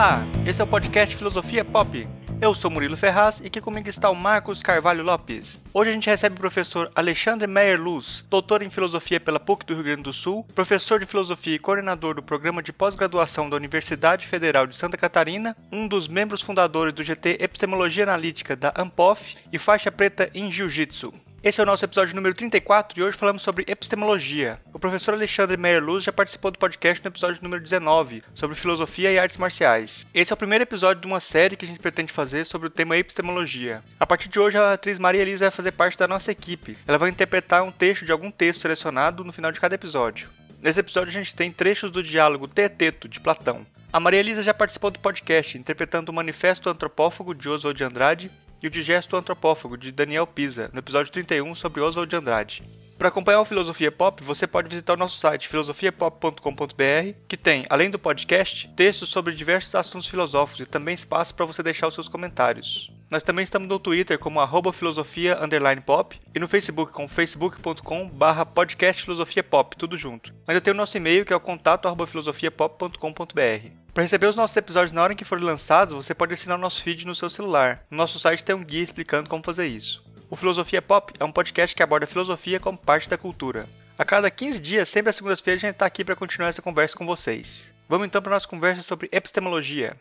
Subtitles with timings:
[0.00, 2.08] Olá, esse é o podcast Filosofia Pop.
[2.40, 5.60] Eu sou Murilo Ferraz e aqui comigo está o Marcos Carvalho Lopes.
[5.74, 9.74] Hoje a gente recebe o professor Alexandre Meyer Luz, doutor em filosofia pela PUC do
[9.74, 14.26] Rio Grande do Sul, professor de filosofia e coordenador do programa de pós-graduação da Universidade
[14.26, 19.58] Federal de Santa Catarina, um dos membros fundadores do GT Epistemologia Analítica da ANPOF e
[19.58, 21.12] faixa preta em Jiu-Jitsu.
[21.42, 24.60] Esse é o nosso episódio número 34 e hoje falamos sobre epistemologia.
[24.74, 29.10] O professor Alexandre Meyer Luz já participou do podcast no episódio número 19, sobre filosofia
[29.10, 30.06] e artes marciais.
[30.12, 32.70] Esse é o primeiro episódio de uma série que a gente pretende fazer sobre o
[32.70, 33.82] tema epistemologia.
[33.98, 36.76] A partir de hoje, a atriz Maria Elisa vai fazer parte da nossa equipe.
[36.86, 40.28] Ela vai interpretar um texto de algum texto selecionado no final de cada episódio.
[40.60, 43.66] Nesse episódio a gente tem trechos do diálogo Teeteto, de Platão.
[43.90, 48.30] A Maria Elisa já participou do podcast, interpretando o Manifesto Antropófago de Oswald de Andrade
[48.62, 52.62] e o Digesto Antropófago, de Daniel Pisa, no episódio 31 sobre Oswald de Andrade.
[53.00, 57.88] Para acompanhar o Filosofia Pop, você pode visitar o nosso site filosofiapop.com.br, que tem, além
[57.88, 62.08] do podcast, textos sobre diversos assuntos filosóficos e também espaço para você deixar os seus
[62.08, 62.92] comentários.
[63.10, 65.38] Nós também estamos no Twitter como arroba filosofia
[65.86, 70.34] pop e no Facebook com facebook.com barra podcast filosofia pop, tudo junto.
[70.46, 73.80] Ainda tem o nosso e-mail que é o contato arroba filosofiapop.com.br.
[73.94, 76.60] Para receber os nossos episódios na hora em que forem lançados, você pode assinar o
[76.60, 77.82] nosso feed no seu celular.
[77.90, 80.04] No nosso site tem um guia explicando como fazer isso.
[80.32, 83.66] O Filosofia Pop é um podcast que aborda a filosofia como parte da cultura.
[83.98, 86.96] A cada 15 dias, sempre às segundas-feiras, a gente está aqui para continuar essa conversa
[86.96, 87.68] com vocês.
[87.88, 89.96] Vamos então para nossa conversa sobre epistemologia.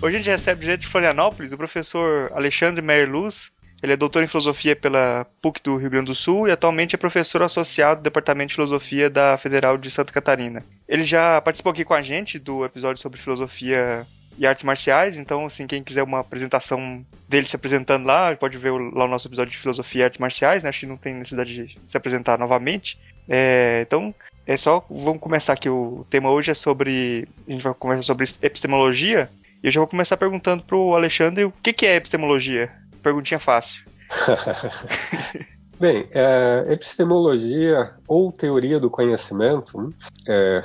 [0.00, 3.52] Hoje a gente recebe direto de Florianópolis o professor Alexandre Meyer Luz,
[3.82, 6.98] ele é doutor em filosofia pela PUC do Rio Grande do Sul e atualmente é
[6.98, 10.64] professor associado do Departamento de Filosofia da Federal de Santa Catarina.
[10.88, 15.46] Ele já participou aqui com a gente do episódio sobre filosofia e artes marciais, então
[15.46, 19.50] assim, quem quiser uma apresentação dele se apresentando lá, pode ver lá o nosso episódio
[19.50, 20.68] de filosofia e artes marciais, né?
[20.68, 22.98] Acho que não tem necessidade de se apresentar novamente.
[23.28, 24.14] É, então,
[24.46, 28.26] é só, vamos começar aqui, o tema hoje é sobre, a gente vai conversar sobre
[28.40, 29.28] epistemologia,
[29.62, 32.72] e eu já vou começar perguntando pro Alexandre o que, que é epistemologia?
[33.02, 33.84] Perguntinha fácil.
[35.78, 39.94] Bem, é, epistemologia ou teoria do conhecimento,
[40.26, 40.64] é,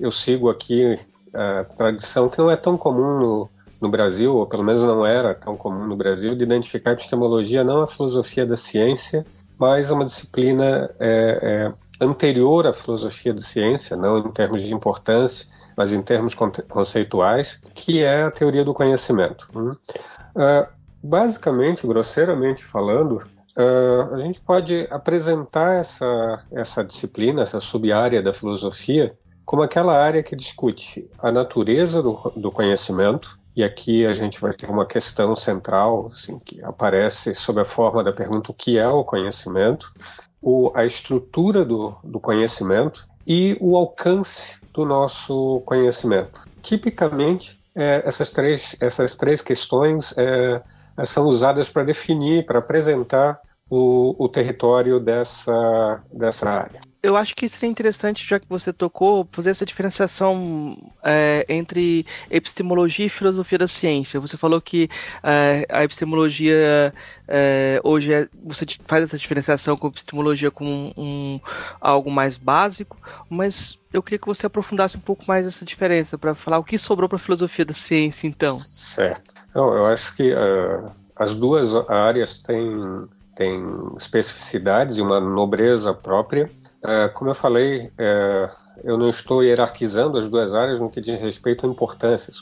[0.00, 0.98] eu sigo aqui
[1.32, 5.32] a tradição que não é tão comum no, no, Brasil, ou pelo menos não era
[5.32, 9.24] tão comum no Brasil, de identificar a epistemologia não a filosofia da ciência,
[9.56, 15.46] mas uma disciplina é, é, anterior à filosofia da ciência, não em termos de importância,
[15.76, 16.34] mas em termos
[16.68, 19.48] conceituais, que é a teoria do conhecimento.
[19.54, 20.66] Uh,
[21.02, 23.22] Basicamente, grosseiramente falando,
[23.56, 30.22] uh, a gente pode apresentar essa, essa disciplina, essa sub-área da filosofia, como aquela área
[30.22, 35.36] que discute a natureza do, do conhecimento, e aqui a gente vai ter uma questão
[35.36, 39.92] central assim, que aparece sob a forma da pergunta o que é o conhecimento,
[40.40, 46.40] o, a estrutura do, do conhecimento e o alcance do nosso conhecimento.
[46.62, 50.62] Tipicamente, é, essas, três, essas três questões é,
[51.04, 57.48] são usadas para definir, para apresentar o, o território dessa, dessa área eu acho que
[57.48, 63.66] seria interessante, já que você tocou, fazer essa diferenciação é, entre epistemologia e filosofia da
[63.66, 64.20] ciência.
[64.20, 64.88] Você falou que
[65.22, 66.94] é, a epistemologia
[67.26, 71.40] é, hoje é, você faz essa diferenciação com epistemologia como um, um,
[71.80, 72.96] algo mais básico,
[73.28, 76.78] mas eu queria que você aprofundasse um pouco mais essa diferença para falar o que
[76.78, 78.56] sobrou para a filosofia da ciência, então.
[78.56, 79.41] Certo.
[79.54, 83.62] Não, eu acho que uh, as duas áreas têm, têm
[83.98, 86.50] especificidades e uma nobreza própria.
[86.82, 88.50] Uh, como eu falei, uh,
[88.82, 92.32] eu não estou hierarquizando as duas áreas no que diz respeito à importância.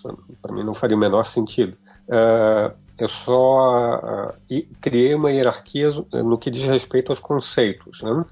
[0.41, 1.77] Para mim não faria o menor sentido.
[2.99, 4.33] eu só
[4.81, 8.03] criei uma hierarquia no que diz respeito aos conceitos.
[8.03, 8.25] Né?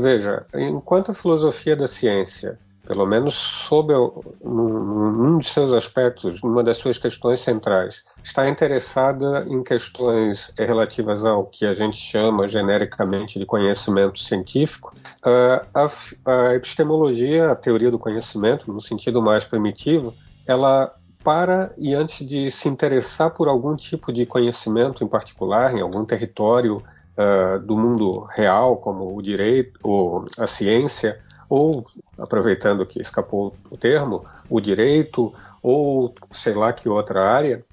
[0.00, 2.58] veja, enquanto a filosofia da ciência
[2.90, 3.94] pelo menos sob
[4.42, 11.46] um de seus aspectos, numa das suas questões centrais, está interessada em questões relativas ao
[11.46, 14.92] que a gente chama genericamente de conhecimento científico,
[15.22, 15.88] a,
[16.26, 20.12] a epistemologia, a teoria do conhecimento, no sentido mais primitivo,
[20.44, 20.92] ela
[21.22, 26.04] para e antes de se interessar por algum tipo de conhecimento em particular, em algum
[26.04, 26.78] território
[27.16, 31.20] uh, do mundo real, como o direito ou a ciência,
[31.50, 31.84] ou,
[32.16, 37.64] aproveitando que escapou o termo, o direito, ou sei lá que outra área,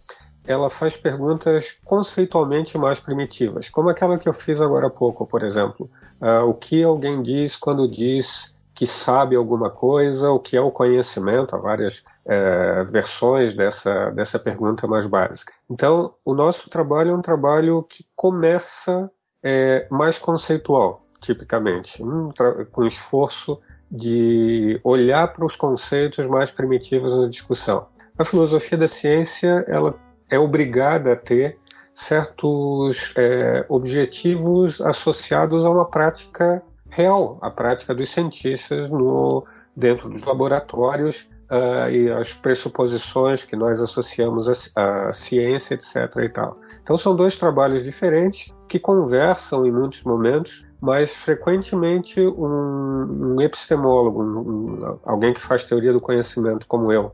[0.47, 5.43] ela faz perguntas conceitualmente mais primitivas, como aquela que eu fiz agora há pouco, por
[5.43, 5.89] exemplo.
[6.19, 10.71] Uh, o que alguém diz quando diz que sabe alguma coisa, o que é o
[10.71, 15.51] conhecimento, há várias é, versões dessa, dessa pergunta mais básica.
[15.67, 19.09] Então, o nosso trabalho é um trabalho que começa
[19.43, 22.31] é mais conceitual, tipicamente, um
[22.71, 23.59] com esforço
[23.91, 27.87] de olhar para os conceitos mais primitivos na discussão.
[28.17, 29.93] A filosofia da ciência ela
[30.29, 31.57] é obrigada a ter
[31.93, 39.45] certos é, objetivos associados a uma prática real, a prática dos cientistas no,
[39.75, 45.95] dentro dos laboratórios uh, e as pressuposições que nós associamos à, à ciência, etc.
[46.23, 46.59] E tal.
[46.83, 54.23] Então são dois trabalhos diferentes que conversam em muitos momentos, mas frequentemente um, um epistemólogo,
[54.23, 57.11] um, alguém que faz teoria do conhecimento como eu,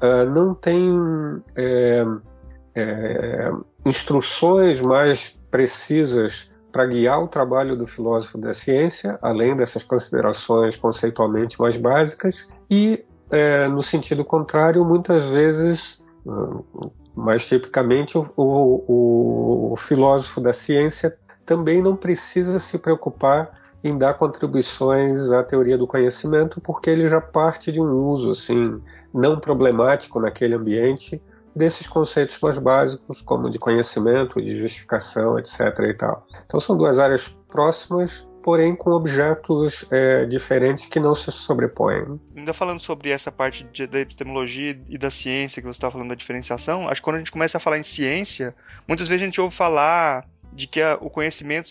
[0.00, 0.90] uh, não tem
[1.54, 2.04] é,
[2.74, 3.50] é,
[3.84, 11.60] instruções mais precisas para guiar o trabalho do filósofo da ciência, além dessas considerações conceitualmente
[11.60, 16.02] mais básicas, e, é, no sentido contrário, muitas vezes,
[17.14, 24.14] mais tipicamente, o, o, o filósofo da ciência também não precisa se preocupar em dar
[24.14, 28.80] contribuições à teoria do conhecimento, porque ele já parte de um uso assim
[29.12, 31.20] não problemático naquele ambiente
[31.54, 35.60] desses conceitos mais básicos, como de conhecimento, de justificação, etc.
[35.80, 36.26] E tal.
[36.46, 42.20] Então são duas áreas próximas, porém com objetos é, diferentes que não se sobrepõem.
[42.36, 46.08] Ainda falando sobre essa parte de, da epistemologia e da ciência que você estava falando
[46.08, 48.54] da diferenciação, acho que quando a gente começa a falar em ciência,
[48.88, 51.68] muitas vezes a gente ouve falar de que a, o conhecimento,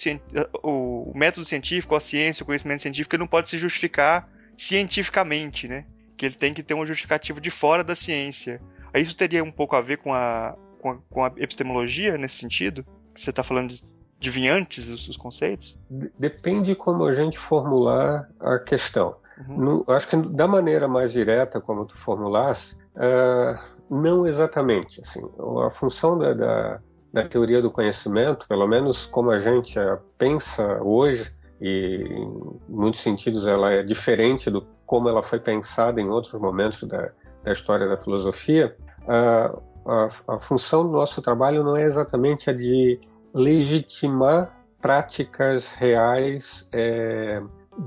[0.63, 5.85] o, método científico, a ciência, o conhecimento científico, ele não pode se justificar cientificamente, né?
[6.17, 8.61] Que ele tem que ter um justificativo de fora da ciência.
[8.93, 12.85] Isso teria um pouco a ver com a, com a, com a epistemologia nesse sentido?
[13.15, 13.83] Você está falando de,
[14.19, 15.79] de antes os, os conceitos?
[16.17, 19.15] Depende como a gente formular a questão.
[19.47, 19.57] Uhum.
[19.57, 23.57] No, acho que da maneira mais direta como tu formulaste, uh,
[23.89, 24.99] não exatamente.
[25.01, 25.21] Assim,
[25.65, 26.81] a função da, da,
[27.13, 33.01] da, teoria do conhecimento, pelo menos como a gente a pensa hoje, e em muitos
[33.01, 37.11] sentidos ela é diferente do como ela foi pensada em outros momentos da,
[37.43, 38.75] da história da filosofia,
[39.07, 42.99] a, a, a função do nosso trabalho não é exatamente a de
[43.33, 47.41] legitimar práticas reais é,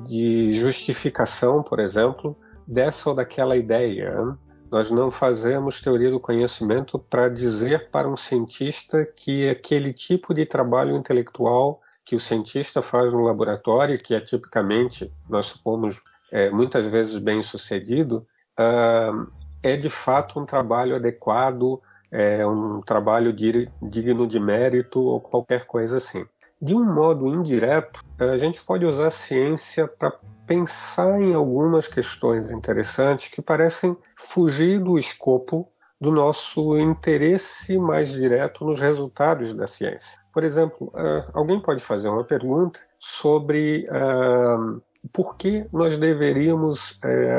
[0.07, 2.37] de justificação, por exemplo,
[2.67, 4.37] dessa ou daquela ideia.
[4.75, 10.45] Nós não fazemos teoria do conhecimento para dizer para um cientista que aquele tipo de
[10.45, 16.87] trabalho intelectual que o cientista faz no laboratório, que é tipicamente, nós supomos, é, muitas
[16.87, 18.27] vezes bem sucedido,
[18.59, 19.31] uh,
[19.63, 21.81] é de fato um trabalho adequado,
[22.11, 26.27] é um trabalho digno de mérito ou qualquer coisa assim.
[26.61, 30.13] De um modo indireto, a gente pode usar a ciência para
[30.47, 35.69] pensar em algumas questões interessantes que parecem fugir do escopo
[36.01, 40.21] do nosso interesse mais direto nos resultados da ciência.
[40.33, 46.99] Por exemplo, uh, alguém pode fazer uma pergunta sobre uh, por que nós deveríamos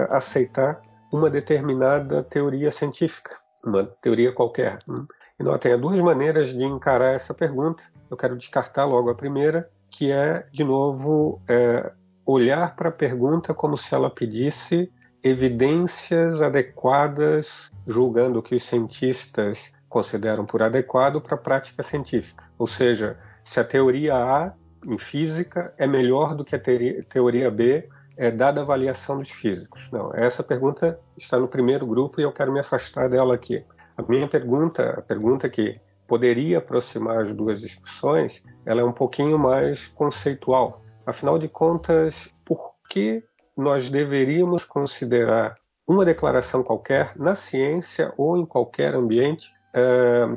[0.10, 0.82] aceitar
[1.12, 3.32] uma determinada teoria científica,
[3.64, 4.80] uma teoria qualquer.
[4.88, 5.06] Né?
[5.40, 7.84] E nós temos duas maneiras de encarar essa pergunta.
[8.10, 11.92] Eu quero descartar logo a primeira, que é, de novo, é,
[12.26, 14.90] olhar para a pergunta como se ela pedisse
[15.22, 22.44] evidências adequadas, julgando o que os cientistas consideram por adequado para a prática científica.
[22.58, 24.54] Ou seja, se a teoria A
[24.86, 26.62] em física é melhor do que a
[27.10, 29.90] teoria B é dada a avaliação dos físicos?
[29.92, 33.66] Não, essa pergunta está no primeiro grupo e eu quero me afastar dela aqui.
[33.98, 39.40] A minha pergunta, a pergunta que poderia aproximar as duas discussões, ela é um pouquinho
[39.40, 40.82] mais conceitual.
[41.06, 43.24] Afinal de contas, por que
[43.58, 45.56] nós deveríamos considerar
[45.88, 50.28] uma declaração qualquer na ciência ou em qualquer ambiente, é,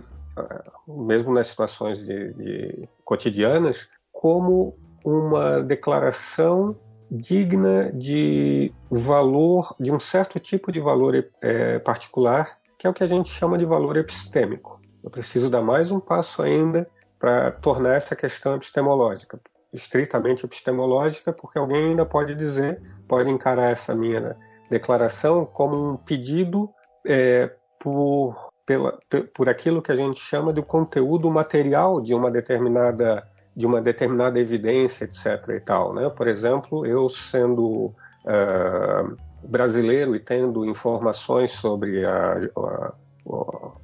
[0.87, 6.77] mesmo nas situações de, de cotidianas, como uma declaração
[7.11, 13.03] digna de valor, de um certo tipo de valor é, particular, que é o que
[13.03, 14.81] a gente chama de valor epistêmico.
[15.03, 16.87] Eu preciso dar mais um passo ainda
[17.19, 19.41] para tornar essa questão epistemológica,
[19.73, 24.37] estritamente epistemológica, porque alguém ainda pode dizer, pode encarar essa minha
[24.71, 26.71] declaração como um pedido
[27.05, 28.97] é, por, pela,
[29.35, 34.39] por aquilo que a gente chama de conteúdo material de uma determinada de uma determinada
[34.39, 35.49] evidência, etc.
[35.49, 36.09] e tal, né?
[36.11, 37.87] Por exemplo, eu sendo
[38.25, 42.93] uh, brasileiro e tendo informações sobre a, a,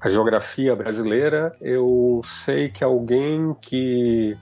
[0.01, 4.37] a, geografia brasileira, eu sei que alguém que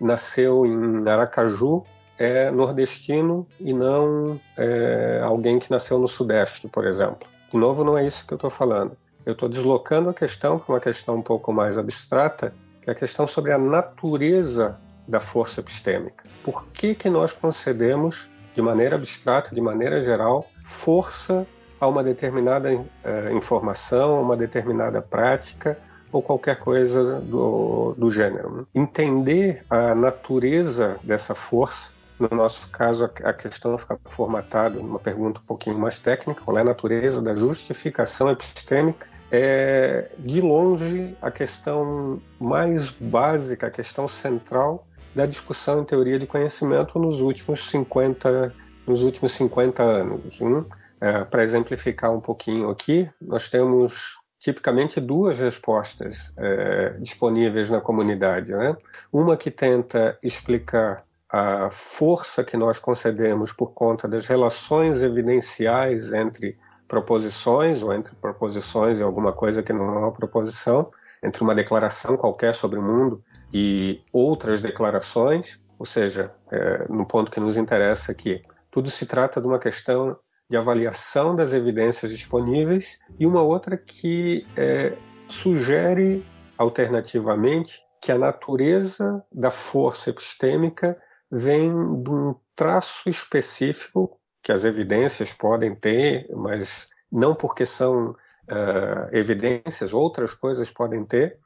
[0.00, 1.84] nasceu em Aracaju
[2.18, 7.28] é nordestino e não é, alguém que nasceu no Sudeste, por exemplo.
[7.50, 8.96] De novo, não é isso que eu estou falando.
[9.24, 12.52] Eu estou deslocando a questão para uma questão um pouco mais abstrata
[12.82, 14.76] que é a questão sobre a natureza
[15.06, 16.24] da força epistêmica.
[16.44, 21.46] Por que, que nós concedemos, de maneira abstrata, de maneira geral, força
[21.80, 25.78] a uma determinada uh, informação, uma determinada prática
[26.10, 28.66] ou qualquer coisa do, do gênero?
[28.74, 35.44] Entender a natureza dessa força no nosso caso, a questão fica formatada numa pergunta um
[35.44, 39.08] pouquinho mais técnica: qual é a natureza da justificação epistêmica?
[39.34, 46.26] É, de longe, a questão mais básica, a questão central da discussão em teoria de
[46.26, 48.54] conhecimento nos últimos 50,
[48.86, 50.40] nos últimos 50 anos.
[50.40, 50.64] Hein?
[51.00, 58.52] É, Para exemplificar um pouquinho aqui, nós temos tipicamente duas respostas é, disponíveis na comunidade.
[58.52, 58.76] Né?
[59.12, 66.58] Uma que tenta explicar a força que nós concedemos por conta das relações evidenciais entre
[66.86, 70.90] proposições ou entre proposições e alguma coisa que não é uma proposição,
[71.22, 77.30] entre uma declaração qualquer sobre o mundo e outras declarações, ou seja, é, no ponto
[77.30, 80.16] que nos interessa aqui, tudo se trata de uma questão
[80.50, 84.96] de avaliação das evidências disponíveis e uma outra que é,
[85.28, 86.24] sugere
[86.58, 91.00] alternativamente que a natureza da força epistêmica
[91.30, 91.70] vem
[92.02, 99.92] de um traço específico que as evidências podem ter, mas não porque são uh, evidências,
[99.92, 101.38] outras coisas podem ter,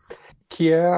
[0.49, 0.97] que é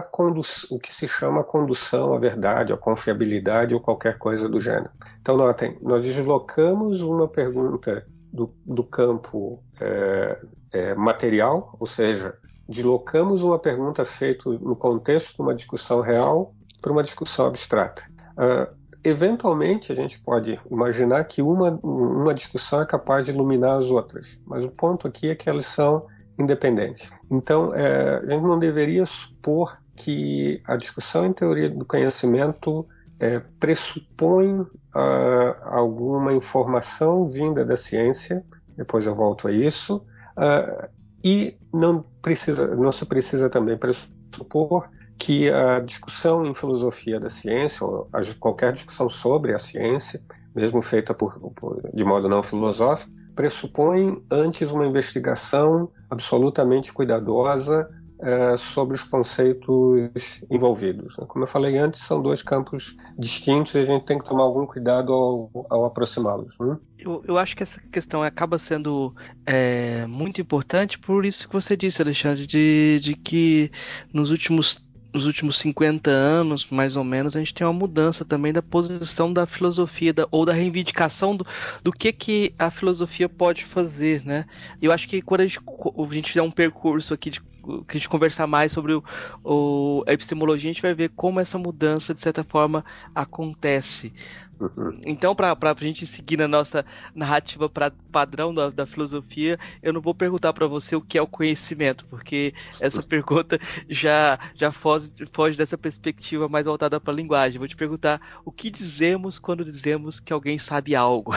[0.70, 4.90] o que se chama condução à verdade, a confiabilidade ou qualquer coisa do gênero.
[5.20, 10.40] Então, notem, nós deslocamos uma pergunta do, do campo é,
[10.72, 12.36] é, material, ou seja,
[12.68, 18.02] deslocamos uma pergunta feita no contexto de uma discussão real para uma discussão abstrata.
[18.36, 23.90] Uh, eventualmente, a gente pode imaginar que uma, uma discussão é capaz de iluminar as
[23.90, 26.06] outras, mas o ponto aqui é que elas são
[26.38, 27.10] independentes.
[27.30, 32.86] Então, é, a gente não deveria supor que a discussão em teoria do conhecimento
[33.18, 34.64] é, pressupõe
[34.94, 38.44] ah, alguma informação vinda da ciência,
[38.76, 40.04] depois eu volto a isso,
[40.36, 40.88] ah,
[41.22, 47.84] e não, precisa, não se precisa também pressupor que a discussão em filosofia da ciência,
[47.84, 50.22] ou qualquer discussão sobre a ciência,
[50.54, 57.88] mesmo feita por, por, de modo não filosófico, pressupõe antes uma investigação absolutamente cuidadosa
[58.20, 61.14] é, sobre os conceitos envolvidos.
[61.28, 64.66] Como eu falei antes, são dois campos distintos e a gente tem que tomar algum
[64.66, 66.58] cuidado ao, ao aproximá-los.
[66.58, 66.76] Né?
[66.98, 69.14] Eu, eu, acho que essa questão acaba sendo
[69.46, 73.70] é, muito importante por isso que você disse, Alexandre, de, de que
[74.12, 78.52] nos últimos nos últimos 50 anos, mais ou menos, a gente tem uma mudança também
[78.52, 81.46] da posição da filosofia da, ou da reivindicação do,
[81.82, 84.44] do que, que a filosofia pode fazer, né?
[84.80, 87.40] Eu acho que quando a gente, a gente fizer um percurso aqui de
[87.86, 89.04] que a gente conversar mais sobre o,
[89.44, 92.84] o, a epistemologia, a gente vai ver como essa mudança, de certa forma,
[93.14, 94.12] acontece.
[94.60, 95.00] Uhum.
[95.06, 96.84] Então, para a gente seguir na nossa
[97.14, 101.22] narrativa pra, padrão da, da filosofia, eu não vou perguntar para você o que é
[101.22, 103.58] o conhecimento, porque essa pergunta
[103.88, 107.58] já, já foge, foge dessa perspectiva mais voltada para a linguagem.
[107.58, 111.34] Vou te perguntar o que dizemos quando dizemos que alguém sabe algo.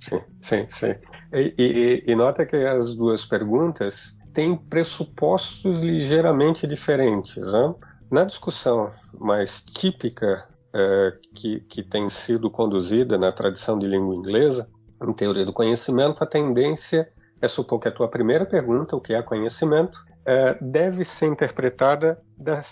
[0.00, 0.94] Sim, sim, sim.
[1.32, 7.36] E, e, e nota que as duas perguntas têm pressupostos ligeiramente diferentes.
[7.36, 7.74] Né?
[8.10, 14.68] Na discussão mais típica é, que, que tem sido conduzida na tradição de língua inglesa,
[15.02, 17.10] em teoria do conhecimento, a tendência
[17.40, 22.20] é supor que a tua primeira pergunta, o que é conhecimento, é, deve ser interpretada
[22.36, 22.62] da,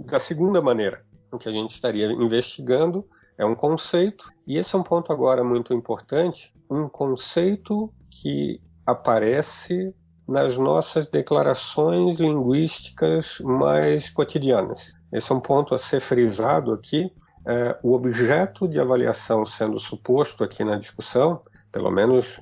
[0.00, 1.04] da segunda maneira.
[1.30, 3.06] O que a gente estaria investigando
[3.38, 9.94] é um conceito, e esse é um ponto agora muito importante, um conceito que aparece
[10.32, 14.94] nas nossas declarações linguísticas mais cotidianas.
[15.12, 17.12] Esse é um ponto a ser frisado aqui.
[17.44, 22.40] É, o objeto de avaliação sendo suposto aqui na discussão, pelo menos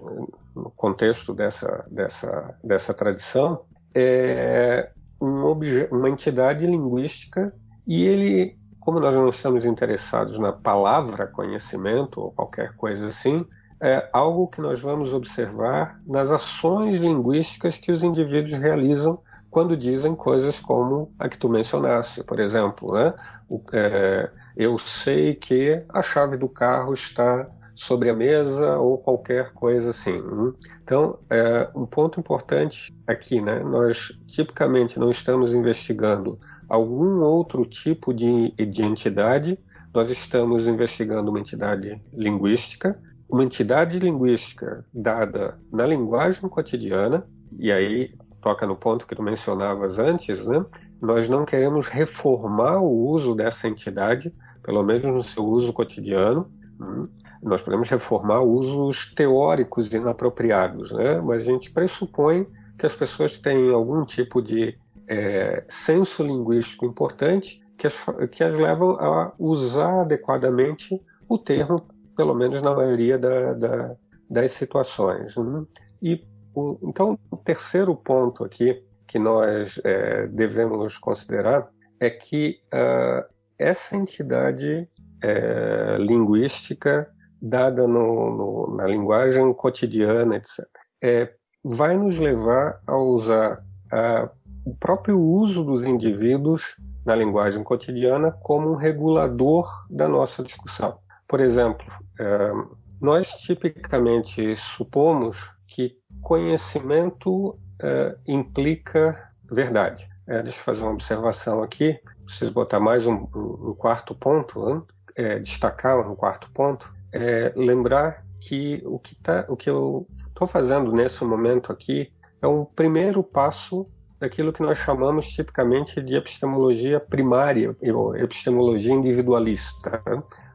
[0.54, 5.42] no contexto dessa, dessa, dessa tradição, é um
[5.90, 7.52] uma entidade linguística
[7.84, 13.44] e ele, como nós não estamos interessados na palavra conhecimento ou qualquer coisa assim,
[13.80, 19.20] é algo que nós vamos observar nas ações linguísticas que os indivíduos realizam
[19.50, 23.14] quando dizem coisas como a que tu mencionaste, por exemplo, né?
[23.48, 29.52] O, é, eu sei que a chave do carro está sobre a mesa ou qualquer
[29.52, 30.20] coisa assim.
[30.20, 30.52] Né?
[30.84, 33.60] Então, é, um ponto importante aqui, né?
[33.60, 39.58] Nós tipicamente não estamos investigando algum outro tipo de, de entidade,
[39.92, 42.96] nós estamos investigando uma entidade linguística
[43.30, 47.26] uma entidade linguística dada na linguagem cotidiana,
[47.58, 50.64] e aí toca no ponto que tu mencionavas antes, né?
[51.00, 56.50] nós não queremos reformar o uso dessa entidade, pelo menos no seu uso cotidiano.
[56.80, 57.08] Hum,
[57.42, 61.20] nós podemos reformar usos teóricos inapropriados, né?
[61.20, 62.46] mas a gente pressupõe
[62.78, 67.94] que as pessoas têm algum tipo de é, senso linguístico importante que as,
[68.30, 71.82] que as levam a usar adequadamente o termo,
[72.20, 73.96] pelo menos na maioria da, da,
[74.28, 75.34] das situações.
[75.38, 75.64] Né?
[76.02, 76.22] E
[76.54, 83.24] o, então, o terceiro ponto aqui que nós é, devemos considerar é que uh,
[83.58, 84.86] essa entidade
[85.22, 87.10] é, linguística
[87.40, 90.66] dada no, no, na linguagem cotidiana, etc.,
[91.02, 91.32] é,
[91.64, 94.28] vai nos levar a usar a,
[94.66, 100.98] o próprio uso dos indivíduos na linguagem cotidiana como um regulador da nossa discussão.
[101.30, 101.86] Por exemplo,
[102.18, 102.52] é,
[103.00, 110.10] nós tipicamente supomos que conhecimento é, implica verdade.
[110.26, 112.00] É, deixa eu fazer uma observação aqui.
[112.24, 114.84] Preciso botar mais um, um quarto ponto,
[115.16, 115.38] né?
[115.38, 116.92] destacar um quarto ponto.
[117.12, 122.48] É, lembrar que o que, tá, o que eu estou fazendo nesse momento aqui é
[122.48, 123.86] um primeiro passo
[124.18, 130.02] daquilo que nós chamamos tipicamente de epistemologia primária, ou epistemologia individualista.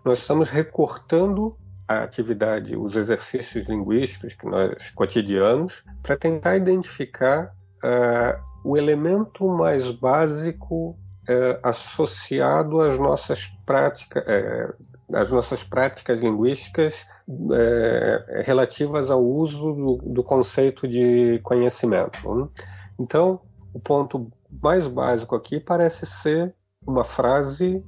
[0.05, 1.57] Nós estamos recortando
[1.87, 7.51] a atividade, os exercícios linguísticos que nós cotidianos, para tentar identificar
[7.83, 17.03] uh, o elemento mais básico uh, associado às nossas práticas, uh, às nossas práticas linguísticas
[18.43, 22.51] relativas ao uso do, do, conceito de conhecimento.
[22.99, 23.41] Então,
[23.73, 24.31] o ponto
[24.61, 26.53] mais básico aqui parece ser
[26.85, 27.83] uma frase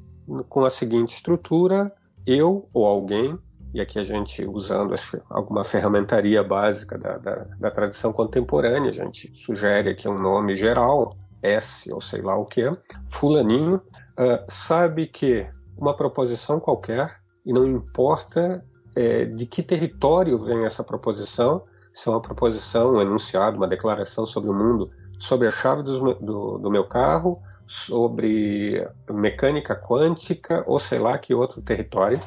[0.50, 1.92] com a seguinte estrutura:
[2.28, 3.40] eu ou alguém
[3.74, 4.94] e aqui a gente usando
[5.30, 11.14] alguma ferramentaria básica da, da, da, tradição contemporânea, a gente sugere aqui um nome geral,
[11.42, 12.64] S ou sei lá o que,
[13.10, 15.46] fulaninho, uh, sabe que
[15.78, 18.64] uma proposição qualquer, e não importa
[18.96, 21.64] é, de que território vem essa proposição,
[21.94, 26.16] se é uma proposição, um enunciado, uma declaração sobre o mundo, sobre a chave do,
[26.16, 32.20] do, do meu carro, sobre mecânica quântica ou sei lá que outro território,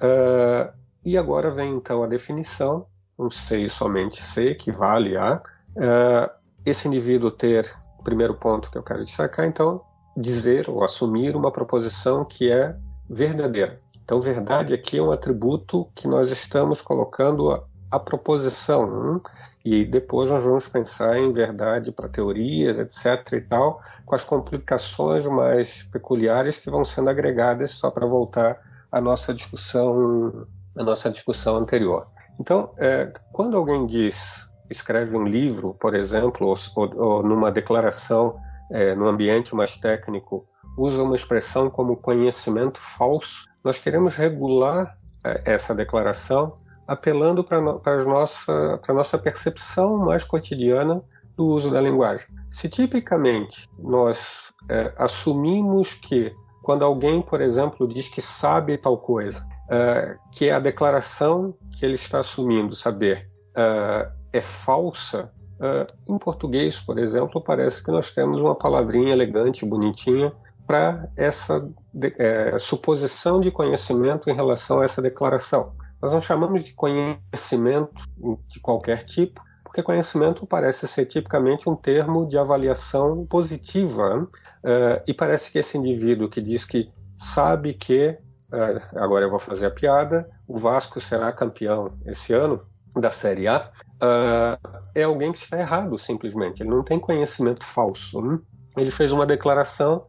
[0.00, 0.72] Uh,
[1.04, 2.86] e agora vem então a definição,
[3.18, 5.42] um sei somente C, equivale a
[5.76, 6.30] uh,
[6.64, 9.82] esse indivíduo ter, o primeiro ponto que eu quero destacar, então,
[10.16, 12.74] dizer ou assumir uma proposição que é
[13.08, 13.78] verdadeira.
[14.02, 18.84] Então, verdade aqui é um atributo que nós estamos colocando a, proposição.
[18.84, 19.20] Hum?
[19.64, 23.32] E depois nós vamos pensar em verdade para teorias, etc.
[23.34, 28.58] e tal, com as complicações mais peculiares que vão sendo agregadas só para voltar
[28.90, 32.06] a nossa discussão, a nossa discussão anterior.
[32.38, 36.56] Então, é, quando alguém diz, escreve um livro, por exemplo, ou,
[36.96, 38.38] ou, numa declaração,
[38.70, 45.42] é, no ambiente mais técnico, usa uma expressão como conhecimento falso, nós queremos regular é,
[45.44, 46.56] essa declaração
[46.90, 51.00] apelando para a nossa, nossa percepção mais cotidiana
[51.36, 52.26] do uso da linguagem.
[52.50, 59.40] Se tipicamente nós é, assumimos que quando alguém, por exemplo, diz que sabe tal coisa,
[59.40, 66.78] uh, que a declaração que ele está assumindo saber uh, é falsa, uh, em português,
[66.78, 70.32] por exemplo, parece que nós temos uma palavrinha elegante, bonitinha,
[70.66, 75.72] para essa de, é, suposição de conhecimento em relação a essa declaração.
[76.00, 78.02] Nós não chamamos de conhecimento
[78.48, 84.28] de qualquer tipo, porque conhecimento parece ser tipicamente um termo de avaliação positiva.
[84.64, 88.18] Uh, e parece que esse indivíduo que diz que sabe que,
[88.52, 93.46] uh, agora eu vou fazer a piada, o Vasco será campeão esse ano da Série
[93.46, 93.70] A,
[94.02, 96.64] uh, é alguém que está errado, simplesmente.
[96.64, 98.18] Ele não tem conhecimento falso.
[98.18, 98.40] Hein?
[98.76, 100.06] Ele fez uma declaração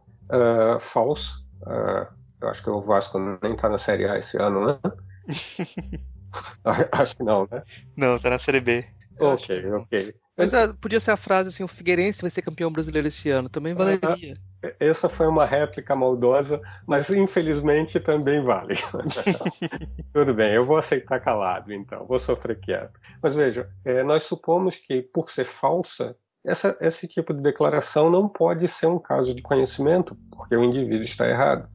[0.80, 1.30] falsa.
[2.40, 4.78] eu acho que o Vasco nem está na Série A esse ano, né?
[6.92, 7.62] acho que não, né?
[7.96, 8.84] Não, está na Série B.
[9.18, 10.14] Ok, ok.
[10.36, 13.48] Mas ah, podia ser a frase assim: o Figueirense vai ser campeão brasileiro esse ano,
[13.48, 14.34] também valeria.
[14.64, 18.74] Ah, essa foi uma réplica maldosa, mas infelizmente também vale.
[20.12, 22.98] Tudo bem, eu vou aceitar calado, então, vou sofrer quieto.
[23.22, 28.28] Mas veja, é, nós supomos que, por ser falsa, essa, esse tipo de declaração não
[28.28, 31.68] pode ser um caso de conhecimento, porque o indivíduo está errado.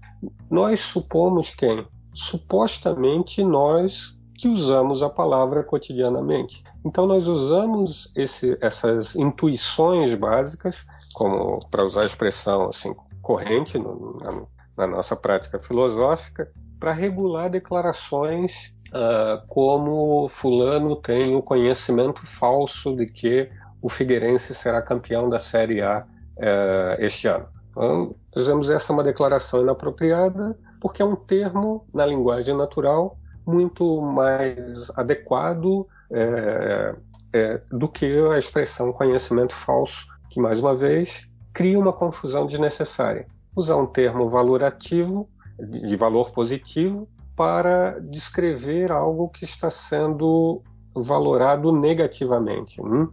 [0.50, 1.88] Nós supomos quem?
[2.18, 6.64] Supostamente nós que usamos a palavra cotidianamente.
[6.86, 14.18] Então nós usamos esse, essas intuições básicas, como para usar a expressão assim corrente no,
[14.22, 14.42] na,
[14.78, 23.08] na, nossa prática filosófica, para regular declarações uh, como fulano tem o conhecimento falso de
[23.08, 23.50] que
[23.82, 26.06] o Figueirense será campeão da Série A
[26.38, 27.48] uh, este ano.
[27.70, 34.90] Então, dizemos essa uma declaração inapropriada porque é um termo na linguagem natural muito mais
[34.96, 36.96] adequado é,
[37.34, 43.26] é, do que a expressão conhecimento falso, que mais uma vez cria uma confusão desnecessária.
[43.56, 50.62] Usar um termo valorativo, de valor positivo, para descrever algo que está sendo
[50.94, 52.82] valorado negativamente.
[52.82, 53.10] Hum?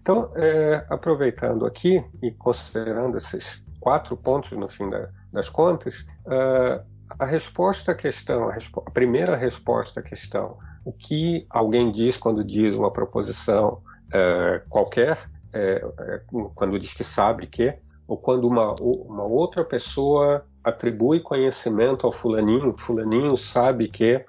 [0.00, 6.82] Então, é, aproveitando aqui e considerando esses quatro pontos no fim da, das contas, uh,
[7.18, 12.16] a resposta à questão, a, respo a, primeira resposta à questão, o que alguém diz
[12.16, 15.18] quando diz uma proposição uh, qualquer,
[15.54, 17.74] uh, quando diz que sabe que,
[18.06, 24.24] ou quando uma, uma outra pessoa atribui conhecimento ao fulaninho, fulaninho sabe que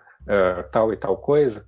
[0.71, 1.65] tal e tal coisa,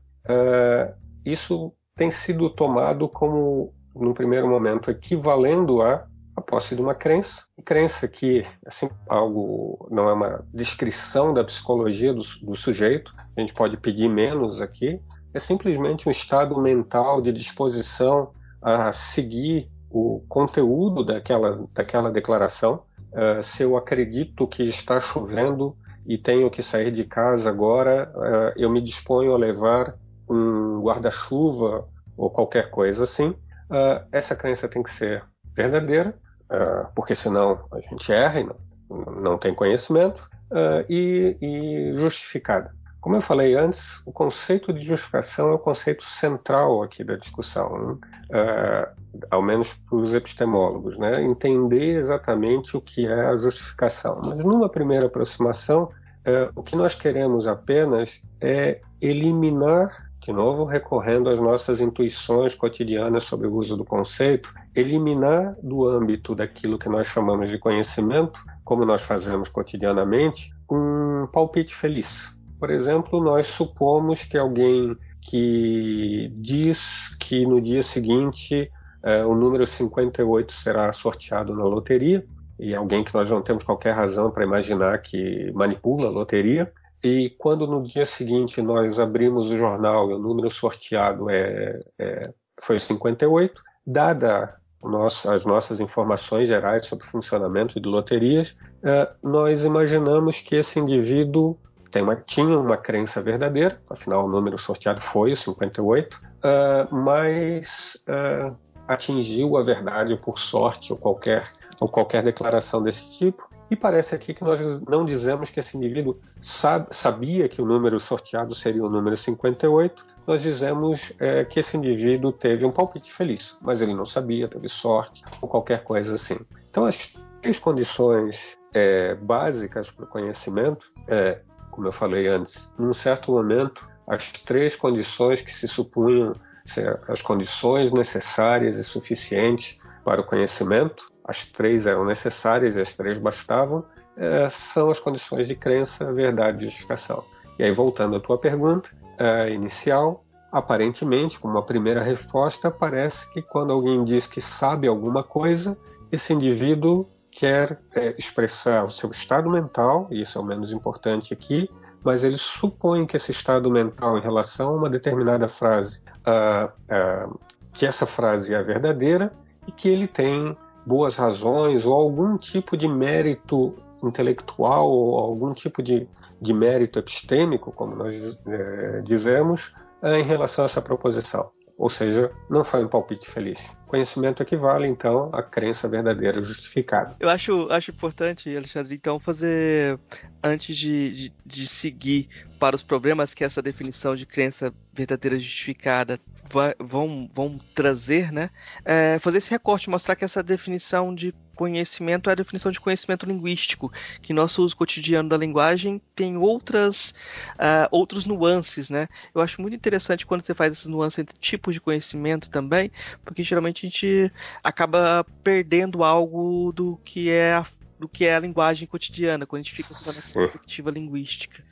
[1.25, 6.07] isso tem sido tomado como, num primeiro momento, equivalendo a
[6.47, 12.13] posse de uma crença, e crença que assim algo não é uma descrição da psicologia
[12.13, 14.99] do, do sujeito, a gente pode pedir menos aqui,
[15.33, 18.31] é simplesmente um estado mental de disposição
[18.61, 22.83] a seguir o conteúdo daquela, daquela declaração.
[23.11, 28.53] Uh, se eu acredito que está chovendo e tenho que sair de casa agora, uh,
[28.55, 29.95] eu me disponho a levar
[30.29, 33.29] um guarda-chuva ou qualquer coisa assim.
[33.69, 35.23] Uh, essa crença tem que ser
[35.55, 36.17] verdadeira
[36.51, 42.75] uh, porque senão a gente erra e não, não tem conhecimento, uh, e, e justificada.
[42.99, 47.77] Como eu falei antes, o conceito de justificação é o conceito central aqui da discussão,
[47.77, 47.97] né?
[48.31, 51.21] uh, ao menos para os epistemólogos, né?
[51.21, 54.19] entender exatamente o que é a justificação.
[54.23, 61.29] Mas numa primeira aproximação, uh, o que nós queremos apenas é eliminar de novo recorrendo
[61.29, 67.07] às nossas intuições cotidianas sobre o uso do conceito, eliminar do âmbito daquilo que nós
[67.07, 72.35] chamamos de conhecimento, como nós fazemos cotidianamente, um palpite feliz.
[72.59, 78.69] Por exemplo, nós supomos que alguém que diz que no dia seguinte
[79.01, 82.25] é, o número 58 será sorteado na loteria,
[82.59, 86.69] e alguém que nós não temos qualquer razão para imaginar que manipula a loteria,
[87.03, 92.33] e quando no dia seguinte nós abrimos o jornal e o número sorteado é, é
[92.59, 99.63] foi 58, dada nossa, as nossas informações gerais sobre o funcionamento de loterias, é, nós
[99.63, 101.57] imaginamos que esse indivíduo
[101.95, 108.51] uma, tinha uma crença verdadeira, afinal o número sorteado foi o 58, é, mas é,
[108.87, 114.33] atingiu a verdade por sorte ou qualquer, ou qualquer declaração desse tipo, e parece aqui
[114.33, 119.17] que nós não dizemos que esse indivíduo sabia que o número sorteado seria o número
[119.17, 124.47] 58, nós dizemos é, que esse indivíduo teve um palpite feliz, mas ele não sabia,
[124.47, 126.37] teve sorte ou qualquer coisa assim.
[126.69, 132.93] Então, as três condições é, básicas para o conhecimento, é, como eu falei antes, num
[132.93, 136.33] certo momento, as três condições que se supunham
[136.65, 142.93] ser as condições necessárias e suficientes para o conhecimento, as três eram necessárias e as
[142.93, 143.83] três bastavam,
[144.15, 147.23] é, são as condições de crença, verdade e justificação.
[147.59, 153.41] E aí, voltando à tua pergunta é, inicial, aparentemente, como uma primeira resposta, parece que
[153.41, 155.77] quando alguém diz que sabe alguma coisa,
[156.11, 161.33] esse indivíduo quer é, expressar o seu estado mental, e isso é o menos importante
[161.33, 161.69] aqui,
[162.03, 167.39] mas ele supõe que esse estado mental em relação a uma determinada frase, uh, uh,
[167.73, 169.31] que essa frase é verdadeira
[169.67, 170.57] e que ele tem
[170.87, 176.07] boas razões ou algum tipo de mérito intelectual ou algum tipo de,
[176.41, 181.51] de mérito epistêmico, como nós é, dizemos, é, em relação a essa proposição.
[181.77, 183.59] Ou seja, não foi um palpite feliz.
[183.87, 187.15] Conhecimento equivale, então, à crença verdadeira justificada.
[187.19, 189.97] Eu acho, acho importante, Alexandre, então, fazer,
[190.43, 192.27] antes de, de, de seguir
[192.59, 196.19] para os problemas que essa definição de crença verdadeira justificada
[196.51, 198.49] vai, vão, vão trazer, né?
[198.83, 203.25] É, fazer esse recorte, mostrar que essa definição de conhecimento é a definição de conhecimento
[203.25, 207.09] linguístico, que nosso uso cotidiano da linguagem tem outras
[207.55, 209.07] uh, outros nuances, né?
[209.33, 212.91] Eu acho muito interessante quando você faz essas nuances entre tipos de conhecimento também,
[213.25, 214.31] porque geralmente a gente
[214.63, 217.65] acaba perdendo algo do que é a
[217.99, 221.63] do que é a linguagem cotidiana, quando a gente fica com a perspectiva linguística.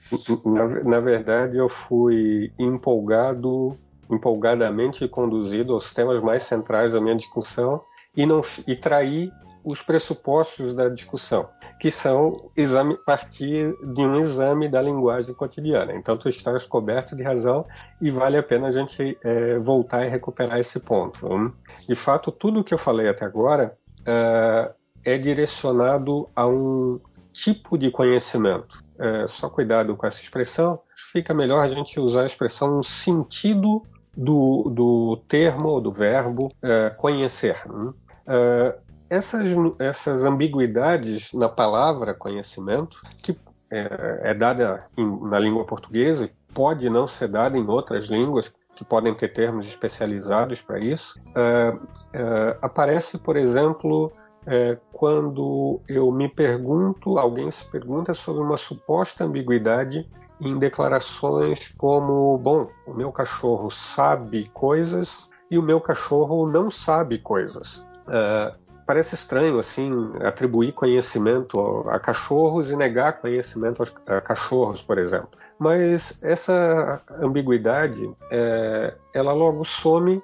[0.44, 3.78] Na, na verdade, eu fui empolgado,
[4.10, 7.80] empolgadamente conduzido aos temas mais centrais da minha discussão
[8.18, 9.32] e não e traí
[9.66, 11.50] os pressupostos da discussão,
[11.80, 15.94] que são exame, partir de um exame da linguagem cotidiana.
[15.94, 17.66] Então, tu estás coberto de razão
[18.00, 21.52] e vale a pena a gente é, voltar e recuperar esse ponto.
[21.88, 23.76] De fato, tudo o que eu falei até agora
[24.06, 24.72] é,
[25.04, 27.00] é direcionado a um
[27.34, 28.84] tipo de conhecimento.
[29.00, 30.80] É, só cuidado com essa expressão,
[31.12, 33.82] fica melhor a gente usar a expressão sentido
[34.16, 37.62] do, do termo ou do verbo é, conhecer.
[38.28, 38.78] É,
[39.10, 39.48] essas,
[39.80, 43.38] essas ambiguidades na palavra conhecimento, que
[43.72, 48.84] é, é dada em, na língua portuguesa, pode não ser dada em outras línguas, que
[48.84, 54.12] podem ter termos especializados para isso, é, aparece, por exemplo,
[54.46, 60.08] é, quando eu me pergunto, alguém se pergunta sobre uma suposta ambiguidade
[60.40, 67.18] em declarações como: bom, o meu cachorro sabe coisas e o meu cachorro não sabe
[67.18, 67.84] coisas.
[68.08, 68.54] É,
[68.86, 69.92] parece estranho assim
[70.24, 75.30] atribuir conhecimento a cachorros e negar conhecimento a cachorros, por exemplo.
[75.58, 80.22] Mas essa ambiguidade, é, ela logo some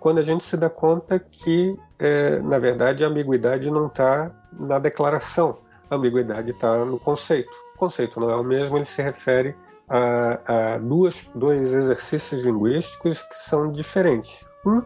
[0.00, 4.78] quando a gente se dá conta que, é, na verdade, a ambiguidade não está na
[4.78, 5.58] declaração,
[5.90, 7.50] a ambiguidade está no conceito.
[7.74, 9.56] O conceito não é o mesmo, ele se refere
[9.88, 14.44] a, a duas, dois exercícios linguísticos que são diferentes.
[14.66, 14.82] Um,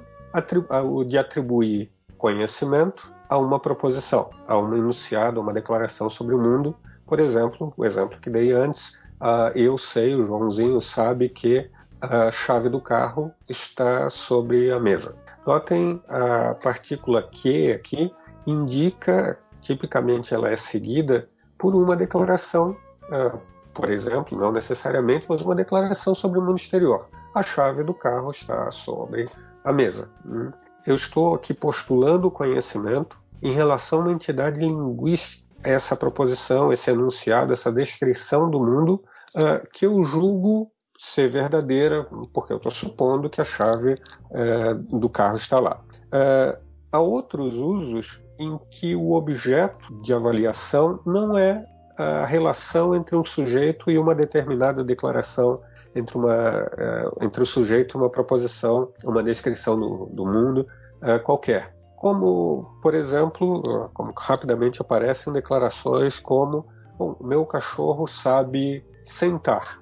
[0.84, 6.38] o de atribuir conhecimento a uma proposição, a um enunciado, a uma declaração sobre o
[6.38, 6.74] mundo.
[7.06, 12.30] Por exemplo, o exemplo que dei antes, uh, eu sei, o Joãozinho sabe que a
[12.30, 15.16] chave do carro está sobre a mesa.
[15.46, 18.12] Notem a partícula que aqui
[18.46, 21.28] indica, tipicamente ela é seguida
[21.58, 22.76] por uma declaração,
[23.10, 23.38] uh,
[23.74, 27.08] por exemplo, não necessariamente, mas uma declaração sobre o mundo exterior.
[27.34, 29.28] A chave do carro está sobre
[29.64, 30.10] a mesa.
[30.26, 30.50] Hum?
[30.88, 36.90] Eu estou aqui postulando o conhecimento em relação a uma entidade linguística, essa proposição, esse
[36.90, 39.04] enunciado, essa descrição do mundo
[39.36, 45.10] uh, que eu julgo ser verdadeira, porque eu estou supondo que a chave uh, do
[45.10, 45.78] carro está lá.
[46.06, 46.58] Uh,
[46.90, 51.66] há outros usos em que o objeto de avaliação não é
[51.98, 55.60] a relação entre um sujeito e uma determinada declaração
[55.94, 60.66] entre, uma, uh, entre o sujeito e uma proposição, uma descrição do, do mundo
[61.02, 61.74] uh, qualquer.
[61.96, 66.66] Como, por exemplo, uh, como rapidamente aparecem declarações como
[66.98, 69.80] o meu cachorro sabe sentar.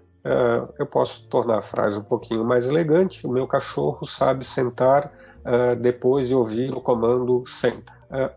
[0.78, 3.26] eu posso tornar a frase um pouquinho mais elegante.
[3.26, 5.10] O meu cachorro sabe sentar
[5.80, 7.90] depois de ouvir o comando senta.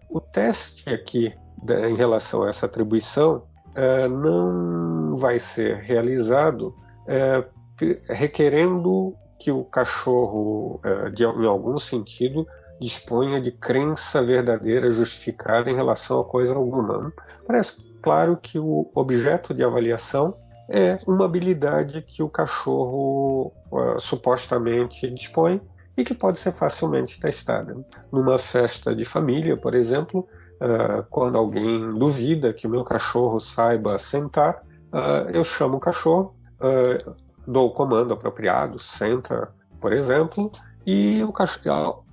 [0.09, 1.33] o teste aqui
[1.67, 3.43] em relação a essa atribuição
[4.09, 6.73] não vai ser realizado
[8.07, 12.45] requerendo que o cachorro, é, de, em algum sentido,
[12.79, 17.11] disponha de crença verdadeira justificada em relação a coisa alguma.
[17.45, 20.35] Parece claro que o objeto de avaliação
[20.69, 25.59] é uma habilidade que o cachorro uh, supostamente dispõe
[25.97, 27.75] e que pode ser facilmente testada.
[28.11, 30.27] Numa festa de família, por exemplo,
[30.61, 34.63] uh, quando alguém duvida que o meu cachorro saiba sentar,
[34.93, 36.35] uh, eu chamo o cachorro,
[37.49, 39.49] dou o comando apropriado, senta,
[39.81, 40.51] por exemplo,
[40.85, 42.03] e o cachorro,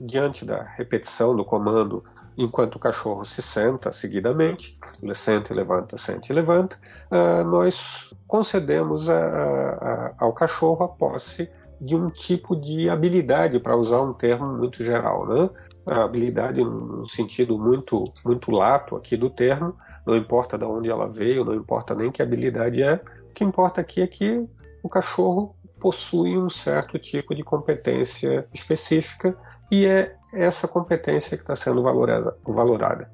[0.00, 2.04] diante da repetição do comando,
[2.36, 6.76] enquanto o cachorro se senta seguidamente, ele senta e levanta, senta e levanta,
[7.10, 11.48] uh, nós concedemos a, a, ao cachorro a posse
[11.80, 15.50] de um tipo de habilidade, para usar um termo muito geral, né?
[15.86, 19.74] A habilidade no sentido muito muito lato aqui do termo,
[20.06, 23.00] não importa de onde ela veio, não importa nem que habilidade é,
[23.30, 24.46] o que importa aqui é que
[24.82, 29.36] o cachorro possui um certo tipo de competência específica
[29.70, 33.10] e é essa competência que está sendo valorada.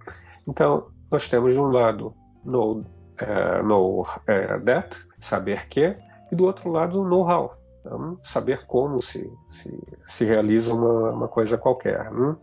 [0.47, 2.85] Então, nós temos de um lado know,
[3.19, 5.97] é, know é, that, saber que,
[6.31, 11.57] e do outro lado know-how, então, saber como se, se, se realiza uma, uma, coisa
[11.57, 12.11] qualquer.
[12.11, 12.37] Né?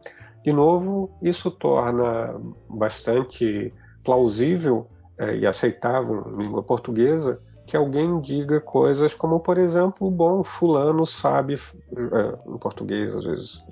[0.43, 2.33] De novo, isso torna
[2.69, 10.09] bastante plausível é, e aceitável em língua portuguesa que alguém diga coisas como, por exemplo,
[10.11, 13.63] bom, fulano sabe, é, em português às vezes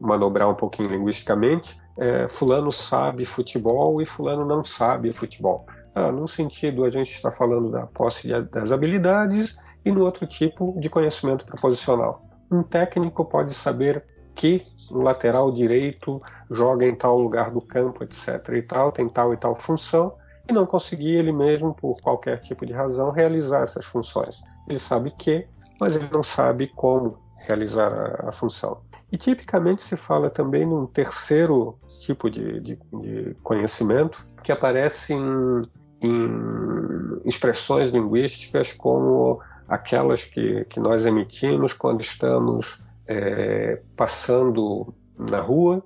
[0.00, 5.66] manobrar um pouquinho linguisticamente, é, fulano sabe futebol e fulano não sabe futebol.
[5.94, 10.78] Ah, num sentido a gente está falando da posse das habilidades e no outro tipo
[10.78, 12.22] de conhecimento proposicional.
[12.50, 18.48] Um técnico pode saber que o lateral direito joga em tal lugar do campo, etc.
[18.54, 20.14] e tal, tem tal e tal função,
[20.48, 24.40] e não conseguir ele mesmo, por qualquer tipo de razão, realizar essas funções.
[24.66, 25.46] Ele sabe que,
[25.78, 28.80] mas ele não sabe como realizar a, a função.
[29.10, 35.62] E tipicamente se fala também num terceiro tipo de, de, de conhecimento que aparece em,
[36.02, 45.82] em, expressões linguísticas como aquelas que, que nós emitimos quando estamos é, passando na rua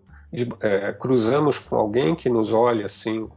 [0.60, 3.28] é, cruzamos com alguém que nos olha assim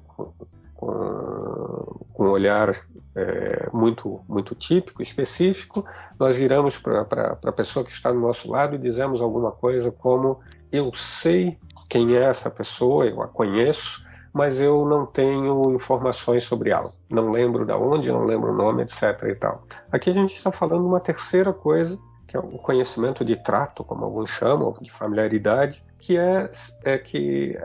[2.13, 2.76] com, um olhar
[3.15, 5.86] é, muito, muito típico, específico,
[6.19, 10.39] nós viramos para a pessoa que está do nosso lado e dizemos alguma coisa como:
[10.71, 11.58] Eu sei
[11.89, 16.91] quem é essa pessoa, eu a conheço, mas eu não tenho informações sobre ela.
[17.10, 19.24] Não lembro de onde, não lembro o nome, etc.
[19.30, 19.63] e tal.
[19.91, 24.04] Aqui a gente está falando uma terceira coisa, que é o conhecimento de trato, como
[24.04, 26.52] alguns chamam, de familiaridade, que é,
[26.84, 27.58] é que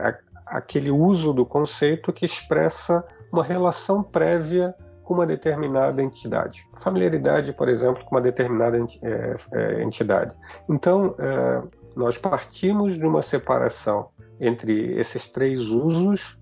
[0.51, 6.67] aquele uso do conceito que expressa uma relação prévia com uma determinada entidade.
[6.77, 10.35] Familiaridade, por exemplo, com uma determinada é, é, entidade.
[10.69, 11.61] Então, é,
[11.95, 14.09] nós partimos de uma separação
[14.39, 16.39] entre esses três usos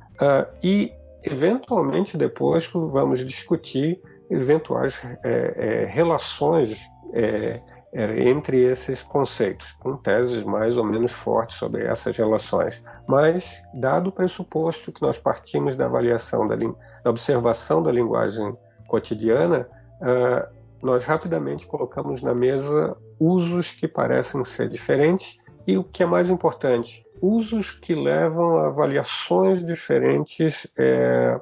[0.62, 0.92] e,
[1.24, 5.02] eventualmente, depois vamos discutir eventuais
[5.88, 6.78] relações
[7.92, 12.84] é, entre esses conceitos, com teses mais ou menos fortes sobre essas relações.
[13.08, 18.56] Mas, dado o pressuposto que nós partimos da avaliação, da, da observação da linguagem
[18.88, 19.68] cotidiana,
[20.02, 26.06] uh, nós rapidamente colocamos na mesa usos que parecem ser diferentes e o que é
[26.06, 31.40] mais importante, usos que levam a avaliações diferentes é,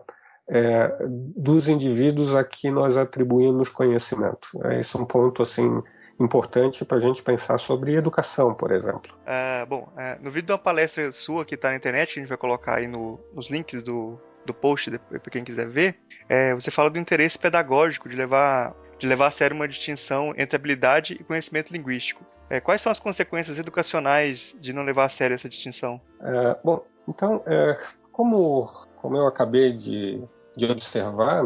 [0.50, 0.98] é,
[1.36, 4.48] dos indivíduos a que nós atribuímos conhecimento.
[4.64, 5.82] É, esse é um ponto assim
[6.20, 9.14] importante para a gente pensar sobre educação, por exemplo.
[9.22, 12.30] Uh, bom, uh, no vídeo de uma palestra sua que está na internet, a gente
[12.30, 16.72] vai colocar aí no, nos links do, do post para quem quiser ver, é, você
[16.72, 21.24] fala do interesse pedagógico de levar, de levar a sério uma distinção entre habilidade e
[21.24, 22.26] conhecimento linguístico.
[22.50, 26.02] É, quais são as consequências educacionais de não levar a sério essa distinção?
[26.22, 27.78] É, bom, então, é,
[28.12, 30.24] como, como eu acabei de,
[30.56, 31.44] de observar,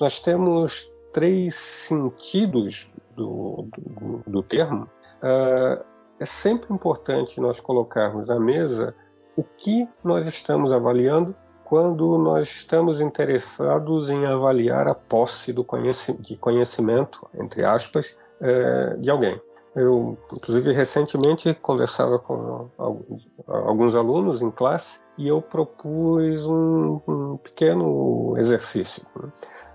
[0.00, 4.84] nós temos três sentidos do, do, do termo,
[5.22, 5.84] uh,
[6.18, 8.94] é sempre importante nós colocarmos na mesa
[9.36, 16.12] o que nós estamos avaliando quando nós estamos interessados em avaliar a posse do conheci
[16.12, 19.40] de conhecimento, entre aspas, uh, de alguém.
[19.74, 28.36] Eu, inclusive, recentemente conversava com alguns, alunos em classe e eu propus um, um pequeno
[28.38, 29.04] exercício.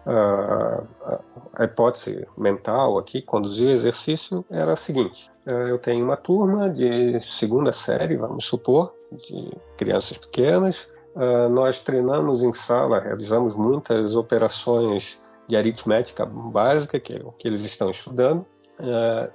[0.05, 6.69] A, hipótese mental aqui, conduzir o exercício, era a seguinte: é, eu tenho uma turma
[6.69, 10.87] de segunda série, vamos supor, de crianças pequenas.
[11.15, 17.47] Uh, nós treinamos em sala, realizamos muitas operações de aritmética básica, que é o que
[17.47, 18.45] eles estão estudando,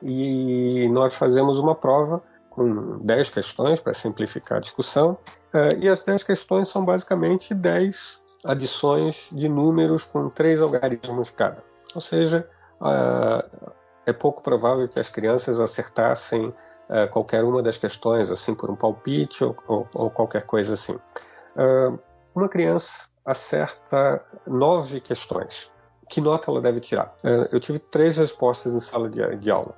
[0.00, 5.18] e nós fazemos uma prova com 10 questões para simplificar a discussão,
[5.80, 11.64] e as 10 questões são basicamente 10 adições de números com três algarismos cada.
[11.94, 12.48] Ou seja,
[12.80, 13.70] uh,
[14.04, 18.76] é pouco provável que as crianças acertassem uh, qualquer uma das questões, assim, por um
[18.76, 20.94] palpite ou, ou, ou qualquer coisa assim.
[21.56, 21.98] Uh,
[22.34, 25.70] uma criança acerta nove questões.
[26.08, 27.16] Que nota ela deve tirar?
[27.50, 29.74] eu tive três respostas em sala de, de aula.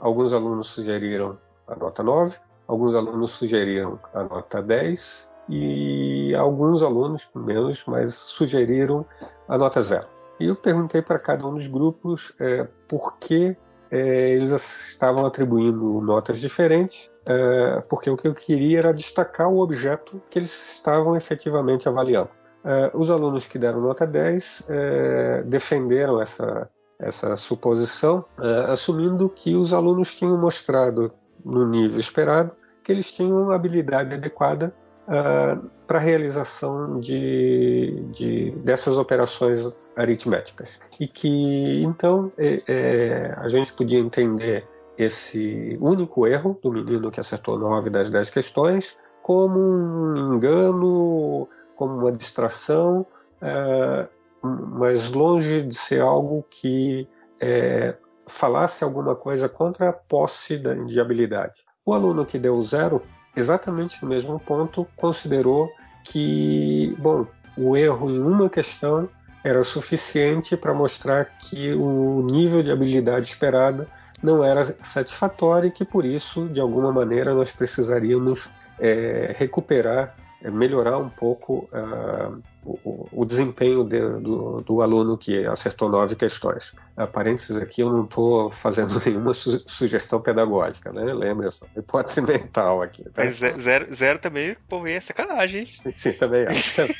[0.00, 2.34] alguns alunos sugeriram a nota 9,
[2.66, 9.04] alguns alunos sugeriram a nota 10 e alguns alunos, menos, mas sugeriram
[9.48, 10.06] a nota zero.
[10.40, 13.56] E eu perguntei para cada um dos grupos é, por que
[13.90, 14.50] é, eles
[14.88, 20.38] estavam atribuindo notas diferentes, é, porque o que eu queria era destacar o objeto que
[20.38, 22.30] eles estavam efetivamente avaliando.
[22.64, 29.54] É, os alunos que deram nota 10 é, defenderam essa, essa suposição, é, assumindo que
[29.54, 31.12] os alunos tinham mostrado
[31.44, 34.74] no nível esperado que eles tinham uma habilidade adequada
[35.08, 39.60] uh, ah, para a realização de, de, dessas operações
[39.96, 40.78] aritméticas.
[40.98, 47.20] E que, então, é, é, a gente podia entender esse único erro do menino que
[47.20, 53.06] acertou nove das dez questões como um engano, como uma distração,
[53.40, 54.08] uh,
[54.42, 57.08] mas longe de ser algo que
[57.40, 57.94] é,
[58.26, 61.64] falasse alguma coisa contra a posse de habilidade.
[61.84, 63.00] O aluno que deu zero
[63.36, 65.72] exatamente no mesmo ponto, considerou
[66.04, 67.26] que, bom,
[67.56, 69.08] o erro em uma questão
[69.42, 73.86] era suficiente para mostrar que o nível de habilidade esperada
[74.22, 78.48] não era satisfatório e que por isso, de alguma maneira, nós precisaríamos
[78.80, 80.14] é, recuperar,
[80.50, 86.74] melhorar um pouco uh, o, o desempenho de, do, do, aluno que acertou nove questões.
[86.96, 91.12] A parênteses aqui, eu não estou fazendo nenhuma su sugestão pedagógica, né?
[91.14, 93.04] Lembra só, hipótese mental aqui.
[93.04, 93.24] Tá?
[93.24, 95.66] Mas zero, zero também, pô, é sacanagem, hein?
[95.66, 96.74] Sim, sim também acho.
[96.84, 96.94] Também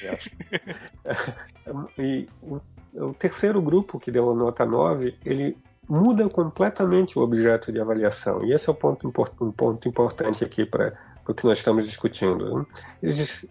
[1.07, 2.01] acho.
[2.01, 2.61] e o,
[2.95, 8.43] o, terceiro grupo, que deu a nota 9, ele muda completamente o objeto de avaliação.
[8.45, 9.07] E esse é o ponto,
[9.41, 10.95] um ponto importante aqui para
[11.33, 12.67] o que nós estamos discutindo.
[13.03, 13.45] Eles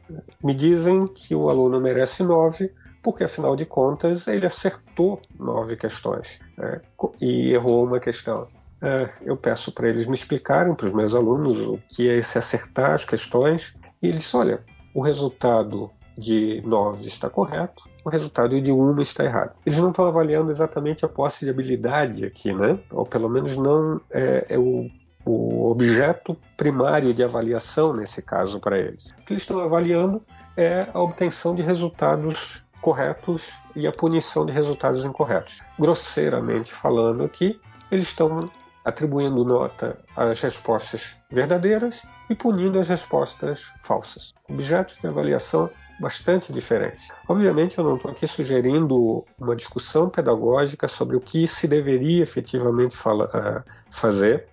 [0.43, 2.71] me dizem que o aluno merece 9
[3.03, 6.81] porque afinal de contas ele acertou nove questões né?
[7.19, 8.47] e errou uma questão.
[8.81, 12.37] É, eu peço para eles me explicarem, para os meus alunos, o que é esse
[12.37, 14.61] acertar as questões, e eles, olha,
[14.93, 19.53] o resultado de 9 está correto, o resultado de 1 está errado.
[19.65, 22.77] Eles não estão avaliando exatamente a posse de habilidade aqui, né?
[22.91, 24.89] Ou pelo menos não é, é o,
[25.25, 29.11] o objeto primário de avaliação nesse caso para eles.
[29.11, 30.21] O que eles estão avaliando
[30.57, 35.61] é a obtenção de resultados corretos e a punição de resultados incorretos.
[35.79, 37.59] Grosseiramente falando aqui,
[37.89, 38.49] eles estão
[38.83, 44.33] atribuindo nota às respostas verdadeiras e punindo as respostas falsas.
[44.49, 45.69] Objetos de avaliação
[45.99, 47.07] bastante diferentes.
[47.27, 52.95] Obviamente, eu não estou aqui sugerindo uma discussão pedagógica sobre o que se deveria efetivamente
[52.95, 54.47] uh, fazer.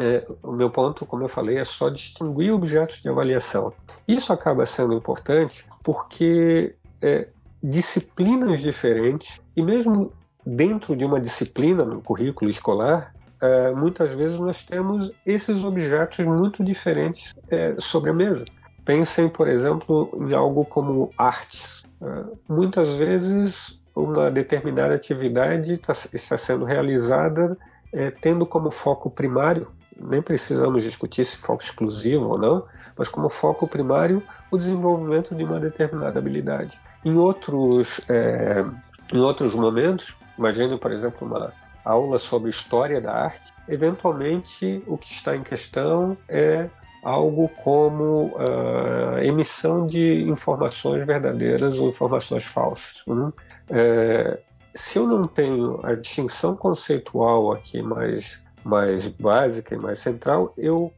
[0.00, 3.72] É, o meu ponto, como eu falei, é só distinguir objetos de avaliação.
[4.08, 7.28] Isso acaba sendo importante porque é,
[7.62, 10.12] disciplinas diferentes e mesmo
[10.44, 16.64] dentro de uma disciplina no currículo escolar, é, muitas vezes nós temos esses objetos muito
[16.64, 18.44] diferentes é, sobre a mesa.
[18.84, 21.84] Pensem, por exemplo, em algo como artes.
[22.02, 27.56] É, muitas vezes uma determinada atividade tá, está sendo realizada
[27.94, 32.66] é, tendo como foco primário, nem precisamos discutir se foco exclusivo ou não,
[32.96, 36.80] mas como foco primário o desenvolvimento de uma determinada habilidade.
[37.04, 38.64] Em outros, é,
[39.12, 41.52] em outros momentos, imagine, por exemplo, uma
[41.84, 46.68] aula sobre história da arte, eventualmente o que está em questão é
[47.02, 53.04] algo como uh, emissão de informações verdadeiras ou informações falsas.
[53.06, 53.32] Né?
[53.68, 54.38] É,
[54.74, 60.92] se eu não tenho a distinção conceitual aqui mais, mais básica e mais central, eu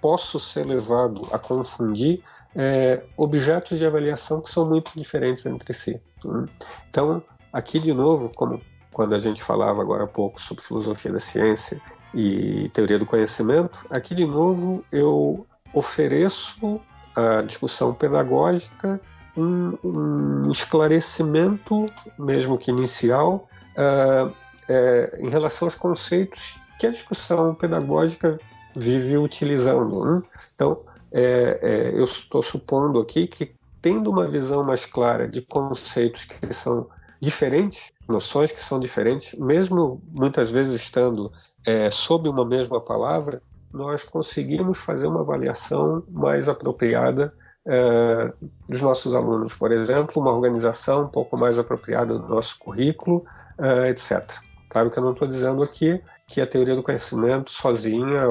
[0.00, 2.22] posso ser levado a confundir
[2.54, 6.00] é, objetos de avaliação que são muito diferentes entre si.
[6.24, 6.46] Né?
[6.90, 7.22] Então,
[7.52, 8.60] aqui de novo, como
[8.92, 11.80] quando a gente falava agora há pouco sobre filosofia da ciência
[12.12, 16.80] e teoria do conhecimento, aqui de novo eu ofereço
[17.16, 19.00] a discussão pedagógica
[19.36, 21.86] um, um esclarecimento,
[22.18, 24.32] mesmo que inicial, uh,
[24.68, 28.38] é, em relação aos conceitos que a discussão pedagógica
[28.74, 30.04] vive utilizando.
[30.04, 30.22] Né?
[30.54, 30.80] Então,
[31.12, 36.52] é, é, eu estou supondo aqui que, tendo uma visão mais clara de conceitos que
[36.52, 36.88] são
[37.20, 41.32] diferentes, noções que são diferentes, mesmo muitas vezes estando
[41.64, 43.40] é, sob uma mesma palavra,
[43.72, 47.32] nós conseguimos fazer uma avaliação mais apropriada
[47.66, 48.32] é,
[48.68, 49.54] dos nossos alunos.
[49.54, 53.24] Por exemplo, uma organização um pouco mais apropriada do nosso currículo,
[53.58, 54.30] é, etc.
[54.68, 58.22] Claro que eu não estou dizendo aqui que a teoria do conhecimento sozinha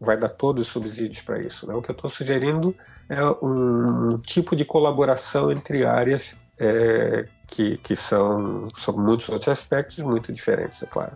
[0.00, 1.66] vai dar todos os subsídios para isso.
[1.66, 1.74] Né?
[1.74, 2.74] O que eu estou sugerindo
[3.08, 9.98] é um tipo de colaboração entre áreas é, que, que são, sobre muitos outros aspectos,
[9.98, 11.12] muito diferentes, é claro.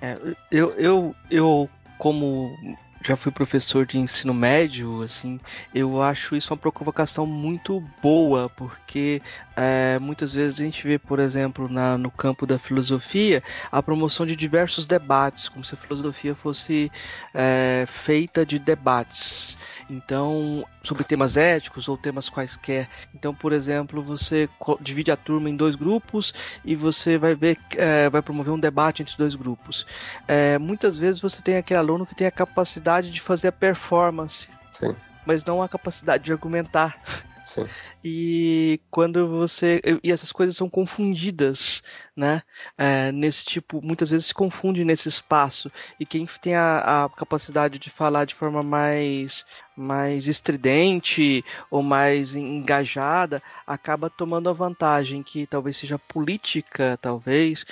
[0.00, 0.16] É,
[0.50, 2.56] eu, eu, eu, como
[3.02, 5.40] já fui professor de ensino médio, assim,
[5.74, 9.22] eu acho isso uma provocação muito boa, porque
[9.56, 13.42] é, muitas vezes a gente vê, por exemplo, na, no campo da filosofia,
[13.72, 16.92] a promoção de diversos debates, como se a filosofia fosse
[17.32, 19.56] é, feita de debates.
[19.88, 22.88] Então, sobre temas éticos ou temas quaisquer.
[23.14, 24.48] Então, por exemplo, você
[24.80, 26.32] divide a turma em dois grupos
[26.64, 29.86] e você vai ver, é, vai promover um debate entre os dois grupos.
[30.28, 34.48] É, muitas vezes você tem aquele aluno que tem a capacidade de fazer a performance,
[34.78, 34.96] Sim.
[35.24, 37.00] mas não a capacidade de argumentar.
[37.46, 37.66] Sim.
[38.02, 39.82] E quando você.
[40.02, 41.82] E essas coisas são confundidas,
[42.16, 42.42] né?
[42.78, 45.70] É, nesse tipo, muitas vezes se confunde nesse espaço.
[45.98, 49.44] E quem tem a, a, capacidade de falar de forma mais,
[49.80, 57.64] mais estridente ou mais engajada acaba tomando a vantagem que talvez seja política, talvez,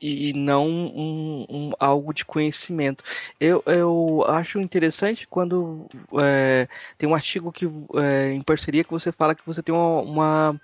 [0.00, 3.02] e não um, um, algo de conhecimento.
[3.40, 5.86] Eu, eu acho interessante quando
[6.20, 7.66] é, tem um artigo que
[7.96, 10.60] é, em parceria que você fala que você tem uma, uma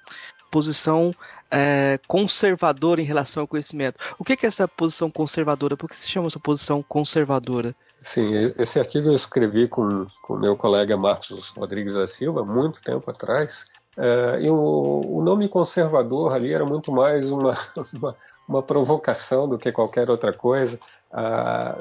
[0.55, 1.13] posição
[1.51, 3.99] é, conservadora em relação ao conhecimento.
[4.17, 5.77] O que é essa posição conservadora?
[5.77, 7.75] Por que se chama essa posição conservadora?
[8.01, 13.11] Sim, esse artigo eu escrevi com o meu colega Marcos Rodrigues da Silva muito tempo
[13.11, 13.67] atrás.
[13.97, 17.55] É, e o, o, nome conservador ali era muito mais uma,
[17.93, 20.79] uma, uma provocação do que qualquer outra coisa,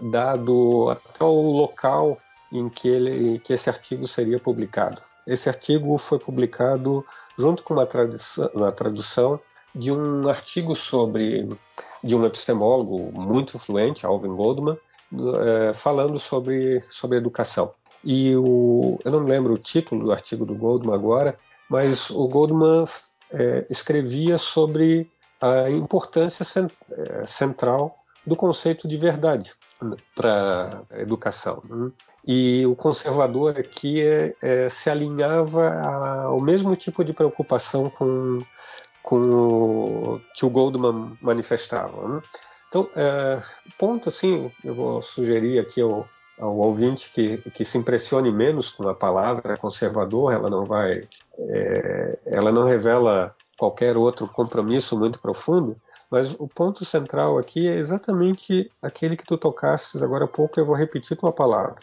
[0.02, 2.18] dado até o local
[2.52, 5.00] em que, ele, que esse artigo seria publicado.
[5.26, 7.06] Esse artigo foi publicado
[7.38, 9.40] junto com uma tradução, uma tradução
[9.74, 11.50] de um artigo sobre
[12.04, 14.78] de um epistemólogo muito influente, Alvin Goldman,
[15.14, 17.74] eh, falando sobre, sobre educação.
[18.04, 22.86] E o, eu não lembro o título do artigo do Goldman agora, mas o Goldman
[23.32, 25.10] é, escrevia sobre
[25.40, 27.98] a importância cent, é, central
[28.28, 29.54] do conceito de verdade
[30.16, 31.62] para a educação.
[31.70, 31.92] Né?
[32.26, 35.74] E o conservador aqui é, é, se alinhava
[36.24, 38.42] ao mesmo tipo de preocupação com,
[39.02, 42.08] com o, que o Goldman manifestava.
[42.08, 42.22] Né?
[42.70, 43.42] Então, é,
[43.78, 46.08] ponto assim, eu vou sugerir aqui ao,
[46.40, 51.08] ao ouvinte que, que se impressione menos com a palavra conservador, ela não vai,
[51.38, 55.76] é, ela não revela qualquer outro compromisso muito profundo,
[56.14, 60.66] mas o ponto central aqui é exatamente aquele que tu tocasses agora há pouco, eu
[60.66, 61.78] vou repetir tua palavra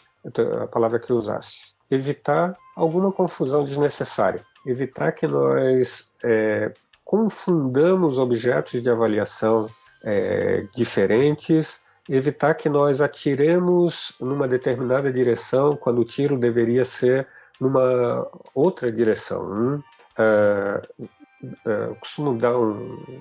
[0.63, 1.75] a palavra que usaste.
[1.91, 4.45] Evitar alguma confusão desnecessária.
[4.65, 6.73] Evitar que nós é,
[7.05, 9.69] confundamos objetos de avaliação
[10.05, 11.81] é, diferentes.
[12.09, 17.27] Evitar que nós atiremos numa determinada direção quando o tiro deveria ser
[17.61, 19.43] numa outra direção.
[19.43, 19.83] Hum?
[20.17, 21.09] Uh,
[21.43, 23.21] uh, costumo dar um,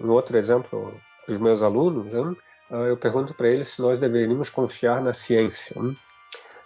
[0.00, 2.14] um, outro exemplo para os meus alunos.
[2.14, 2.36] Hum?
[2.70, 5.80] Uh, eu pergunto para eles se nós deveríamos confiar na ciência.
[5.80, 5.94] Hum?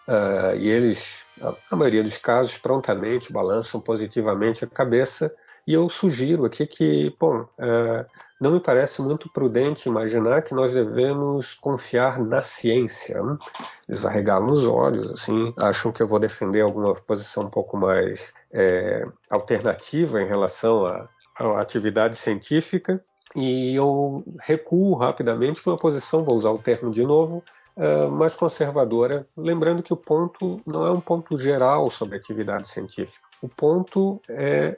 [0.09, 1.25] Uh, e eles,
[1.71, 5.35] na maioria dos casos, prontamente balançam positivamente a cabeça.
[5.71, 8.05] E eu sugiro aqui que, bom, uh,
[8.41, 13.23] não me parece muito prudente imaginar que nós devemos confiar na ciência.
[13.23, 13.39] Né?
[13.89, 18.35] Eles arregalam os olhos, assim, acham que eu vou defender alguma posição um pouco mais
[18.53, 21.09] é, alternativa em relação à,
[21.39, 23.01] à atividade científica.
[23.37, 27.45] E eu recuo rapidamente para uma posição, vou usar o termo de novo,
[27.77, 33.30] uh, mais conservadora, lembrando que o ponto não é um ponto geral sobre atividade científica.
[33.43, 34.77] O ponto é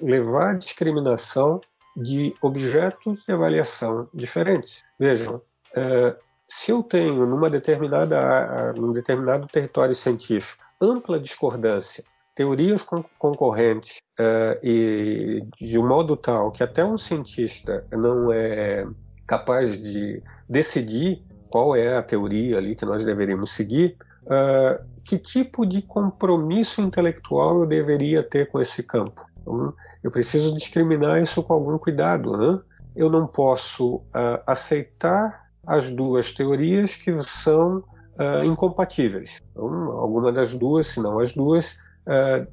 [0.00, 1.60] levar a discriminação
[1.96, 4.82] de objetos de avaliação diferentes.
[4.98, 6.16] Vejam, uh,
[6.48, 12.82] se eu tenho numa determinada, num determinado território científico ampla discordância, teorias
[13.18, 18.86] concorrentes uh, e de um modo tal que até um cientista não é
[19.26, 25.64] capaz de decidir qual é a teoria ali que nós deveríamos seguir, uh, que tipo
[25.64, 29.24] de compromisso intelectual eu deveria ter com esse campo?
[29.40, 32.36] Então, eu preciso discriminar isso com algum cuidado.
[32.36, 32.60] Né?
[32.94, 37.78] Eu não posso uh, aceitar as duas teorias que são
[38.18, 39.42] uh, incompatíveis.
[39.52, 41.76] Então, alguma das duas, se não as duas,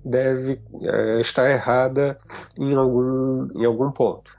[0.04, 0.60] deve
[1.20, 2.18] estar errada
[2.58, 4.36] em algum, em algum ponto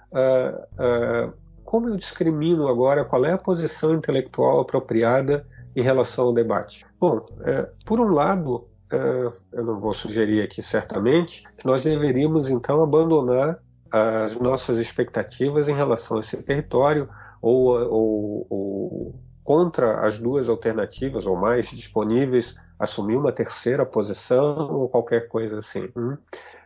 [1.75, 5.45] como eu discrimino agora qual é a posição intelectual apropriada
[5.75, 6.87] em relação ao debate?
[6.99, 12.51] Bom, é, por um lado, é, eu não vou sugerir aqui certamente, que nós deveríamos
[12.51, 13.59] então abandonar
[13.91, 17.09] as nossas expectativas em relação a esse território
[17.41, 19.14] ou, ou, ou
[19.45, 25.89] contra as duas alternativas ou mais disponíveis, assumir uma terceira posição ou qualquer coisa assim.
[25.97, 26.16] Hum?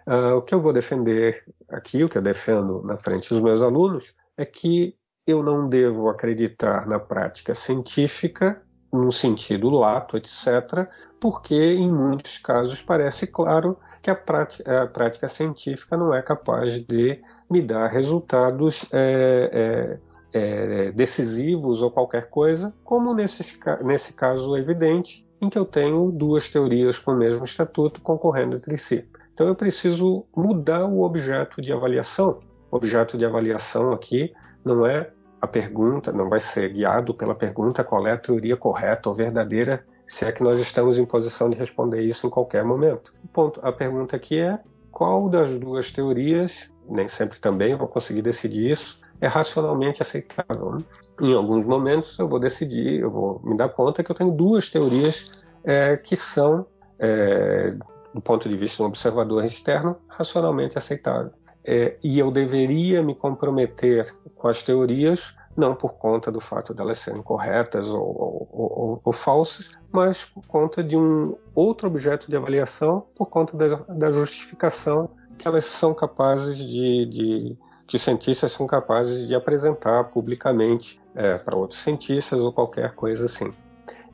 [0.07, 3.61] Uh, o que eu vou defender aqui, o que eu defendo na frente dos meus
[3.61, 4.97] alunos, é que
[5.27, 8.63] eu não devo acreditar na prática científica,
[8.93, 10.89] no sentido lato, etc.,
[11.21, 16.81] porque em muitos casos parece claro que a prática, a prática científica não é capaz
[16.81, 17.21] de
[17.51, 19.99] me dar resultados é,
[20.33, 23.45] é, é, decisivos ou qualquer coisa, como nesse,
[23.85, 28.77] nesse caso evidente, em que eu tenho duas teorias com o mesmo estatuto concorrendo entre
[28.79, 29.09] si.
[29.35, 32.41] Então eu preciso mudar o objeto de avaliação.
[32.71, 34.33] O objeto de avaliação aqui
[34.65, 35.11] não é
[35.41, 39.85] a pergunta, não vai ser guiado pela pergunta qual é a teoria correta ou verdadeira,
[40.07, 43.13] se é que nós estamos em posição de responder isso em qualquer momento.
[43.33, 43.61] Ponto.
[43.63, 44.59] A pergunta aqui é
[44.91, 50.73] qual das duas teorias, nem sempre também vou conseguir decidir isso, é racionalmente aceitável.
[50.73, 50.85] Né?
[51.21, 54.71] Em alguns momentos eu vou decidir, eu vou me dar conta que eu tenho duas
[54.71, 55.31] teorias
[55.63, 56.67] é, que são,
[56.99, 57.75] é,
[58.13, 63.15] do ponto de vista de um observador externo, racionalmente aceitáveis é, e eu deveria me
[63.15, 68.49] comprometer com as teorias, não por conta do fato de elas serem corretas ou, ou,
[68.53, 73.77] ou, ou falsas, mas por conta de um outro objeto de avaliação, por conta da,
[73.89, 77.57] da justificação que elas são capazes de, de,
[77.87, 83.27] que os cientistas são capazes de apresentar publicamente é, para outros cientistas ou qualquer coisa
[83.27, 83.53] assim.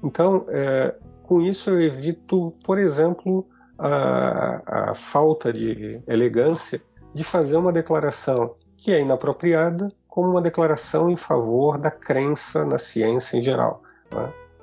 [0.03, 3.47] Então, é, com isso eu evito, por exemplo,
[3.79, 6.81] a, a falta de elegância
[7.15, 12.79] de fazer uma declaração que é inapropriada como uma declaração em favor da crença na
[12.79, 13.83] ciência em geral.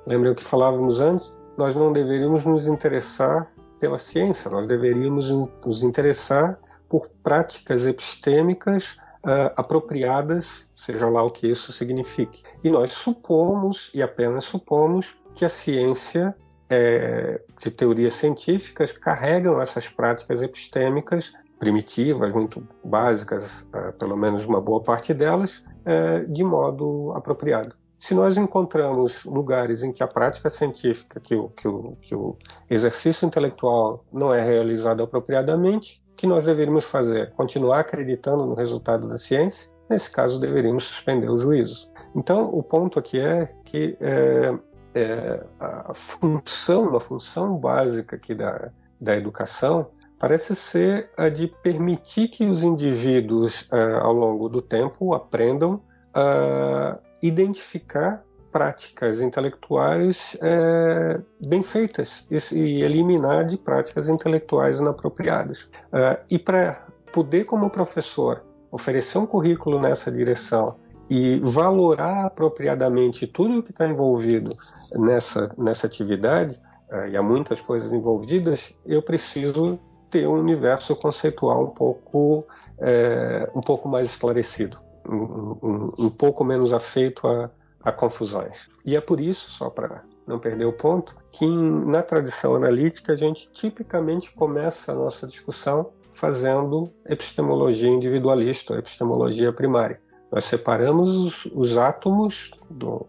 [0.06, 0.16] Né?
[0.16, 1.32] O que falávamos antes?
[1.56, 3.50] Nós não deveríamos nos interessar
[3.80, 11.48] pela ciência, nós deveríamos nos interessar por práticas epistêmicas uh, apropriadas, seja lá o que
[11.48, 12.42] isso signifique.
[12.62, 16.34] E nós supomos, e apenas supomos, que a ciência
[16.70, 24.60] é, de teorias científicas carregam essas práticas epistêmicas primitivas, muito básicas, é, pelo menos uma
[24.60, 27.76] boa parte delas, é, de modo apropriado.
[28.00, 32.36] Se nós encontramos lugares em que a prática científica, que o, que o, que o
[32.68, 37.30] exercício intelectual não é realizado apropriadamente, o que nós deveríamos fazer?
[37.30, 39.70] Continuar acreditando no resultado da ciência?
[39.88, 41.88] Nesse caso, deveríamos suspender o juízo.
[42.16, 44.52] Então, o ponto aqui é que é,
[44.96, 49.86] é, a função, uma função básica aqui da, da educação
[50.22, 55.82] parece ser a de permitir que os indivíduos, uh, ao longo do tempo, aprendam
[56.14, 65.62] a identificar práticas intelectuais uh, bem feitas e, e, eliminar de práticas intelectuais inapropriadas.
[65.92, 70.76] Uh, e para poder, como professor, oferecer um currículo nessa direção
[71.10, 74.56] e valorar apropriadamente tudo o que está envolvido
[74.92, 76.60] nessa, nessa atividade,
[76.92, 79.80] uh, e há muitas coisas envolvidas, eu preciso
[80.12, 82.46] ter um universo conceitual um pouco,
[82.78, 87.50] é, um pouco mais esclarecido, um, um, um pouco menos afeito a,
[87.82, 88.68] a, confusões.
[88.84, 93.16] E é por isso, só para não perder o ponto, que na tradição analítica a
[93.16, 99.98] gente tipicamente começa a nossa discussão fazendo epistemologia individualista, epistemologia primária.
[100.30, 102.52] Nós separamos os, os átomos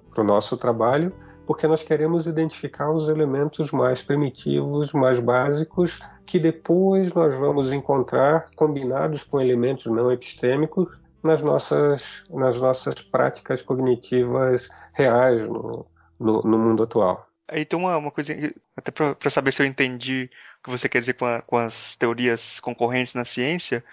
[0.10, 1.14] para o nosso trabalho
[1.46, 8.50] porque nós queremos identificar os elementos mais primitivos, mais básicos, que depois nós vamos encontrar
[8.56, 15.86] combinados com elementos não epistêmicos nas nossas, nas nossas práticas cognitivas reais no,
[16.20, 17.28] no, no mundo atual.
[17.48, 18.34] Tem uma, uma coisa,
[18.76, 20.30] até para saber se eu entendi
[20.60, 23.84] o que você quer dizer com, a, com as teorias concorrentes na ciência,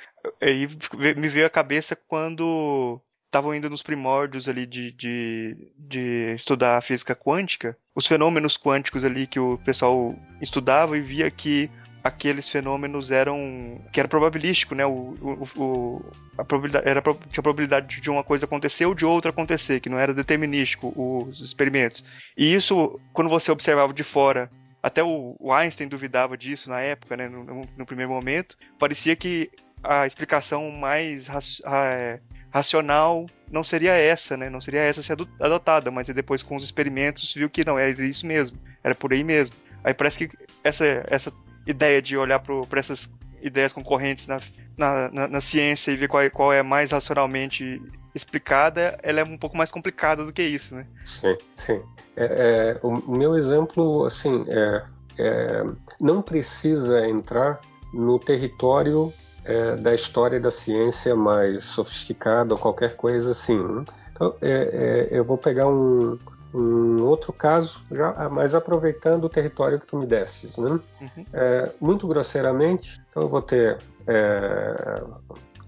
[0.40, 0.68] aí
[1.16, 6.80] me veio à cabeça quando estavam ainda nos primórdios ali de, de, de estudar a
[6.80, 11.70] física quântica, os fenômenos quânticos ali que o pessoal estudava e via que
[12.02, 14.84] aqueles fenômenos eram que era probabilístico, né?
[14.84, 19.04] O, o, o a probabilidade era tinha a probabilidade de uma coisa acontecer ou de
[19.04, 22.04] outra acontecer, que não era determinístico os experimentos.
[22.36, 24.50] E isso, quando você observava de fora,
[24.82, 27.28] até o, Einstein duvidava disso na época, né?
[27.28, 29.50] No, no primeiro momento, parecia que
[29.82, 31.28] a explicação mais
[31.64, 32.20] é,
[32.50, 34.48] racional não seria essa, né?
[34.48, 38.26] Não seria essa ser adotada, mas depois com os experimentos viu que não, era isso
[38.26, 39.56] mesmo, era por aí mesmo.
[39.82, 41.32] Aí parece que essa, essa
[41.66, 43.10] ideia de olhar para essas
[43.42, 44.40] ideias concorrentes na,
[44.76, 47.80] na, na, na, ciência e ver qual, é, qual é mais racionalmente
[48.14, 50.86] explicada, ela é um pouco mais complicada do que isso, né?
[51.04, 51.82] Sim, sim.
[52.16, 54.82] É, é, o meu exemplo, assim, é,
[55.18, 55.64] é
[56.00, 57.60] não precisa entrar
[57.94, 59.12] no território
[59.44, 63.58] é, da história da ciência mais sofisticada ou qualquer coisa assim.
[63.58, 63.84] Né?
[64.12, 66.18] Então, é, é, eu vou pegar um,
[66.54, 70.56] um, outro caso, já mais aproveitando o território que tu me destes.
[70.56, 70.70] Né?
[71.00, 71.24] Uhum.
[71.32, 75.02] É, muito grosseiramente, então eu vou ter é,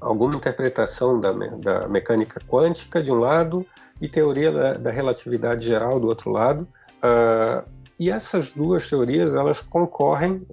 [0.00, 3.64] alguma interpretação da, da, mecânica quântica de um lado
[4.00, 6.66] e teoria da, da relatividade geral do outro lado.
[6.98, 7.68] Uh,
[7.98, 10.44] e essas duas teorias elas concorrem,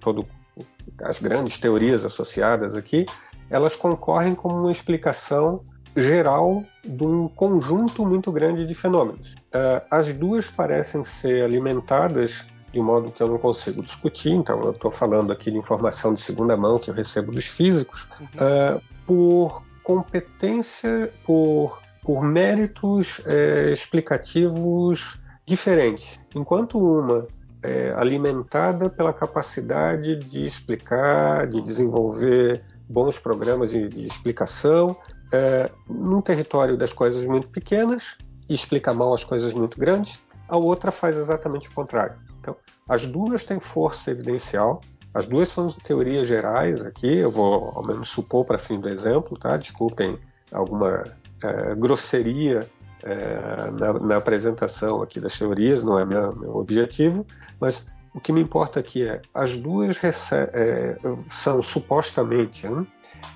[0.00, 0.26] todo
[1.02, 3.06] as grandes teorias associadas aqui,
[3.50, 5.62] elas concorrem como uma explicação
[5.96, 9.32] geral de um conjunto muito grande de fenômenos.
[9.32, 14.72] Uh, as duas parecem ser alimentadas de modo que eu não consigo discutir, então eu
[14.72, 19.64] estou falando aqui de informação de segunda mão que eu recebo dos físicos, uh, por
[19.82, 26.20] competência, por, por méritos uh, explicativos diferentes.
[26.34, 27.26] Enquanto uma
[27.62, 34.96] é, alimentada pela capacidade de explicar, de desenvolver bons programas de, de explicação
[35.32, 38.16] é, num território das coisas muito pequenas
[38.48, 40.18] e explica mal as coisas muito grandes.
[40.48, 42.16] A outra faz exatamente o contrário.
[42.40, 42.56] Então,
[42.88, 44.80] as duas têm força evidencial,
[45.12, 49.36] as duas são teorias gerais aqui, eu vou ao menos supor para fim do exemplo,
[49.36, 49.56] tá?
[49.56, 50.18] Desculpem
[50.52, 51.02] alguma
[51.42, 52.68] é, grosseria
[53.06, 57.24] é, na, na, apresentação aqui das teorias, não é meu, objetivo,
[57.60, 60.96] mas o que me importa aqui é as duas é,
[61.30, 62.86] são supostamente né,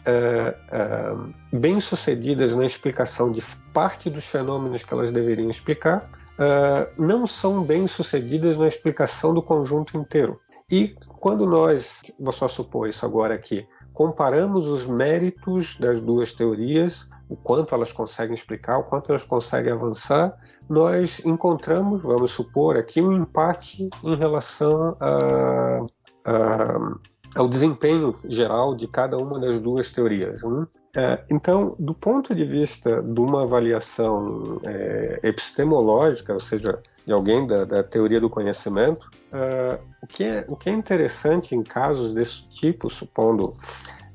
[0.04, 3.42] é, é, bem sucedidas na explicação de
[3.72, 9.42] parte dos fenômenos que elas deveriam explicar, é, não são bem sucedidas na explicação do
[9.42, 10.40] conjunto inteiro.
[10.70, 17.08] E quando nós, vou só supor isso agora aqui, comparamos os méritos das duas teorias,
[17.28, 20.36] o quanto elas conseguem explicar, o quanto elas conseguem avançar,
[20.68, 25.84] nós encontramos, vamos supor aqui, um empate em relação a,
[26.24, 26.96] a,
[27.36, 30.42] ao desempenho geral de cada uma das duas teorias.
[30.42, 30.66] Né?
[30.96, 37.46] É, então, do ponto de vista de uma avaliação é, epistemológica, ou seja, de alguém
[37.46, 39.10] da, da teoria do conhecimento.
[39.32, 43.56] Uh, o, que é, o que é interessante em casos desse tipo, supondo,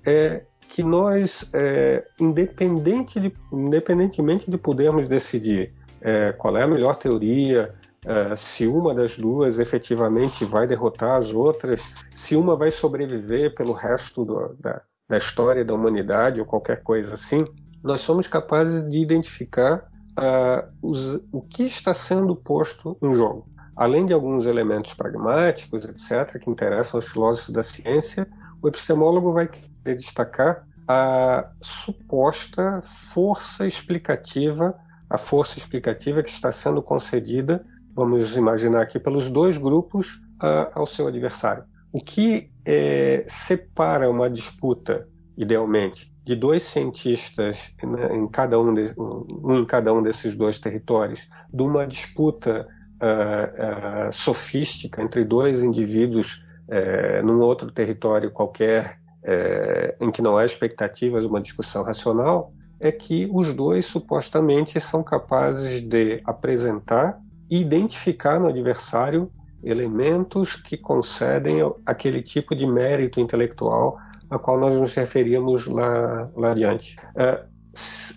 [0.06, 6.98] é que nós, é, independente de, independentemente de podermos decidir é, qual é a melhor
[6.98, 7.74] teoria,
[8.06, 11.82] é, se uma das duas efetivamente vai derrotar as outras,
[12.14, 17.16] se uma vai sobreviver pelo resto do, da, da história da humanidade ou qualquer coisa
[17.16, 17.46] assim,
[17.84, 19.88] nós somos capazes de identificar
[20.20, 23.48] uh, os, o que está sendo posto em jogo.
[23.76, 28.28] Além de alguns elementos pragmáticos, etc., que interessam aos filósofos da ciência,
[28.62, 32.82] o epistemólogo vai querer destacar a suposta
[33.14, 34.76] força explicativa,
[35.10, 40.88] a força explicativa que está sendo concedida, vamos imaginar aqui, pelos dois grupos uh, ao
[40.88, 41.64] seu adversário.
[41.92, 45.08] O que é, separa uma disputa,
[45.38, 50.60] idealmente, de dois cientistas né, em cada um, de, um em cada um desses dois
[50.60, 52.68] territórios, de uma disputa
[53.02, 60.38] uh, uh, sofística entre dois indivíduos uh, num outro território qualquer, uh, em que não
[60.38, 67.20] há expectativas uma discussão racional, é que os dois supostamente são capazes de apresentar
[67.50, 69.32] e identificar no adversário
[69.64, 73.98] elementos que concedem aquele tipo de mérito intelectual
[74.36, 76.96] a qual nós nos referíamos lá, lá adiante.
[77.16, 77.56] Uh,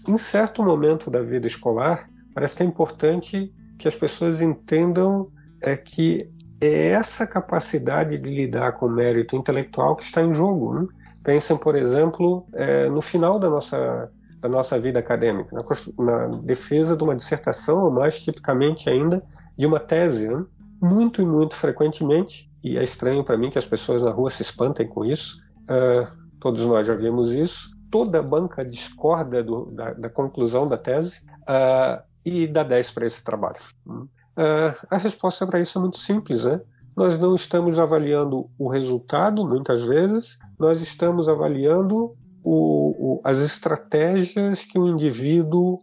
[0.08, 5.76] em certo momento da vida escolar, parece que é importante que as pessoas entendam é,
[5.76, 10.74] que é essa capacidade de lidar com o mérito intelectual que está em jogo.
[10.74, 10.88] Né?
[11.22, 14.10] Pensem, por exemplo, é, no final da nossa,
[14.40, 19.22] da nossa vida acadêmica, na, na, defesa de uma dissertação, ou mais tipicamente ainda,
[19.56, 20.28] de uma tese.
[20.28, 20.44] Né?
[20.80, 24.42] Muito e muito frequentemente, e é estranho para mim que as pessoas na rua se
[24.42, 25.38] espantem com isso,
[25.68, 26.08] uh,
[26.40, 31.18] todos nós já vimos isso, toda a banca discorda do, da, da, conclusão da tese
[31.42, 33.58] uh, e dá 10 para esse trabalho.
[33.86, 36.60] Uh, a resposta para isso é muito simples, né?
[36.96, 44.64] Nós não estamos avaliando o resultado, muitas vezes, nós estamos avaliando o, o, as estratégias
[44.64, 45.80] que o indivíduo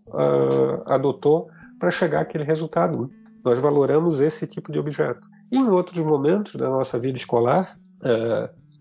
[0.85, 1.47] adotou
[1.79, 3.09] para chegar àquele resultado.
[3.45, 5.25] Nós valoramos esse tipo de objeto.
[5.49, 7.77] Em outros momentos da nossa vida escolar,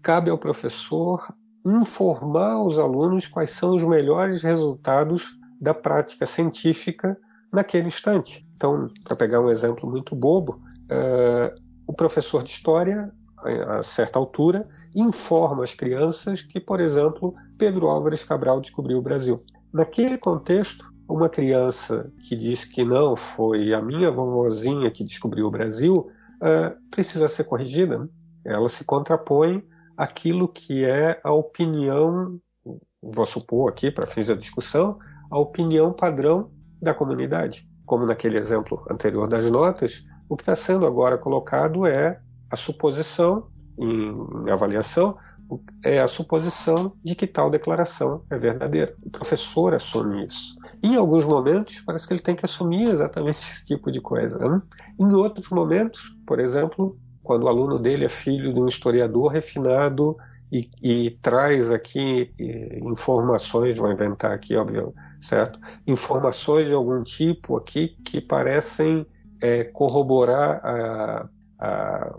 [0.05, 1.27] cabe ao professor
[1.65, 7.17] informar os alunos quais são os melhores resultados da prática científica
[7.51, 8.47] naquele instante.
[8.55, 11.55] Então, para pegar um exemplo muito bobo, é,
[11.87, 13.11] o professor de história,
[13.69, 19.43] a certa altura, informa as crianças que, por exemplo, Pedro Álvares Cabral descobriu o Brasil.
[19.73, 25.51] Naquele contexto, uma criança que diz que não foi a minha vovozinha que descobriu o
[25.51, 27.99] Brasil uh, precisa ser corrigida.
[27.99, 28.09] Né?
[28.45, 29.63] Ela se contrapõe
[29.97, 32.39] àquilo que é a opinião,
[33.03, 34.99] vou supor aqui para fins da discussão,
[35.31, 37.69] a opinião padrão da comunidade.
[37.85, 42.21] Como naquele exemplo anterior das notas, o que está sendo agora colocado é
[42.51, 45.17] a suposição em avaliação
[45.85, 48.95] é a suposição de que tal declaração é verdadeira.
[49.03, 50.57] O professor assume isso.
[50.83, 54.39] Em alguns momentos, parece que ele tem que assumir exatamente esse tipo de coisa.
[54.39, 54.63] Né?
[54.99, 60.17] Em outros momentos, por exemplo, quando o aluno dele é filho de um historiador refinado
[60.53, 62.33] e, e traz aqui
[62.83, 65.59] informações, vou inventar aqui, óbvio, certo?
[65.87, 69.05] Informações de algum tipo aqui que parecem
[69.41, 71.29] é, corroborar a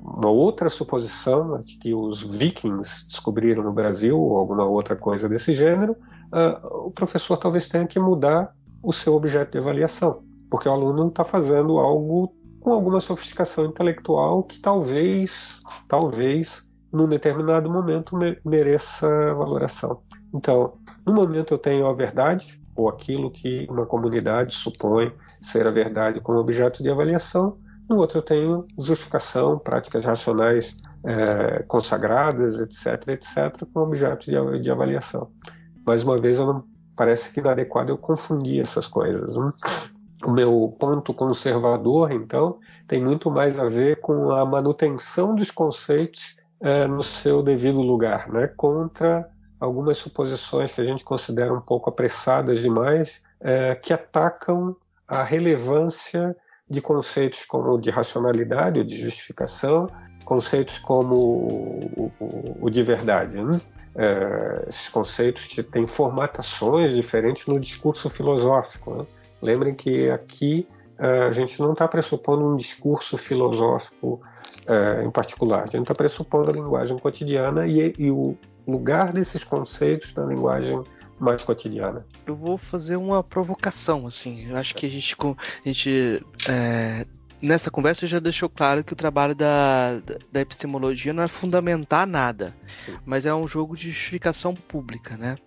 [0.02, 5.54] uma outra suposição de que os vikings descobriram no Brasil ou alguma outra coisa desse
[5.54, 10.72] gênero, uh, o professor talvez tenha que mudar o seu objeto de avaliação, porque o
[10.72, 12.34] aluno está fazendo algo
[12.66, 20.02] com alguma sofisticação intelectual que talvez, talvez, num determinado momento mereça valoração.
[20.34, 20.74] Então,
[21.06, 26.20] no momento eu tenho a verdade ou aquilo que uma comunidade supõe ser a verdade
[26.20, 27.56] como objeto de avaliação,
[27.88, 34.72] no outro eu tenho justificação, práticas racionais é, consagradas, etc., etc., como objeto de, de,
[34.72, 35.30] avaliação.
[35.86, 36.64] Mais uma vez, não,
[36.96, 39.38] parece que inadequado eu confundir essas coisas.
[39.38, 39.52] Né?
[40.26, 46.36] O meu ponto conservador, então, tem muito mais a ver com a manutenção dos conceitos
[46.60, 48.48] é, no seu devido lugar, né?
[48.58, 54.76] contra algumas suposições que a gente considera um pouco apressadas demais, é, que atacam
[55.08, 56.36] a relevância
[56.68, 59.88] de conceitos como de racionalidade de justificação,
[60.24, 63.42] conceitos como o, o, o de verdade.
[63.42, 63.62] Né?
[63.96, 68.96] É, esses conceitos têm formatações diferentes no discurso filosófico.
[68.96, 69.06] Né?
[69.42, 70.68] Lembrem que aqui
[70.98, 74.22] é, a gente não está pressupondo um discurso filosófico
[74.68, 78.36] é, em particular, a gente está pressupondo a linguagem cotidiana e, e o
[78.68, 80.82] lugar desses conceitos na linguagem
[81.20, 82.06] mais cotidiana.
[82.26, 84.50] Eu vou fazer uma provocação, assim.
[84.50, 87.06] Eu acho que a gente, a gente é,
[87.42, 92.54] nessa conversa já deixou claro que o trabalho da, da epistemologia não é fundamentar nada,
[93.06, 95.38] mas é um jogo de justificação pública, né?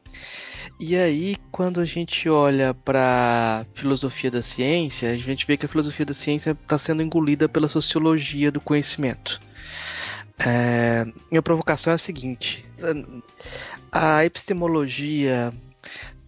[0.80, 5.68] E aí, quando a gente olha para filosofia da ciência, a gente vê que a
[5.68, 9.40] filosofia da ciência está sendo engolida pela sociologia do conhecimento.
[10.38, 12.64] É, minha provocação é a seguinte:
[13.90, 15.52] a epistemologia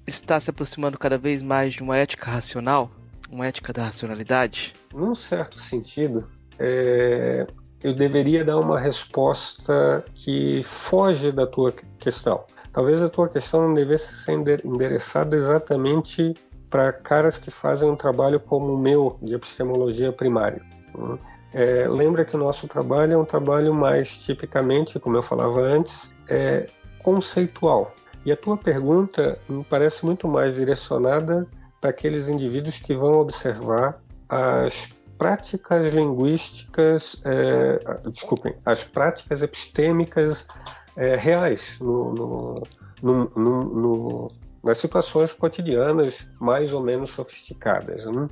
[0.06, 2.90] está se aproximando cada vez mais de uma ética racional,
[3.30, 4.74] uma ética da racionalidade?
[4.92, 6.28] Num certo sentido,
[6.58, 7.46] é,
[7.82, 12.44] eu deveria dar uma resposta que foge da tua questão.
[12.72, 14.32] Talvez a tua questão não devesse ser
[14.64, 16.34] endereçada exatamente
[16.68, 20.62] para caras que fazem um trabalho como o meu de epistemologia primária.
[20.96, 21.18] Né?
[21.52, 26.12] É, lembra que o nosso trabalho é um trabalho mais tipicamente, como eu falava antes,
[26.28, 26.68] é,
[27.02, 27.92] conceitual.
[28.24, 31.46] E a tua pergunta me parece muito mais direcionada
[31.80, 40.46] para aqueles indivíduos que vão observar as práticas linguísticas, é, desculpem, as práticas epistêmicas
[40.96, 42.62] é, reais no,
[43.02, 44.28] no, no,
[44.62, 48.06] nas situações cotidianas mais ou menos sofisticadas.
[48.06, 48.28] Né?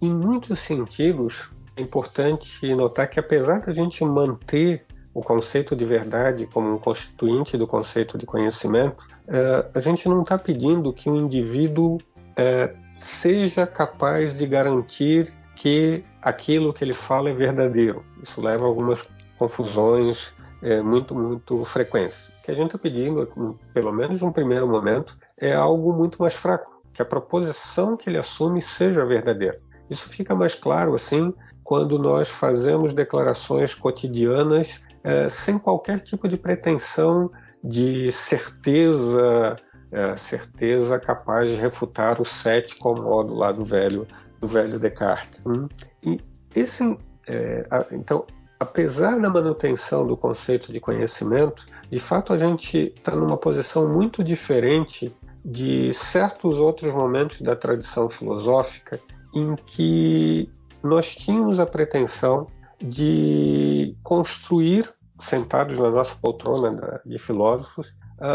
[0.00, 5.84] Em muitos sentidos, é importante notar que apesar de a gente manter o conceito de
[5.84, 11.08] verdade como um constituinte do conceito de conhecimento, é, a gente não está pedindo que
[11.08, 11.98] o indivíduo
[12.36, 18.04] é, seja capaz de garantir que aquilo que ele fala é verdadeiro.
[18.22, 19.06] Isso leva a algumas
[19.38, 20.32] confusões
[20.62, 22.28] é, muito, muito frequentes.
[22.28, 26.34] O que a gente está pedindo, pelo menos num primeiro momento, é algo muito mais
[26.34, 29.60] fraco, que a proposição que ele assume seja verdadeira.
[29.88, 31.32] Isso fica mais claro assim
[31.62, 37.30] quando nós fazemos declarações cotidianas é, sem qualquer tipo de pretensão
[37.62, 39.56] de certeza,
[39.90, 44.06] é, certeza capaz de refutar o cético ao modo lá do velho,
[44.40, 45.40] do velho Descartes.
[45.46, 45.68] Hum?
[46.02, 46.20] E
[46.54, 48.24] esse, é, então,
[48.58, 54.24] apesar da manutenção do conceito de conhecimento, de fato a gente está numa posição muito
[54.24, 58.98] diferente de certos outros momentos da tradição filosófica
[59.34, 60.50] em que
[60.82, 62.46] nós tínhamos a pretensão
[62.80, 67.94] de construir, sentados na nossa poltrona de filósofos,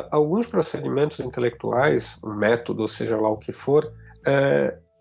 [0.10, 3.92] alguns procedimentos intelectuais, um método, seja lá o que for,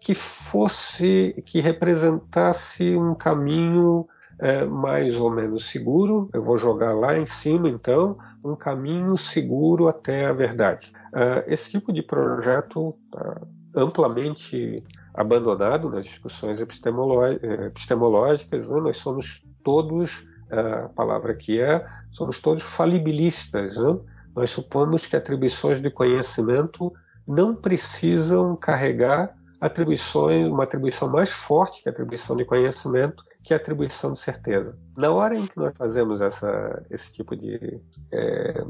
[0.01, 4.07] que fosse, que representasse um caminho
[4.41, 6.31] é, mais ou menos seguro.
[6.33, 10.93] Eu vou jogar lá em cima, então, um caminho seguro até a verdade.
[11.13, 14.83] Uh, esse tipo de projeto uh, amplamente
[15.13, 18.81] abandonado nas discussões epistemológicas, né?
[18.81, 23.77] nós somos todos, a palavra que é, somos todos falibilistas.
[23.77, 23.99] Né?
[24.35, 26.91] Nós supomos que atribuições de conhecimento
[27.27, 33.57] não precisam carregar atribuições, uma atribuição mais forte que a atribuição de conhecimento, que a
[33.57, 34.77] atribuição de certeza.
[34.97, 37.81] Na hora em que nós fazemos essa, esse tipo de.
[38.13, 38.65] É,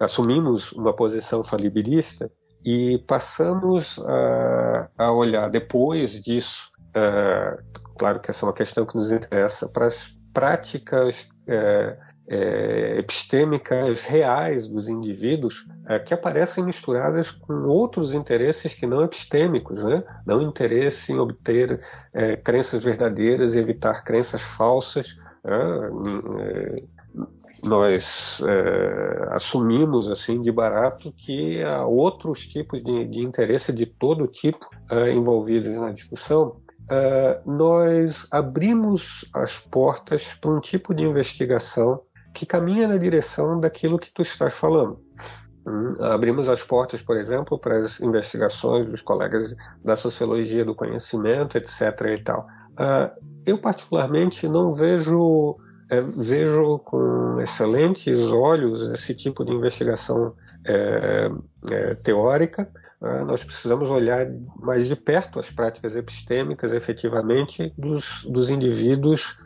[0.00, 2.30] assumimos uma posição falibilista
[2.64, 7.58] e passamos a, a olhar depois disso, é,
[7.98, 11.96] claro que essa é uma questão que nos interessa, para as práticas é,
[12.28, 19.84] é, epistêmicas reais dos indivíduos é, que aparecem misturadas com outros interesses que não epistêmicos,
[19.84, 20.02] né?
[20.26, 21.80] não interesse em obter
[22.12, 25.18] é, crenças verdadeiras e evitar crenças falsas.
[25.44, 26.82] É,
[27.62, 34.26] nós é, assumimos assim de barato que há outros tipos de, de interesse de todo
[34.26, 42.02] tipo é, envolvidos na discussão Uh, nós abrimos as portas para um tipo de investigação
[42.34, 44.98] que caminha na direção daquilo que tu estás falando.
[45.66, 51.56] Hum, abrimos as portas, por exemplo, para as investigações dos colegas da sociologia do conhecimento,
[51.56, 51.80] etc.
[52.18, 52.46] E tal.
[52.72, 55.56] Uh, eu particularmente não vejo
[55.88, 60.34] é, vejo com excelentes olhos esse tipo de investigação
[60.66, 61.30] é,
[61.70, 62.68] é, teórica.
[63.00, 64.26] Uh, nós precisamos olhar
[64.56, 69.38] mais de perto as práticas epistêmicas, efetivamente, dos, dos indivíduos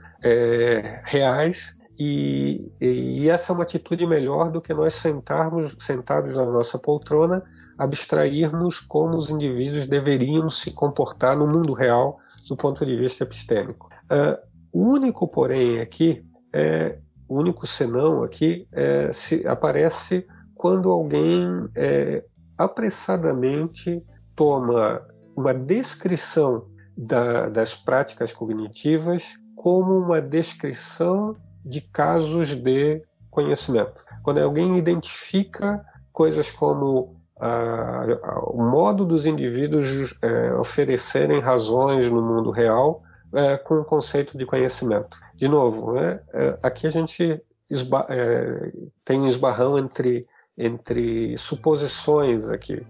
[1.04, 6.78] reais e, e, essa é uma atitude melhor do que nós sentarmos sentados na nossa
[6.78, 7.42] poltrona,
[7.76, 12.18] abstrairmos como os indivíduos deveriam se comportar no mundo real
[12.48, 13.88] do ponto de vista epistêmico.
[14.04, 14.38] Uh,
[14.72, 22.24] o único, porém, aqui, é, o único senão aqui é, se aparece quando alguém é,
[22.56, 24.02] apressadamente
[24.36, 25.02] toma
[25.36, 29.24] uma descrição da, das práticas cognitivas
[29.56, 34.04] como uma descrição de casos de conhecimento.
[34.22, 37.18] Quando alguém identifica coisas como
[38.48, 43.02] o modo dos indivíduos é, oferecerem razões no mundo real
[43.32, 45.16] é, com o conceito de conhecimento.
[45.36, 47.40] De novo, né, é, aqui a gente
[47.70, 48.06] esba
[49.04, 52.84] tem um esbarrão entre, entre suposições aqui.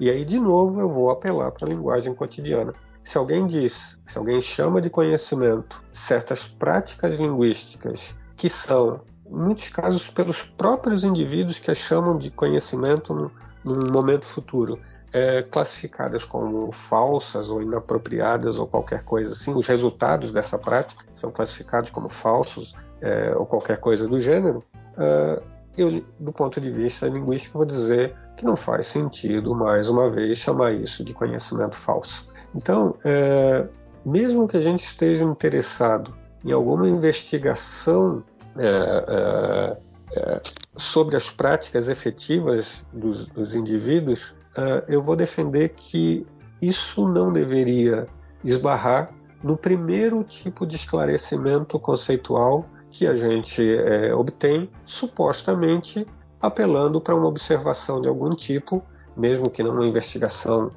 [0.00, 2.72] E aí, de novo, eu vou apelar para a linguagem cotidiana.
[3.04, 9.68] Se alguém diz, se alguém chama de conhecimento certas práticas linguísticas que são, em muitos
[9.68, 13.30] casos, pelos próprios indivíduos que as chamam de conhecimento
[13.64, 14.78] num momento futuro,
[15.12, 21.30] é, classificadas como falsas ou inapropriadas ou qualquer coisa assim, os resultados dessa prática são
[21.30, 24.64] classificados como falsos é, ou qualquer coisa do gênero,
[24.96, 25.42] é,
[25.76, 30.38] eu, do ponto de vista linguístico, vou dizer que não faz sentido, mais uma vez,
[30.38, 32.26] chamar isso de conhecimento falso.
[32.54, 33.66] Então, é,
[34.04, 38.22] mesmo que a gente esteja interessado em alguma investigação
[38.56, 38.66] é,
[39.08, 40.42] é, é
[40.76, 46.26] sobre as práticas efetivas dos, dos indivíduos, uh, eu vou defender que
[46.60, 48.06] isso não deveria
[48.44, 56.06] esbarrar no primeiro tipo de esclarecimento conceitual que a gente é, obtém, supostamente
[56.40, 58.82] apelando para uma observação de algum tipo,
[59.16, 60.70] mesmo que não uma investigação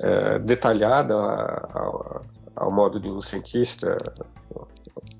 [0.00, 2.24] uh, detalhada ao,
[2.56, 3.96] ao modo de um cientista,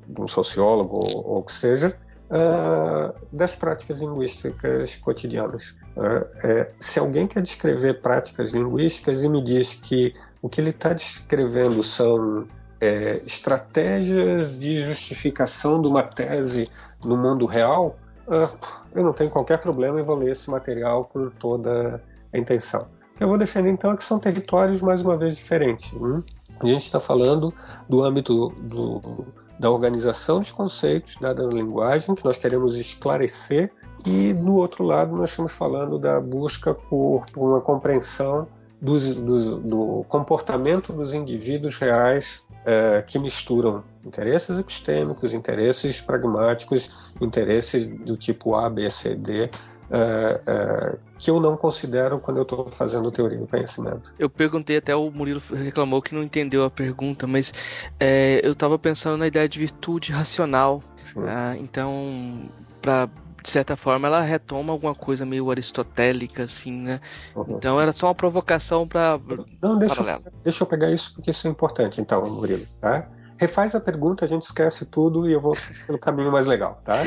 [0.07, 1.97] de um sociólogo ou o que seja,
[2.31, 5.71] uh, das práticas linguísticas cotidianas.
[5.97, 10.71] Uh, é, se alguém quer descrever práticas linguísticas e me diz que o que ele
[10.71, 12.47] está descrevendo são
[12.81, 16.69] é, estratégias de justificação de uma tese
[17.03, 17.97] no mundo real,
[18.27, 18.57] uh,
[18.95, 22.03] eu não tenho qualquer problema em vou ler esse material com toda
[22.33, 22.87] a intenção.
[23.21, 25.93] Eu vou defender então é que são territórios mais uma vez diferentes.
[25.93, 26.23] Hum?
[26.61, 27.53] A gente está falando
[27.89, 29.25] do âmbito do,
[29.59, 33.71] da organização de conceitos dada na linguagem, que nós queremos esclarecer,
[34.05, 38.47] e do outro lado nós estamos falando da busca por, por uma compreensão
[38.81, 46.91] dos, dos, do comportamento dos indivíduos reais é, que misturam interesses epistêmicos, interesses pragmáticos,
[47.21, 49.51] interesses do tipo A, B, C, D,
[49.91, 54.13] é, é, que eu não considero quando eu estou fazendo teoria do conhecimento.
[54.19, 57.53] Eu perguntei até o Murilo reclamou que não entendeu a pergunta, mas
[57.99, 60.83] é, eu estava pensando na ideia de virtude racional.
[61.27, 62.49] Ah, então,
[62.81, 63.09] para
[63.43, 67.01] de certa forma ela retoma alguma coisa meio aristotélica assim, né?
[67.37, 67.57] Uhum.
[67.59, 69.21] Então era só uma provocação para
[69.61, 73.07] não deixa, deixa eu pegar isso porque isso é importante, então, Murilo, tá?
[73.37, 75.57] refaz a pergunta, a gente esquece tudo e eu vou
[75.87, 76.95] pelo caminho mais legal, tá?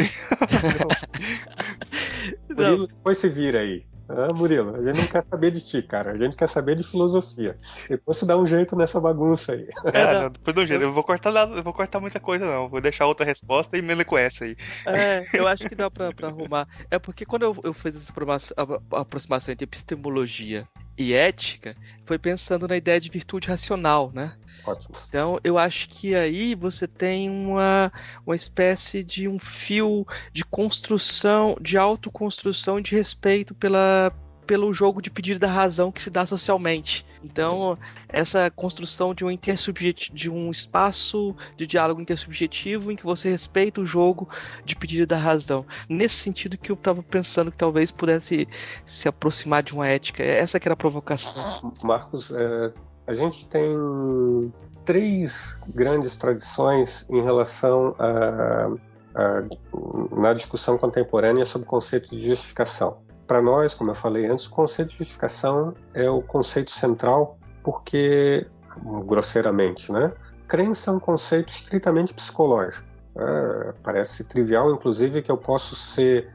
[2.50, 3.86] Murilo, depois se vira aí.
[4.10, 6.14] Ah, Murilo, a gente não quer saber de ti, cara.
[6.14, 7.58] A gente quer saber de filosofia.
[7.90, 9.68] Depois tu dá um jeito nessa bagunça aí.
[9.94, 10.82] É, não, depois dá um jeito.
[10.82, 12.70] Eu vou cortar nada, eu vou cortar muita coisa, não.
[12.70, 14.56] Vou deixar outra resposta e me com essa aí.
[14.86, 16.68] É, eu acho que dá pra, pra arrumar.
[16.90, 18.14] É porque quando eu, eu fiz essa
[18.92, 20.68] aproximação entre epistemologia
[20.98, 21.76] e ética,
[22.06, 24.36] foi pensando na ideia de virtude racional, né?
[24.66, 24.96] Ótimo.
[25.08, 27.92] Então, eu acho que aí você tem uma,
[28.26, 34.12] uma espécie de um fio de construção, de autoconstrução de respeito pela,
[34.48, 37.06] pelo jogo de pedir da razão que se dá socialmente.
[37.22, 37.78] Então,
[38.08, 39.38] essa construção de um
[40.14, 44.30] de um espaço de diálogo intersubjetivo em que você respeita o jogo
[44.64, 45.66] de pedir da razão.
[45.90, 48.48] Nesse sentido que eu estava pensando que talvez pudesse
[48.86, 50.24] se aproximar de uma ética.
[50.24, 51.74] Essa que era a provocação.
[51.84, 52.72] Marcos, é,
[53.06, 53.68] a gente tem
[54.86, 58.70] três grandes tradições em relação a,
[59.14, 59.44] a
[60.16, 63.07] na discussão contemporânea sobre o conceito de justificação.
[63.28, 68.48] Para nós, como eu falei antes, o conceito de justificação é o conceito central porque,
[69.06, 70.14] grosseiramente, né?
[70.48, 72.88] Crença é um conceito estritamente psicológico.
[73.18, 76.32] É, parece trivial, inclusive, que eu posso ser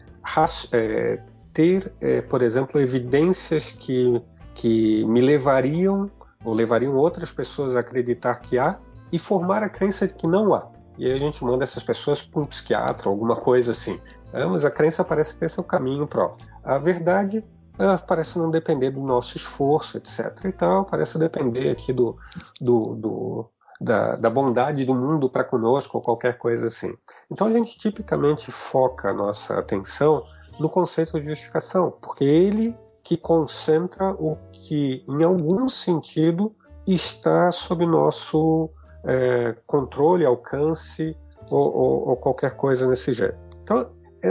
[0.72, 1.18] é,
[1.54, 4.20] ter, é, por exemplo, evidências que,
[4.54, 6.10] que me levariam
[6.44, 8.78] ou levariam outras pessoas a acreditar que há
[9.10, 10.66] e formar a crença de que não há.
[10.98, 13.98] E aí a gente manda essas pessoas para um psiquiatra, alguma coisa assim.
[14.32, 16.46] É, mas a crença parece ter seu caminho próprio.
[16.64, 17.44] A verdade
[17.78, 20.44] é, parece não depender do nosso esforço, etc.
[20.44, 22.16] E tal, parece depender aqui do,
[22.60, 26.94] do, do da, da, bondade do mundo para conosco ou qualquer coisa assim.
[27.30, 30.24] Então a gente tipicamente foca a nossa atenção
[30.58, 36.54] no conceito de justificação, porque ele que concentra o que, em algum sentido,
[36.86, 38.70] está sob nosso
[39.04, 41.16] é, controle, alcance
[41.50, 43.36] ou, ou, ou, qualquer coisa nesse jeito.
[43.62, 43.90] Então,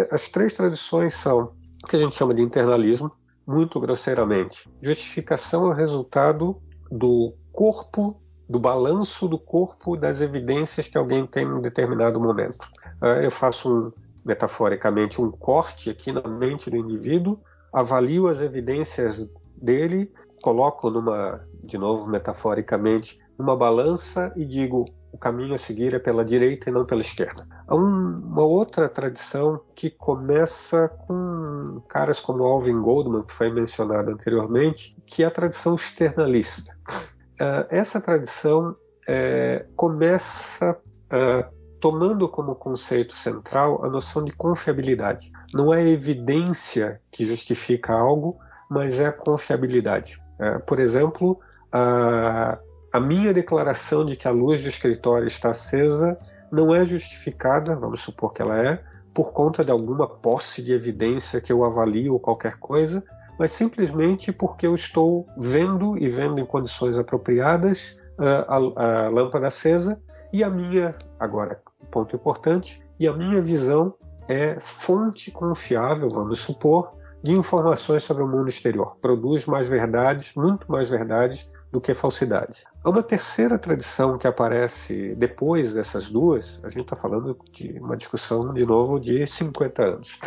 [0.10, 1.52] as três tradições são
[1.84, 3.12] o que a gente chama de internalismo,
[3.46, 4.70] muito grosseiramente.
[4.82, 11.46] Justificação é o resultado do corpo, do balanço do corpo das evidências que alguém tem
[11.46, 12.70] em determinado momento.
[13.02, 13.92] É, eu faço um,
[14.24, 17.39] metaforicamente um corte aqui na mente do indivíduo,
[17.74, 20.12] avalio as evidências dele,
[20.42, 24.86] coloco numa, de novo metaforicamente, uma balança e digo
[25.22, 27.48] caminho a seguir é pela direita e não pela esquerda.
[27.68, 34.12] Há um, uma outra tradição que começa com caras como Alvin Goldman, que foi mencionado
[34.12, 36.76] anteriormente, que é a tradição externalista.
[36.90, 45.32] Uh, essa tradição uh, começa uh, tomando como conceito central a noção de confiabilidade.
[45.54, 48.38] Não é evidência que justifica algo,
[48.70, 50.22] mas é a confiabilidade.
[50.40, 51.40] É, por exemplo,
[51.72, 52.58] a,
[52.92, 56.18] a minha declaração de que a luz do escritório está acesa
[56.52, 58.84] não é justificada, vamos supor que ela é,
[59.14, 63.04] por conta de alguma posse de evidência que eu avalio ou qualquer coisa,
[63.39, 69.48] mas simplesmente porque eu estou vendo e vendo em condições apropriadas a, a, a lâmpada
[69.48, 70.02] acesa
[70.34, 73.94] e a minha, agora, ponto importante, e a minha visão
[74.28, 78.98] é fonte confiável, vamos supor, de informações sobre o mundo exterior.
[79.02, 82.66] Produz mais verdades, muito mais verdades do que falsidades.
[82.84, 87.96] Há uma terceira tradição que aparece depois dessas duas, a gente está falando de uma
[87.96, 90.20] discussão, de novo, de 50 anos,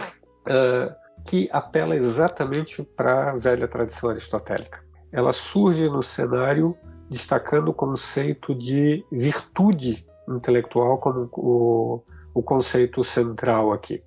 [0.49, 0.95] uh,
[1.27, 4.83] que apela exatamente para a velha tradição aristotélica.
[5.13, 6.77] Ela surge no cenário
[7.11, 12.03] destacando o conceito de virtude intelectual como o,
[12.35, 14.03] o conceito central aqui.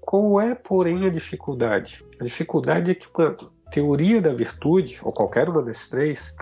[0.00, 2.04] Qual é, porém, a dificuldade?
[2.18, 3.36] A dificuldade é que uma
[3.70, 6.34] teoria da virtude, ou qualquer uma das três,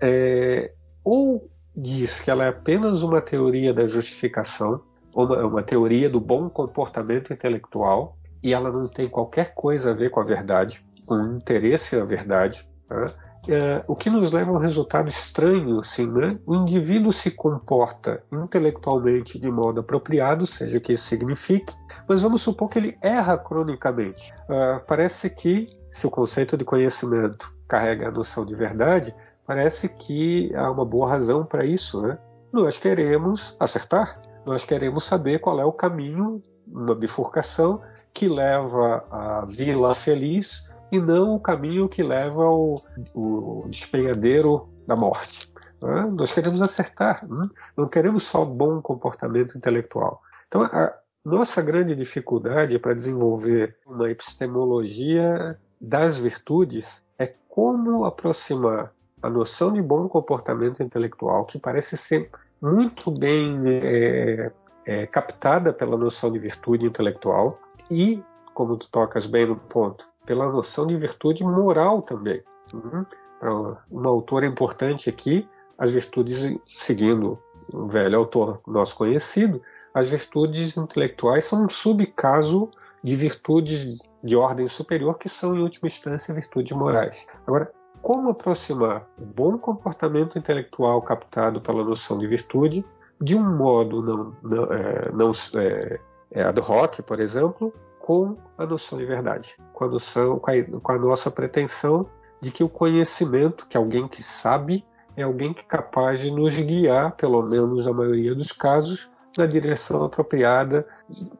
[0.00, 0.72] é,
[1.04, 4.80] ou diz que ela é apenas uma teoria da justificação,
[5.14, 10.10] uma, uma teoria do bom comportamento intelectual, e ela não tem qualquer coisa a ver
[10.10, 12.66] com a verdade, com interesse à verdade.
[12.88, 13.12] Né?
[13.48, 16.38] é, o que nos leva a um resultado estranho, assim, né?
[16.46, 21.72] O indivíduo se comporta intelectualmente de modo apropriado, seja o que isso signifique,
[22.08, 24.32] mas vamos supor que ele erra cronicamente.
[24.48, 29.14] Uh, parece que, se o conceito de conhecimento carrega a noção de verdade,
[29.46, 32.18] parece que há uma boa razão para isso, né?
[32.52, 37.80] Nós queremos acertar, nós queremos saber qual é o caminho, uma bifurcação
[38.12, 42.82] que leva à vila feliz e não o caminho que leva ao,
[43.14, 45.50] ao despenhadeiro da morte.
[45.80, 46.10] Né?
[46.12, 47.48] Nós queremos acertar, né?
[47.74, 50.20] não queremos só bom comportamento intelectual.
[50.46, 50.92] Então, a
[51.24, 59.82] nossa grande dificuldade para desenvolver uma epistemologia das virtudes é como aproximar a noção de
[59.82, 64.52] bom comportamento intelectual, que parece ser muito bem é,
[64.84, 67.58] é, captada pela noção de virtude intelectual,
[67.90, 68.22] e,
[68.54, 72.42] como tu tocas bem no ponto, pela noção de virtude moral também.
[72.72, 73.04] Uhum.
[73.38, 73.54] Para
[73.90, 75.48] uma autora importante aqui,
[75.78, 77.38] as virtudes, seguindo
[77.72, 79.60] um velho autor nosso conhecido,
[79.92, 82.70] as virtudes intelectuais são um subcaso
[83.02, 87.26] de virtudes de ordem superior, que são, em última instância, virtudes morais.
[87.46, 87.70] Agora,
[88.02, 92.84] como aproximar o bom comportamento intelectual captado pela noção de virtude
[93.20, 96.00] de um modo não, não, é, não é,
[96.30, 100.80] é ad hoc, por exemplo, com a noção de verdade, com a, noção, com a,
[100.80, 102.06] com a nossa pretensão
[102.40, 104.84] de que o conhecimento, que alguém que sabe,
[105.16, 109.46] é alguém que é capaz de nos guiar, pelo menos na maioria dos casos, na
[109.46, 110.86] direção apropriada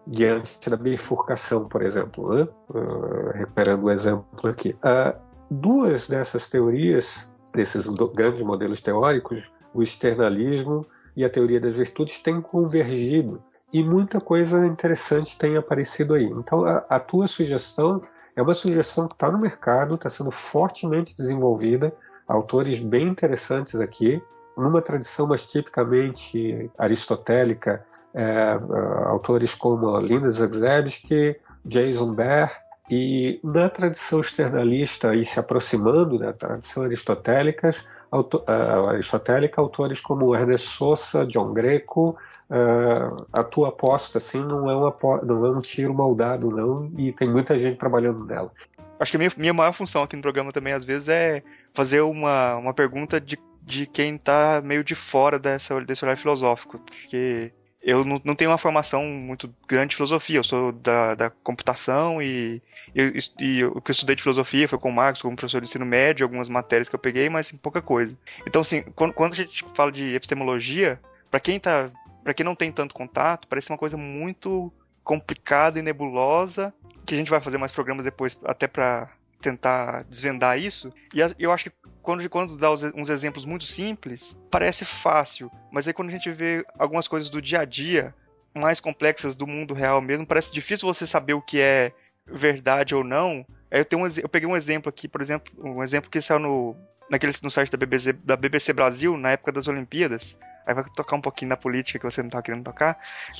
[0.06, 2.34] diante da bifurcação, por exemplo.
[2.34, 2.48] Né?
[2.70, 4.70] Uh, recuperando o exemplo aqui.
[4.76, 5.18] Uh,
[5.50, 10.86] duas dessas teorias, desses grandes modelos teóricos, o externalismo
[11.16, 13.42] e a teoria das virtudes, têm convergido
[13.72, 16.24] e muita coisa interessante tem aparecido aí.
[16.24, 18.00] Então, a, a tua sugestão
[18.34, 21.92] é uma sugestão que está no mercado, está sendo fortemente desenvolvida,
[22.28, 24.22] autores bem interessantes aqui,
[24.56, 27.84] numa tradição mais tipicamente aristotélica,
[28.14, 28.58] é, é
[29.06, 32.50] autores como Linda Zagzebski, Jason Bear,
[32.88, 37.70] e na tradição externalista, e se aproximando da tradição aristotélica,
[38.10, 42.16] auto, uh, aristotélica autores como Ernest Sosa, John Greco,
[42.48, 47.12] uh, a tua aposta assim não é, uma, não é um tiro maldado não e
[47.12, 48.52] tem muita gente trabalhando nela.
[48.98, 51.42] Acho que a minha, minha maior função aqui no programa também às vezes é
[51.74, 56.78] fazer uma, uma pergunta de, de quem está meio de fora dessa, desse olhar filosófico,
[56.78, 57.52] porque
[57.82, 62.22] eu não, não, tenho uma formação muito grande de filosofia, eu sou da, da computação
[62.22, 62.62] e,
[62.94, 65.66] e, e, o que eu estudei de filosofia foi com o Marcos, como professor de
[65.66, 68.16] ensino médio, algumas matérias que eu peguei, mas assim, pouca coisa.
[68.46, 71.90] Então, assim, quando, quando a gente fala de epistemologia, para quem tá
[72.22, 74.72] para quem não tem tanto contato, parece uma coisa muito
[75.04, 76.74] complicada e nebulosa,
[77.04, 79.12] que a gente vai fazer mais programas depois até para
[79.46, 80.92] tentar desvendar isso.
[81.14, 85.94] E eu acho que quando, quando dá uns exemplos muito simples, parece fácil, mas aí
[85.94, 88.14] quando a gente vê algumas coisas do dia a dia,
[88.54, 91.92] mais complexas do mundo real mesmo, parece difícil você saber o que é
[92.26, 93.46] verdade ou não.
[93.70, 96.76] Eu, tenho um, eu peguei um exemplo aqui, por exemplo, um exemplo que saiu no
[97.08, 100.36] naquele, no site da BBC, da BBC Brasil, na época das Olimpíadas,
[100.66, 102.98] aí vai tocar um pouquinho na política que você não tá querendo tocar,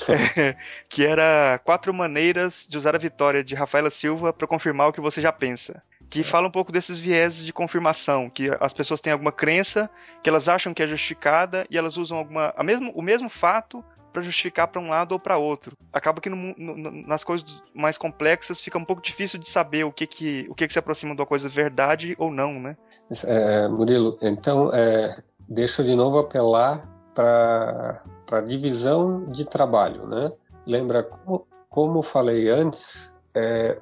[0.08, 0.56] é,
[0.88, 5.00] que era quatro maneiras de usar a vitória de Rafaela Silva para confirmar o que
[5.00, 5.82] você já pensa.
[6.08, 6.24] Que é.
[6.24, 9.90] fala um pouco desses vieses de confirmação, que as pessoas têm alguma crença
[10.22, 13.84] que elas acham que é justificada e elas usam alguma, a mesmo, o mesmo fato
[14.16, 15.76] para justificar para um lado ou para outro.
[15.92, 19.92] Acaba que no, no, nas coisas mais complexas fica um pouco difícil de saber o
[19.92, 22.78] que que, o que, que se aproxima de uma coisa verdade ou não, né?
[23.24, 30.32] É, Murilo, então é, deixa eu de novo apelar para a divisão de trabalho, né?
[30.66, 33.78] Lembra como, como falei antes, é,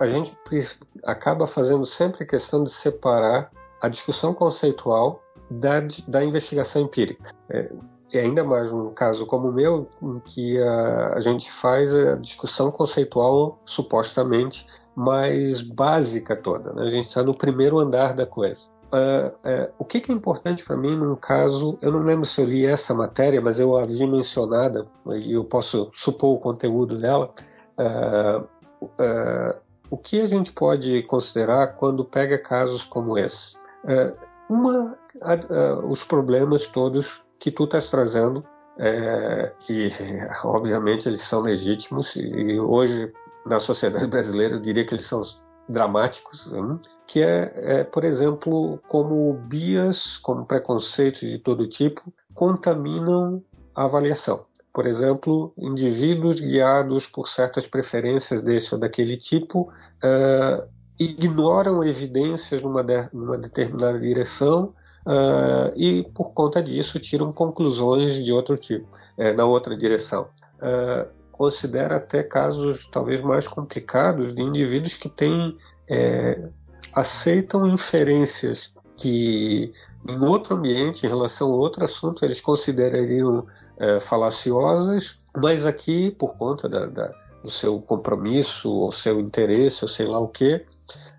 [0.00, 0.34] a gente
[1.04, 3.50] acaba fazendo sempre a questão de separar
[3.80, 7.34] a discussão conceitual da, da investigação empírica.
[7.50, 7.70] É,
[8.12, 12.16] e ainda mais um caso como o meu, em que a, a gente faz a
[12.16, 14.66] discussão conceitual supostamente
[14.96, 16.72] mais básica toda.
[16.72, 16.84] Né?
[16.84, 18.72] A gente está no primeiro andar da coisa.
[18.92, 22.40] Uh, uh, o que, que, é importante para mim num caso, eu não lembro se
[22.40, 24.86] eu li essa matéria, mas eu a vi mencionada
[25.16, 27.34] e eu posso supor o conteúdo dela.
[27.76, 28.46] Uh,
[29.90, 33.56] o que a gente pode considerar quando pega casos como esse?
[34.48, 34.94] uma,
[35.84, 38.44] os problemas todos que tu estás trazendo,
[39.60, 39.90] que
[40.44, 43.12] obviamente eles são legítimos e hoje
[43.46, 45.22] na sociedade brasileira eu diria que eles são
[45.68, 46.52] dramáticos,
[47.06, 53.42] que é, é, por exemplo, como bias, como preconceitos de todo tipo contaminam
[53.74, 54.46] a avaliação.
[54.74, 59.72] Por exemplo, indivíduos guiados por certas preferências desse ou daquele tipo
[60.02, 60.68] uh,
[60.98, 64.74] ignoram evidências numa, de, numa determinada direção
[65.06, 68.84] uh, e por conta disso tiram conclusões de outro tipo,
[69.16, 70.26] é, na outra direção.
[70.56, 75.56] Uh, considera até casos talvez mais complicados de indivíduos que têm
[75.88, 76.48] é,
[76.92, 79.72] aceitam inferências que
[80.08, 83.46] em outro ambiente, em relação a outro assunto, eles considerariam
[83.78, 89.88] é, falaciosas, mas aqui, por conta da, da, do seu compromisso, ou seu interesse, ou
[89.88, 90.64] sei lá o que,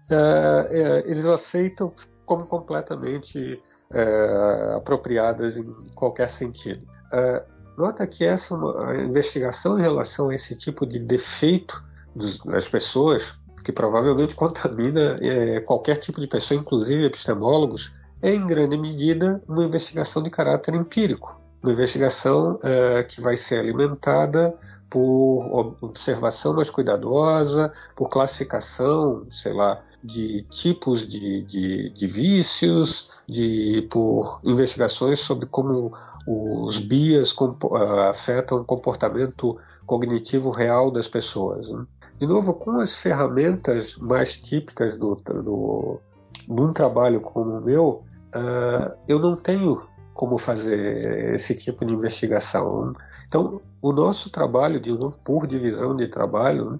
[0.09, 1.91] é, é, eles aceitam
[2.25, 3.61] como completamente
[3.91, 5.65] é, apropriadas em
[5.95, 6.81] qualquer sentido.
[7.11, 7.43] É,
[7.77, 8.55] nota que essa
[8.85, 11.83] a investigação em relação a esse tipo de defeito
[12.15, 17.91] dos, das pessoas, que provavelmente contamina é, qualquer tipo de pessoa, inclusive epistemólogos,
[18.21, 23.59] é em grande medida uma investigação de caráter empírico, uma investigação é, que vai ser
[23.59, 24.55] alimentada
[24.89, 33.87] por observação mais cuidadosa, por classificação, sei lá, de tipos de, de, de vícios, de,
[33.91, 35.91] por investigações sobre como
[36.27, 37.75] os BIAs uh,
[38.09, 41.69] afetam o comportamento cognitivo real das pessoas.
[41.69, 41.85] Né?
[42.19, 45.99] De novo, com as ferramentas mais típicas do, do,
[46.47, 49.81] de um trabalho como o meu, uh, eu não tenho
[50.15, 52.93] como fazer esse tipo de investigação.
[53.27, 54.91] Então, o nosso trabalho, de,
[55.25, 56.79] por divisão de trabalho,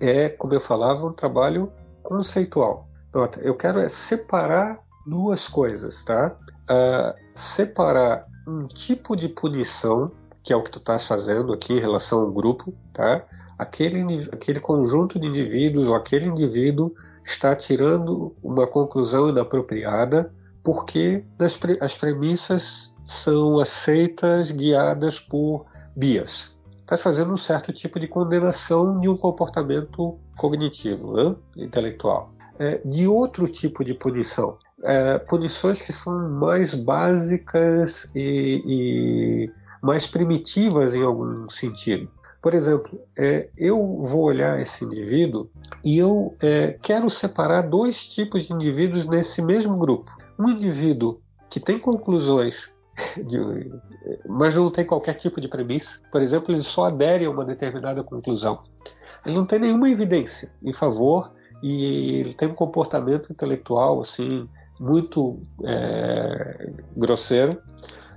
[0.00, 1.72] é, como eu falava, um trabalho
[2.04, 2.88] conceitual.
[3.12, 6.36] Nota, eu quero é separar duas coisas, tá?
[6.70, 10.12] Uh, separar um tipo de punição,
[10.44, 13.24] que é o que tu estás fazendo aqui em relação ao grupo, tá?
[13.58, 16.94] Aquele, aquele conjunto de indivíduos ou aquele indivíduo
[17.24, 25.66] está tirando uma conclusão inapropriada porque as, as premissas são aceitas, guiadas por
[25.96, 26.56] bias.
[26.80, 31.36] Está fazendo um certo tipo de condenação de um comportamento cognitivo, né?
[31.56, 32.32] intelectual.
[32.58, 39.52] É, de outro tipo de punição, é, punições que são mais básicas e, e,
[39.82, 42.10] mais primitivas em algum sentido.
[42.40, 45.50] Por exemplo, é, eu vou olhar esse indivíduo
[45.84, 50.10] e eu é, quero separar dois tipos de indivíduos nesse mesmo grupo.
[50.38, 51.20] Um indivíduo
[51.50, 52.70] que tem conclusões
[53.26, 53.38] de,
[54.28, 56.00] mas não tem qualquer tipo de premissa.
[56.10, 58.62] Por exemplo, ele só adere a uma determinada conclusão.
[59.24, 61.32] Ele não tem nenhuma evidência em favor
[61.62, 64.48] e ele tem um comportamento intelectual assim
[64.78, 67.60] muito é, grosseiro.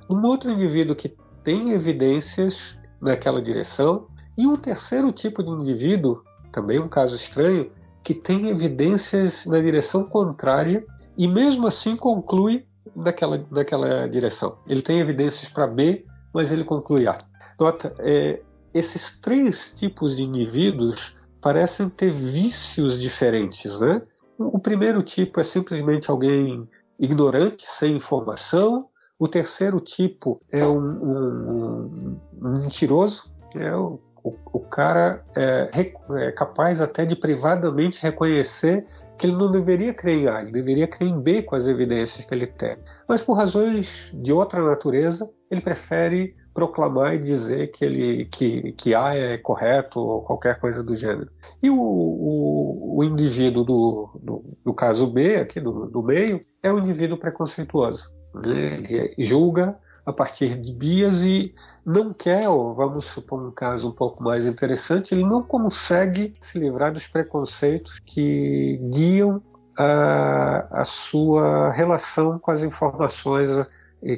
[0.10, 4.08] Um outro indivíduo que tem evidências naquela direção
[4.38, 7.72] e um terceiro tipo de indivíduo, também um caso estranho,
[8.04, 10.86] que tem evidências na direção contrária
[11.22, 12.66] e mesmo assim conclui
[12.96, 14.58] naquela, naquela direção.
[14.68, 16.04] Ele tem evidências para B,
[16.34, 17.16] mas ele conclui A.
[17.60, 18.42] Nota, é,
[18.74, 24.02] esses três tipos de indivíduos parecem ter vícios diferentes, né?
[24.40, 26.68] O primeiro tipo é simplesmente alguém
[27.00, 28.88] ignorante, sem informação.
[29.20, 35.70] O terceiro tipo é um, um, um mentiroso, é o, O, o cara é,
[36.18, 38.86] é, capaz até de privadamente reconhecer
[39.22, 42.26] que ele não deveria crer em A, ele deveria crer em B com as evidências
[42.26, 42.76] que ele tem.
[43.08, 48.96] Mas por razões de outra natureza, ele prefere proclamar e dizer que ele que, que
[48.96, 51.30] A é correto ou qualquer coisa do gênero.
[51.62, 56.74] E o, o, o indivíduo do, do, do, caso B, aqui do, do meio, é
[56.74, 58.10] um indivíduo preconceituoso.
[58.34, 58.78] Né?
[58.78, 61.54] Ele julga a partir de bias e
[61.86, 66.58] não quer, ou vamos supor um caso um pouco mais interessante, ele não consegue se
[66.58, 69.42] livrar dos preconceitos que guiam
[69.78, 73.50] a, a sua relação com as informações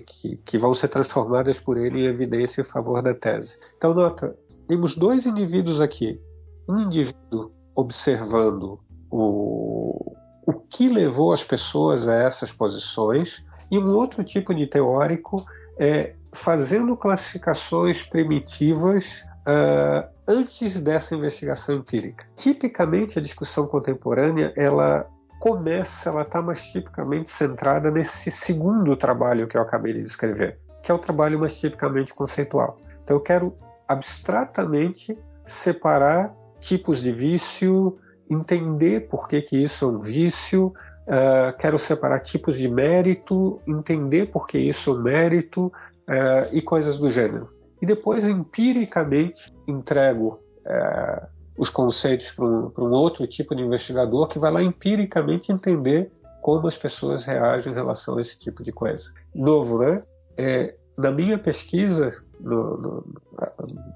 [0.07, 3.57] que, que vão ser transformadas por ele em evidência em favor da tese.
[3.77, 4.35] Então, nota,
[4.67, 6.19] temos dois indivíduos aqui.
[6.67, 8.79] Um indivíduo observando
[9.11, 10.15] o,
[10.47, 13.43] o que levou as pessoas a essas posições,
[13.73, 15.43] e um outro tipo de teórico
[15.77, 22.25] é, fazendo classificações primitivas uh, antes dessa investigação empírica.
[22.35, 25.07] Tipicamente, a discussão contemporânea ela
[25.39, 30.91] começa, ela está mais tipicamente centrada nesse segundo trabalho que eu acabei de descrever, que
[30.91, 32.79] é o trabalho mais tipicamente conceitual.
[33.03, 33.53] Então eu quero
[33.87, 36.31] abstratamente separar
[36.61, 40.73] tipos de vício, entender por que, que isso é um vício,
[41.07, 46.61] uh, quero separar tipos de mérito, entender por que isso é um mérito uh, e
[46.61, 47.49] coisas do gênero.
[47.81, 51.27] E depois, empiricamente, entrego uh,
[51.57, 56.11] os conceitos para um, um, outro tipo de investigador que vai lá empiricamente entender
[56.41, 59.11] como as pessoas reagem em relação a esse tipo de coisa.
[59.33, 60.03] Novo, né?
[60.37, 63.05] É, na minha pesquisa, no, no,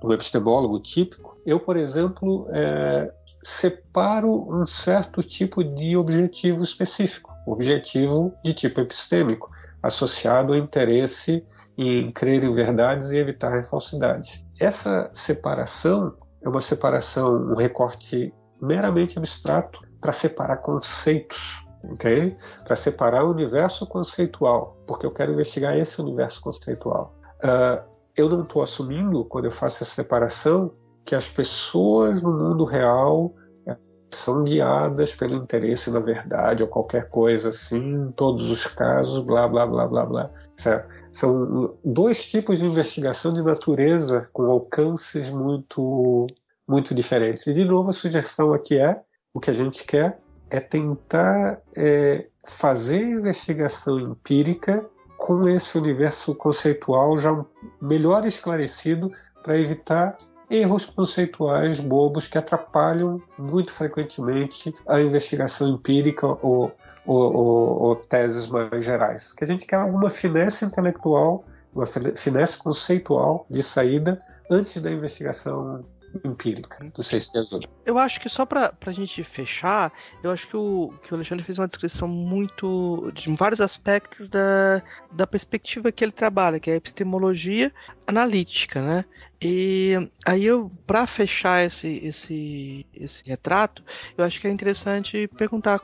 [0.02, 3.12] no, epistemólogo típico, eu, por exemplo, é,
[3.48, 9.50] separo um certo tipo de objetivo específico, objetivo de tipo epistêmico,
[9.82, 11.46] associado ao interesse
[11.78, 14.46] em crer em verdades e evitar falsidades.
[14.60, 16.14] Essa separação
[16.44, 22.36] é uma separação, um recorte meramente abstrato para separar conceitos, ok?
[22.66, 27.16] Para separar o universo conceitual, porque eu quero investigar esse universo conceitual.
[27.42, 27.82] Uh,
[28.14, 30.74] eu não estou assumindo, quando eu faço essa separação,
[31.08, 33.34] que as pessoas no mundo real
[33.66, 33.78] eh,
[34.12, 39.48] são guiadas pelo interesse na verdade ou qualquer coisa assim, em todos os casos, blá,
[39.48, 40.30] blá, blá, blá, blá.
[40.58, 40.90] Certo?
[41.14, 46.28] São dois tipos de investigação de natureza com alcances muito,
[46.68, 47.48] muito diferentes.
[47.48, 49.00] E, de novo, a sugestão aqui é:
[49.34, 50.20] o que a gente quer
[50.50, 52.28] é tentar é,
[52.58, 54.86] fazer investigação empírica
[55.18, 57.46] com esse universo conceitual já
[57.82, 59.10] melhor esclarecido
[59.42, 60.18] para evitar
[60.50, 66.72] erros conceituais bobos que atrapalham muito frequentemente a investigação empírica ou,
[67.06, 69.34] ou, ou, ou teses mais gerais.
[69.34, 71.44] Que a gente quer alguma finesse intelectual,
[71.74, 74.20] uma finesse conceitual de saída
[74.50, 75.84] antes da investigação
[76.24, 76.78] empírica.
[76.96, 77.68] Não sei se tem ajuda.
[77.86, 79.92] Eu acho que só para a gente fechar,
[80.24, 83.12] eu acho que o, que o Alexandre fez uma descrição muito.
[83.14, 84.82] de vários aspectos da,
[85.12, 87.72] da perspectiva que ele trabalha, que é a epistemologia
[88.06, 89.06] analítica, né?
[89.42, 89.94] E
[90.26, 93.84] aí eu, para fechar esse, esse, esse retrato,
[94.18, 95.80] eu acho que é interessante perguntar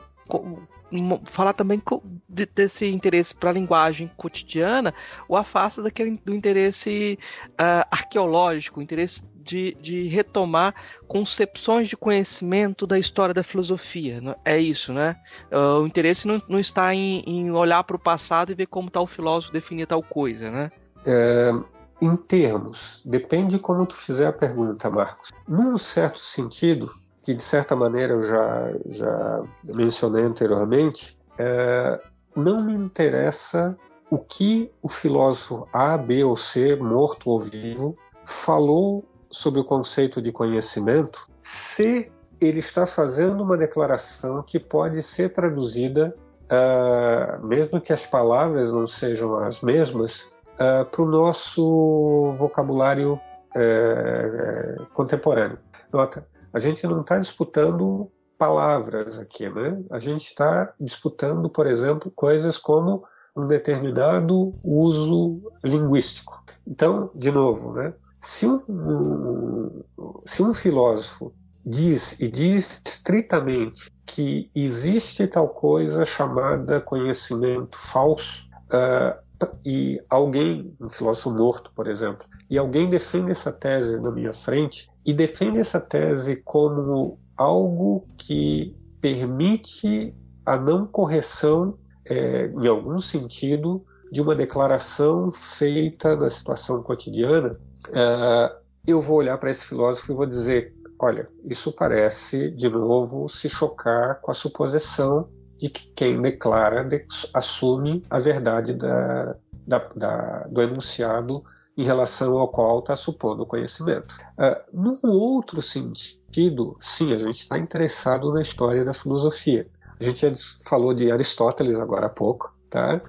[1.26, 1.82] falar também
[2.28, 4.94] desse interesse para a linguagem cotidiana
[5.28, 7.18] o afasta daquele do interesse
[7.52, 10.74] uh, arqueológico, interesse de, de, retomar
[11.06, 14.20] concepções de conhecimento da história da filosofia.
[14.20, 14.34] Né?
[14.44, 15.16] É isso, né?
[15.52, 18.90] Uh, o interesse não, não está em, em olhar para o passado e ver como
[18.90, 20.70] tal filósofo definia tal coisa, né?
[21.04, 21.52] É,
[22.00, 25.30] em termos, depende de como tu fizer a pergunta, Marcos.
[25.46, 26.90] Num certo sentido,
[27.24, 32.00] que de certa maneira eu já, já mencionei anteriormente, é,
[32.36, 33.76] não me interessa
[34.10, 40.20] o que o filósofo A, B ou C, morto ou vivo, falou sobre o conceito
[40.20, 46.14] de conhecimento, se ele está fazendo uma declaração que pode ser traduzida,
[46.44, 50.22] uh, mesmo que as palavras não sejam as mesmas,
[50.54, 53.18] uh, para o nosso vocabulário
[53.56, 55.58] uh, contemporâneo.
[55.92, 58.08] Nota, a gente não está disputando
[58.38, 59.82] palavras aqui, né?
[59.90, 63.04] A gente está disputando, por exemplo, coisas como
[63.36, 66.44] um determinado uso linguístico.
[66.64, 67.92] Então, de novo, né?
[68.22, 69.82] Se um,
[70.26, 71.34] se um filósofo
[71.66, 79.24] diz e diz estritamente que existe tal coisa chamada conhecimento falso, uh,
[79.64, 84.88] e alguém, um filósofo morto, por exemplo, e alguém defende essa tese na minha frente
[85.04, 90.14] e defende essa tese como algo que permite
[90.46, 97.58] a não correção, é, em algum sentido, de uma declaração feita na situação cotidiana,
[97.92, 98.56] é,
[98.86, 103.48] eu vou olhar para esse filósofo e vou dizer: olha, isso parece, de novo, se
[103.48, 105.28] chocar com a suposição
[105.58, 109.36] de que quem declara de, assume a verdade da,
[109.66, 111.42] da, da, do enunciado
[111.76, 114.14] em relação ao qual está supondo o conhecimento.
[114.38, 119.66] Uh, num outro sentido, sim, a gente está interessado na história da filosofia.
[119.98, 120.34] A gente já
[120.66, 123.00] falou de Aristóteles agora há pouco, tá?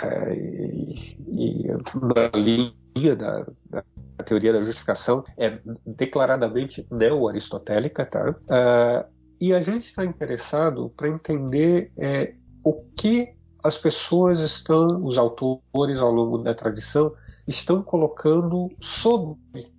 [0.00, 3.82] É, e, uma linha da, da,
[4.24, 8.30] teoria da justificação é declaradamente neo-aristotélica, tá?
[8.30, 12.34] Uh, e a gente está interessado para entender é,
[12.64, 13.32] o que
[13.62, 17.12] as pessoas estão, os autores ao longo da tradição,
[17.48, 19.36] estão colocando sobre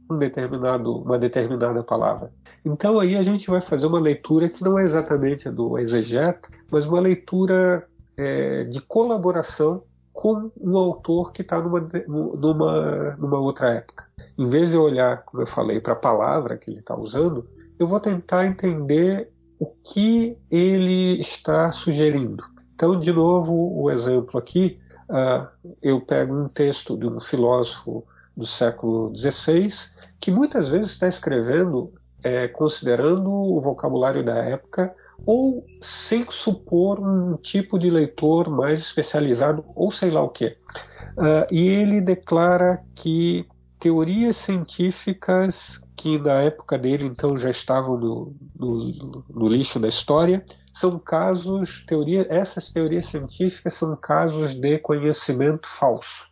[0.10, 2.32] um determinado, uma determinada palavra.
[2.66, 6.50] Então aí a gente vai fazer uma leitura que não é exatamente a do exegeta,
[6.70, 7.88] mas uma leitura
[8.18, 14.06] é, de colaboração com um autor que está numa, numa, numa outra época.
[14.38, 17.48] Em vez de olhar, como eu falei, para a palavra que ele está usando,
[17.80, 22.44] eu vou tentar entender o que ele está sugerindo.
[22.76, 24.78] Então, de novo, o exemplo aqui,
[25.10, 25.48] uh,
[25.81, 28.06] eu pego um texto de um filósofo
[28.36, 29.69] do século XVI
[30.19, 34.94] que muitas vezes está escrevendo é, considerando o vocabulário da época
[35.26, 40.57] ou sem supor um tipo de leitor mais especializado ou sei lá o que.
[41.18, 43.45] Uh, e ele declara que
[43.80, 50.44] teorias científicas que na época dele então já estavam no, no, no lixo da história
[50.80, 56.26] são casos, teoria, essas teorias científicas são casos de conhecimento falso.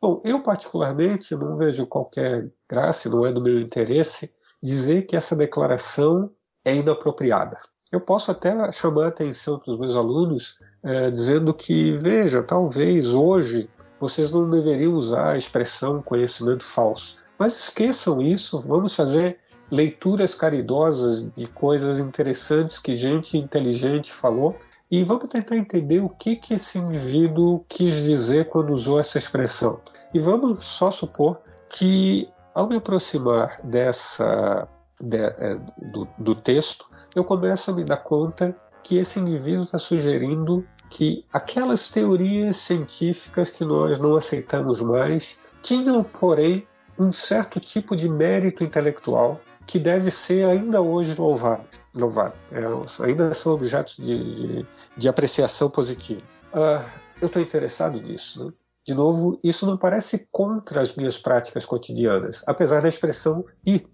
[0.00, 5.34] Bom, eu particularmente não vejo qualquer graça, não é do meu interesse, dizer que essa
[5.34, 6.30] declaração
[6.64, 7.58] é inapropriada.
[7.90, 13.08] Eu posso até chamar a atenção para os meus alunos é, dizendo que, veja, talvez
[13.12, 13.68] hoje
[13.98, 17.16] vocês não deveriam usar a expressão conhecimento falso.
[17.36, 24.56] Mas esqueçam isso, vamos fazer leituras caridosas de coisas interessantes que gente inteligente falou
[24.90, 29.80] e vamos tentar entender o que, que esse indivíduo quis dizer quando usou essa expressão.
[30.12, 34.66] E vamos só supor que, ao me aproximar dessa,
[35.00, 35.56] de, é,
[35.92, 36.84] do, do texto,
[37.14, 43.50] eu começo a me dar conta que esse indivíduo está sugerindo que aquelas teorias científicas
[43.50, 46.66] que nós não aceitamos mais tinham, porém,
[46.98, 49.40] um certo tipo de mérito intelectual
[49.70, 51.62] que deve ser ainda hoje louvado.
[51.94, 52.34] louvado.
[52.50, 54.66] É, ainda são objetos de, de,
[54.96, 56.20] de apreciação positiva.
[56.52, 56.84] Uh,
[57.22, 58.46] eu estou interessado nisso.
[58.46, 58.52] Né?
[58.84, 63.86] De novo, isso não parece contra as minhas práticas cotidianas, apesar da expressão i.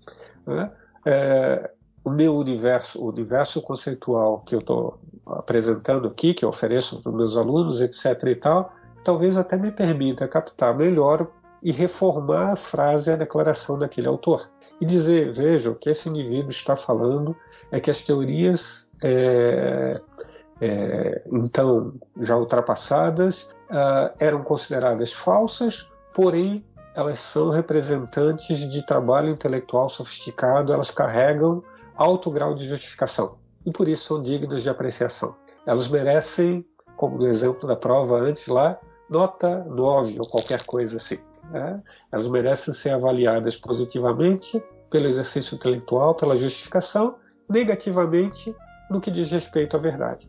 [0.47, 0.73] Né?
[1.05, 1.71] É,
[2.03, 7.11] o meu universo, o universo conceitual que eu estou apresentando aqui, que eu ofereço para
[7.11, 8.23] os meus alunos, etc.
[8.29, 8.73] e tal,
[9.05, 11.31] talvez até me permita captar melhor
[11.63, 14.49] e reformar a frase, a declaração daquele autor.
[14.81, 17.35] E dizer, veja, o que esse indivíduo está falando
[17.71, 20.01] é que as teorias, é,
[20.61, 29.89] é, então, já ultrapassadas, uh, eram consideradas falsas, porém elas são representantes de trabalho intelectual
[29.89, 31.63] sofisticado, elas carregam
[31.95, 33.37] alto grau de justificação
[33.67, 35.35] e por isso são dignas de apreciação.
[35.67, 36.65] Elas merecem,
[36.97, 38.79] como no exemplo da prova antes lá,
[39.11, 41.19] nota 9 ou qualquer coisa assim.
[41.51, 41.83] Né?
[42.13, 47.17] Elas merecem ser avaliadas positivamente pelo exercício intelectual, pela justificação,
[47.49, 48.55] negativamente
[48.91, 50.29] no que diz respeito à verdade.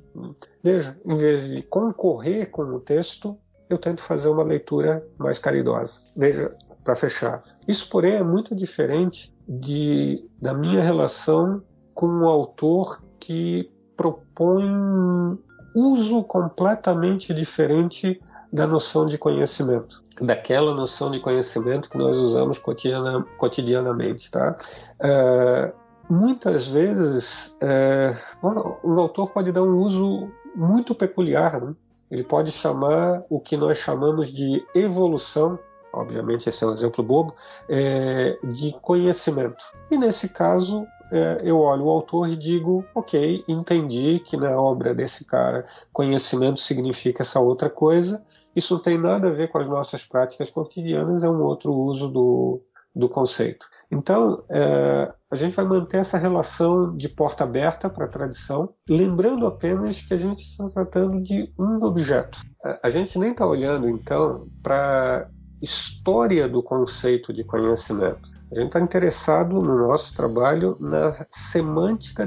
[0.64, 3.38] Veja, em vez de concorrer com o texto,
[3.70, 6.00] eu tento fazer uma leitura mais caridosa.
[6.16, 7.44] Veja, para fechar.
[7.68, 11.62] Isso, porém, é muito diferente de, da minha relação
[11.94, 15.38] com um autor que propõe um
[15.76, 23.26] uso completamente diferente da noção de conhecimento, daquela noção de conhecimento que nós usamos cotidiana,
[23.38, 24.32] cotidianamente.
[24.32, 24.58] Tá?
[25.00, 25.72] É,
[26.10, 31.62] muitas vezes, é, um autor pode dar um uso muito peculiar.
[31.62, 31.76] Né?
[32.10, 35.60] Ele pode chamar o que nós chamamos de evolução
[35.94, 37.34] obviamente esse é um exemplo bobo,
[37.68, 39.64] é, de conhecimento.
[39.90, 44.94] E nesse caso, é, eu olho o autor e digo, ok, entendi que na obra
[44.94, 48.24] desse cara conhecimento significa essa outra coisa,
[48.58, 52.08] isso não tem nada a ver com as nossas práticas cotidianas, é um outro uso
[52.10, 52.60] do,
[52.96, 53.68] do conceito.
[53.92, 59.46] Então, é, a gente vai manter essa relação de porta aberta para a tradição, lembrando
[59.46, 62.40] apenas que a gente está tratando de um objeto.
[62.82, 65.30] A gente nem está olhando, então, para
[65.62, 68.28] história do conceito de conhecimento.
[68.52, 72.26] A gente está interessado no nosso trabalho na semântica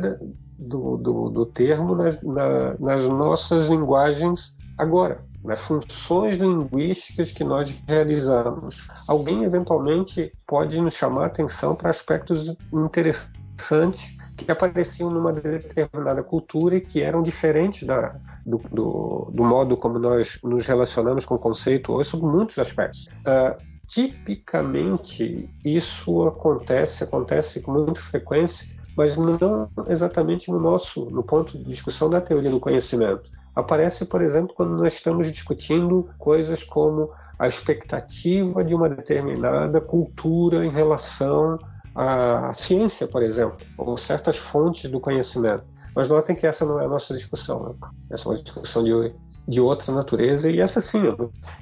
[0.56, 5.24] do, do, do termo, na, nas nossas linguagens agora.
[5.42, 8.86] nas funções linguísticas que nós realizamos.
[9.08, 16.76] Alguém eventualmente pode nos chamar a atenção para aspectos interessantes que apareciam numa determinada cultura
[16.76, 21.38] e que eram diferentes da, do, do, do, modo como nós nos relacionamos com o
[21.38, 23.08] conceito hoje sobre muitos aspectos.
[23.20, 28.66] Uh, tipicamente, isso acontece, acontece com muita frequência,
[28.96, 33.30] mas não exatamente no nosso, no ponto de discussão da teoria do conhecimento.
[33.54, 40.64] Aparece, por exemplo, quando nós estamos discutindo coisas como a expectativa de uma determinada cultura
[40.64, 41.58] em relação
[41.94, 45.64] à ciência, por exemplo, ou certas fontes do conhecimento.
[45.94, 47.88] Mas notem que essa não é a nossa discussão, né?
[48.10, 49.14] essa é uma discussão de,
[49.48, 51.02] de outra natureza, e essa sim.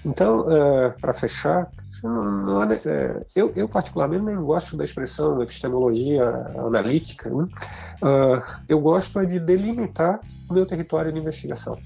[0.05, 1.71] Então, uh, para fechar,
[2.03, 6.25] não, não é, eu, eu, particularmente, nem gosto da expressão epistemologia
[6.59, 7.31] analítica.
[7.31, 7.45] Né?
[8.03, 11.79] Uh, eu gosto é de delimitar o meu território de investigação.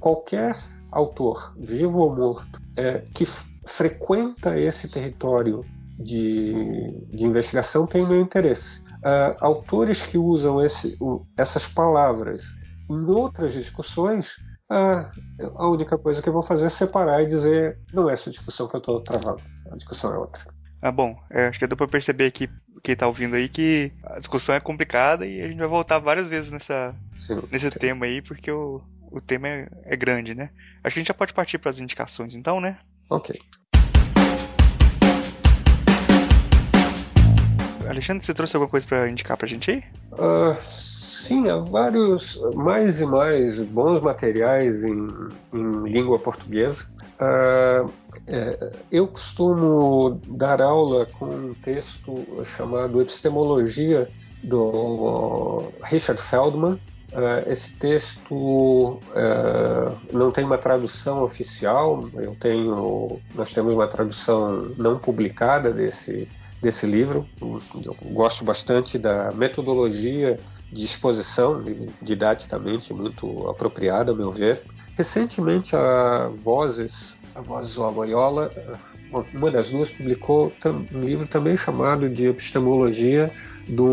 [0.00, 0.56] Qualquer
[0.90, 3.26] autor, vivo ou morto, é, que
[3.66, 5.64] frequenta esse território
[5.98, 8.82] de, de investigação tem meu interesse.
[8.98, 10.98] Uh, autores que usam esse,
[11.36, 12.42] essas palavras
[12.90, 14.36] em outras discussões,
[14.70, 18.30] uh, a única coisa que eu vou fazer é separar e dizer não é essa
[18.30, 20.44] discussão que eu estou travando, a discussão é outra.
[20.80, 22.48] Ah, bom, é, acho que deu para perceber aqui
[22.82, 26.28] quem está ouvindo aí que a discussão é complicada e a gente vai voltar várias
[26.28, 27.78] vezes nessa, sim, nesse sim.
[27.78, 28.80] tema aí, porque o,
[29.10, 30.50] o tema é, é grande, né?
[30.84, 32.78] Acho que a gente já pode partir para as indicações, então, né?
[33.10, 33.40] Ok.
[37.88, 39.82] Alexandre, você trouxe alguma coisa para indicar para a gente aí?
[40.12, 40.56] Uh,
[41.22, 45.08] sim, há vários, mais e mais bons materiais em,
[45.52, 46.84] em língua portuguesa.
[47.20, 47.90] Uh,
[48.26, 54.08] é, eu costumo dar aula com um texto chamado Epistemologia
[54.42, 56.78] do Richard Feldman.
[57.12, 62.08] Uh, esse texto uh, não tem uma tradução oficial.
[62.14, 66.28] Eu tenho, nós temos uma tradução não publicada desse
[66.60, 67.26] desse livro.
[67.40, 70.38] Eu gosto bastante da metodologia
[70.72, 71.64] de exposição,
[72.02, 74.62] didaticamente muito apropriada, a meu ver.
[74.96, 77.90] Recentemente, a Vozes, a Vozes ou a
[79.32, 80.52] uma das duas, publicou
[80.92, 83.32] um livro também chamado de Epistemologia
[83.68, 83.86] do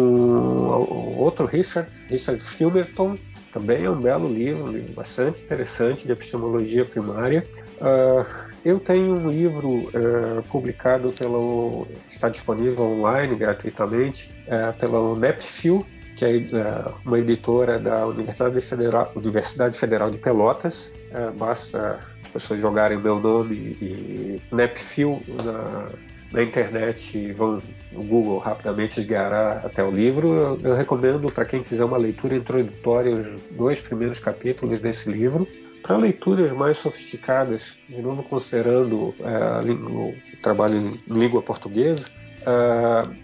[1.18, 3.18] outro Richard, Richard Filmerton.
[3.54, 7.48] Também é um belo livro, um livro bastante interessante de epistemologia primária.
[7.76, 8.26] Uh,
[8.66, 11.88] eu tenho um livro uh, publicado pelo.
[12.10, 15.86] está disponível online gratuitamente, uh, pela UNEPFIL,
[16.16, 20.92] que é uh, uma editora da Universidade Federal, Universidade Federal de Pelotas.
[21.38, 25.90] basta as pessoas jogarem meu nome e NEPFIL na,
[26.32, 27.62] na internet vão
[27.92, 30.28] no Google rapidamente esgueirar até o livro.
[30.34, 35.48] Eu, eu recomendo para quem quiser uma leitura introdutória os dois primeiros capítulos desse livro.
[35.82, 42.25] Para leituras mais sofisticadas, de novo considerando é, o trabalho em língua portuguesa, é,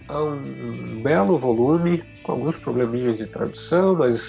[0.08, 4.22] há um belo volume com alguns probleminhas de tradução, mas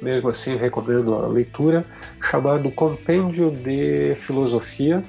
[0.00, 1.84] mesmo assim recomendo a leitura,
[2.20, 5.02] chamado Compêndio de Filosofia,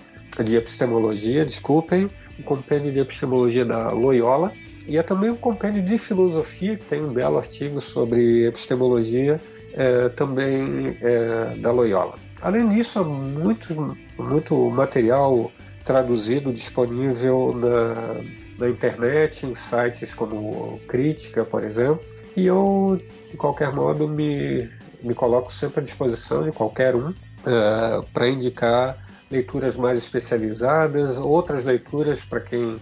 [0.44, 2.10] de Epistemologia, desculpem,
[2.40, 4.52] o Compêndio de Epistemologia da Loyola,
[4.88, 9.40] e é também um compêndio de filosofia, que tem um belo artigo sobre epistemologia,
[9.74, 12.16] é, também é, da Loyola.
[12.42, 15.52] Além disso, há muito, muito material
[15.86, 18.22] traduzido disponível na,
[18.62, 22.04] na internet, em sites como Crítica, por exemplo,
[22.36, 24.70] e eu, de qualquer modo, me,
[25.02, 27.16] me coloco sempre à disposição de qualquer um uh,
[27.46, 28.98] eh, para indicar
[29.30, 32.80] leituras mais especializadas, outras leituras para quem uh,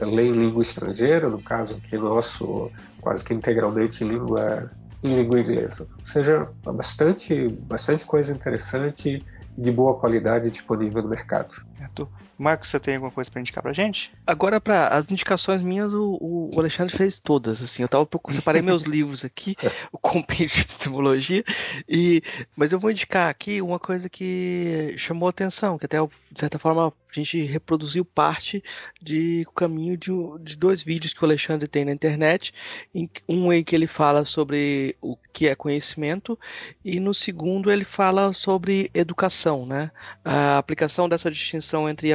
[0.00, 2.70] lê em língua estrangeira, no caso aqui nosso,
[3.00, 4.70] quase que integralmente em língua
[5.02, 5.86] em língua inglesa.
[6.00, 9.24] Ou seja, bastante, bastante coisa interessante
[9.56, 11.54] de boa qualidade disponível no mercado.
[11.76, 12.08] Certo.
[12.38, 14.12] Marcos, você tem alguma coisa para indicar para gente?
[14.24, 16.18] Agora, para as indicações minhas, o,
[16.54, 17.60] o, Alexandre fez todas.
[17.60, 19.56] Assim, eu tava, separei meus livros aqui,
[19.90, 21.44] o compêndio de epistemologia,
[21.88, 22.22] e,
[22.56, 25.98] mas eu vou indicar aqui uma coisa que chamou atenção, que até
[26.30, 28.62] de certa forma a gente reproduziu parte
[29.00, 30.10] de caminho de,
[30.40, 32.52] de dois vídeos que o Alexandre tem na internet,
[32.94, 36.38] em, um em que ele fala sobre o que é conhecimento
[36.84, 39.90] e no segundo ele fala sobre educação, né?
[40.24, 42.12] A aplicação dessa distinção entre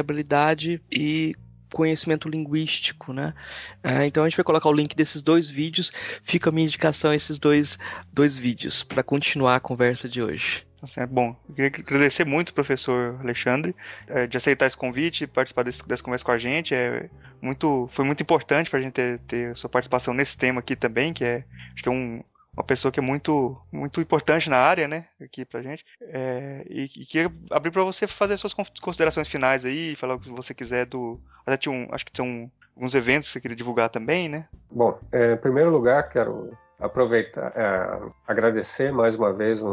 [0.90, 1.34] e
[1.72, 3.34] conhecimento linguístico, né?
[3.82, 5.92] É, então a gente vai colocar o link desses dois vídeos.
[6.22, 7.78] Fica a minha indicação esses dois,
[8.12, 10.64] dois vídeos para continuar a conversa de hoje.
[10.80, 13.74] Assim, bom, eu queria agradecer muito professor Alexandre
[14.06, 16.74] é, de aceitar esse convite, participar desse, dessa conversa com a gente.
[16.74, 17.08] É
[17.40, 21.12] muito, foi muito importante para a gente ter, ter sua participação nesse tema aqui também,
[21.12, 22.22] que é acho que é um,
[22.56, 25.06] uma pessoa que é muito, muito importante na área, né?
[25.20, 25.84] Aqui pra gente.
[26.00, 30.30] É, e, e queria abrir para você fazer suas considerações finais aí, falar o que
[30.30, 31.20] você quiser do.
[31.44, 34.46] Até tinha um, acho que tem um, alguns eventos que você queria divulgar também, né?
[34.70, 39.68] Bom, é, em primeiro lugar, quero aproveitar, é, agradecer mais uma vez o,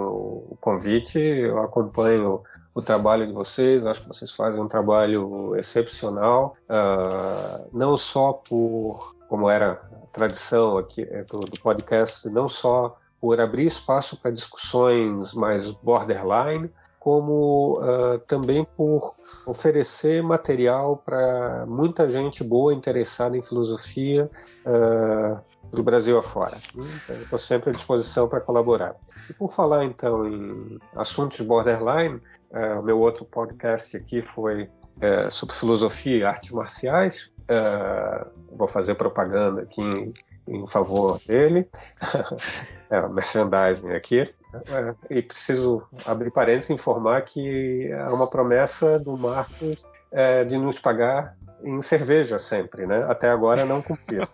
[0.50, 1.20] o, convite.
[1.20, 2.42] Eu acompanho
[2.74, 9.14] o trabalho de vocês, acho que vocês fazem um trabalho excepcional, uh, não só por,
[9.28, 14.32] como era a tradição aqui é, do, do podcast, não só por abrir espaço para
[14.32, 19.16] discussões mais borderline, como uh, também por
[19.46, 24.30] oferecer material para muita gente boa interessada em filosofia
[24.66, 25.42] uh,
[25.76, 26.58] do Brasil afora.
[26.74, 28.96] Então, Estou sempre à disposição para colaborar.
[29.30, 35.30] E por falar então em assuntos borderline, uh, o meu outro podcast aqui foi uh,
[35.30, 37.32] sobre filosofia e artes marciais.
[37.42, 40.14] Uh, vou fazer propaganda aqui em,
[40.48, 41.70] em favor dele,
[42.90, 44.22] é, merchandising aqui.
[44.54, 50.58] É, e preciso abrir parênteses e informar que há uma promessa do Marcos é, de
[50.58, 53.06] nos pagar em cerveja sempre, né?
[53.08, 54.28] Até agora não cumpriu.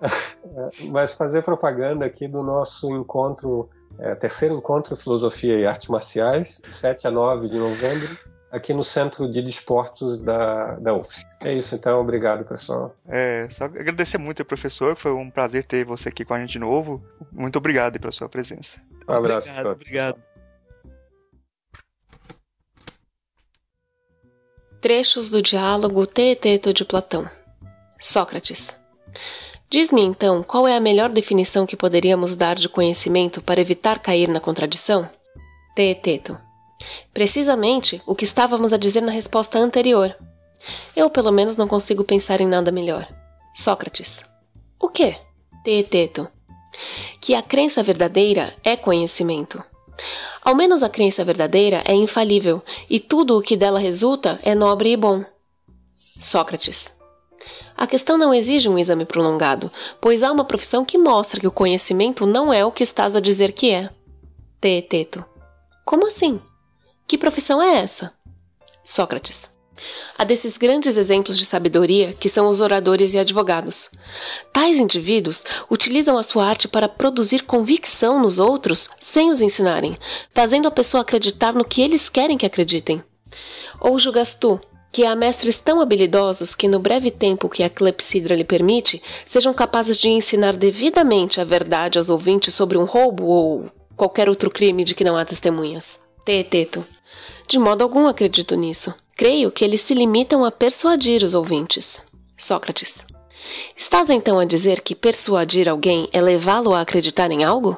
[0.90, 3.68] Mas fazer propaganda aqui do nosso encontro,
[3.98, 8.18] é, terceiro encontro Filosofia e Artes Marciais, 7 a 9 de novembro,
[8.50, 11.24] aqui no Centro de Desportos da, da UFS.
[11.42, 12.00] É isso, então.
[12.00, 12.94] Obrigado, pessoal.
[13.08, 14.96] É, só agradecer muito, professor.
[14.96, 17.02] Foi um prazer ter você aqui com a gente de novo.
[17.32, 18.80] Muito obrigado pela sua presença.
[19.08, 19.48] Um abraço.
[19.48, 19.72] Obrigado.
[19.72, 20.22] obrigado.
[24.80, 27.28] Trechos do diálogo Teeteto de Platão.
[27.98, 28.78] Sócrates.
[29.74, 34.28] Diz-me então qual é a melhor definição que poderíamos dar de conhecimento para evitar cair
[34.28, 35.10] na contradição?
[35.74, 36.38] Teeteto.
[37.12, 40.16] Precisamente o que estávamos a dizer na resposta anterior.
[40.94, 43.04] Eu, pelo menos, não consigo pensar em nada melhor.
[43.52, 44.24] Sócrates.
[44.80, 45.16] O quê?
[45.64, 46.28] Teeteto.
[47.20, 49.60] Que a crença verdadeira é conhecimento.
[50.40, 54.92] Ao menos a crença verdadeira é infalível, e tudo o que dela resulta é nobre
[54.92, 55.24] e bom.
[56.20, 57.02] Sócrates.
[57.76, 59.70] A questão não exige um exame prolongado,
[60.00, 63.20] pois há uma profissão que mostra que o conhecimento não é o que estás a
[63.20, 63.90] dizer que é.
[64.60, 65.24] Teeteto.
[65.84, 66.40] Como assim?
[67.06, 68.12] Que profissão é essa?
[68.82, 69.52] Sócrates.
[70.16, 73.90] A desses grandes exemplos de sabedoria que são os oradores e advogados.
[74.52, 79.98] Tais indivíduos utilizam a sua arte para produzir convicção nos outros sem os ensinarem,
[80.32, 83.02] fazendo a pessoa acreditar no que eles querem que acreditem.
[83.80, 84.60] Ou julgas tu
[84.94, 89.52] que há mestres tão habilidosos que, no breve tempo que a clepsidra lhe permite, sejam
[89.52, 94.84] capazes de ensinar devidamente a verdade aos ouvintes sobre um roubo ou qualquer outro crime
[94.84, 95.98] de que não há testemunhas?
[96.24, 96.86] Teeteto.
[97.48, 98.94] De modo algum acredito nisso.
[99.16, 102.06] Creio que eles se limitam a persuadir os ouvintes.
[102.38, 103.04] Sócrates.
[103.76, 107.76] Estás então a dizer que persuadir alguém é levá-lo a acreditar em algo?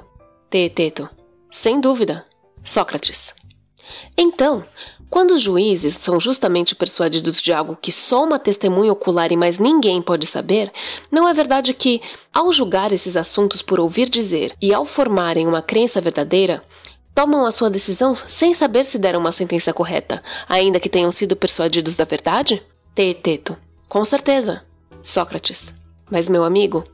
[0.51, 1.09] Teeteto.
[1.51, 2.23] Sem dúvida.
[2.63, 3.35] Sócrates.
[4.19, 4.63] Então,
[5.09, 9.59] quando os juízes são justamente persuadidos de algo que só uma testemunha ocular e mais
[9.59, 10.73] ninguém pode saber,
[11.11, 12.03] não é verdade que,
[12.33, 16.63] ao julgar esses assuntos por ouvir dizer e ao formarem uma crença verdadeira,
[17.15, 21.37] tomam a sua decisão sem saber se deram uma sentença correta, ainda que tenham sido
[21.37, 22.63] persuadidos da verdade?
[22.95, 23.57] Teeteto.
[23.89, 24.63] Com certeza.
[25.03, 25.83] Sócrates.
[26.11, 26.85] Mas, meu amigo,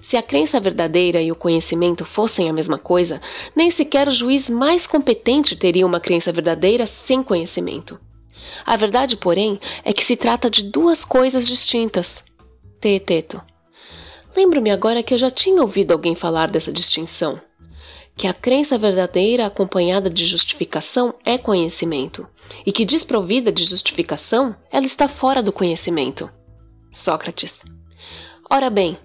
[0.00, 3.20] se a crença verdadeira e o conhecimento fossem a mesma coisa,
[3.54, 7.98] nem sequer o juiz mais competente teria uma crença verdadeira sem conhecimento.
[8.64, 12.24] A verdade, porém, é que se trata de duas coisas distintas.
[12.80, 13.40] Teeteto.
[14.36, 17.40] Lembro-me agora que eu já tinha ouvido alguém falar dessa distinção
[18.16, 22.26] que a crença verdadeira acompanhada de justificação é conhecimento,
[22.64, 26.30] e que desprovida de justificação, ela está fora do conhecimento.
[26.92, 27.62] Sócrates.
[28.48, 28.96] Ora bem,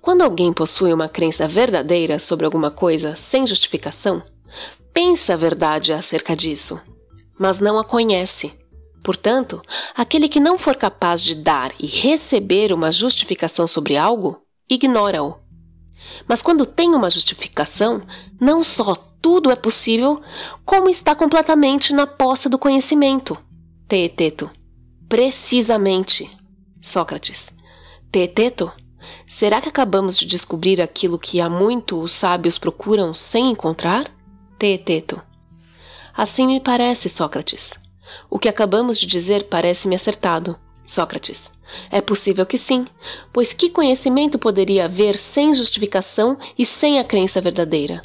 [0.00, 4.22] quando alguém possui uma crença verdadeira sobre alguma coisa sem justificação,
[4.92, 6.80] pensa a verdade acerca disso,
[7.38, 8.52] mas não a conhece.
[9.02, 9.62] Portanto,
[9.94, 15.48] aquele que não for capaz de dar e receber uma justificação sobre algo, ignora-o
[16.26, 18.00] mas quando tem uma justificação,
[18.40, 20.22] não só tudo é possível,
[20.64, 23.36] como está completamente na posse do conhecimento.
[23.88, 24.50] Teeteto.
[25.08, 26.30] Precisamente.
[26.80, 27.52] Sócrates.
[28.12, 28.70] Teeteto,
[29.26, 34.06] será que acabamos de descobrir aquilo que há muito os sábios procuram sem encontrar?
[34.58, 35.20] Teeteto.
[36.16, 37.74] Assim me parece, Sócrates.
[38.30, 40.58] O que acabamos de dizer parece-me acertado.
[40.84, 41.52] Sócrates.
[41.90, 42.86] É possível que sim,
[43.32, 48.02] pois que conhecimento poderia haver sem justificação e sem a crença verdadeira?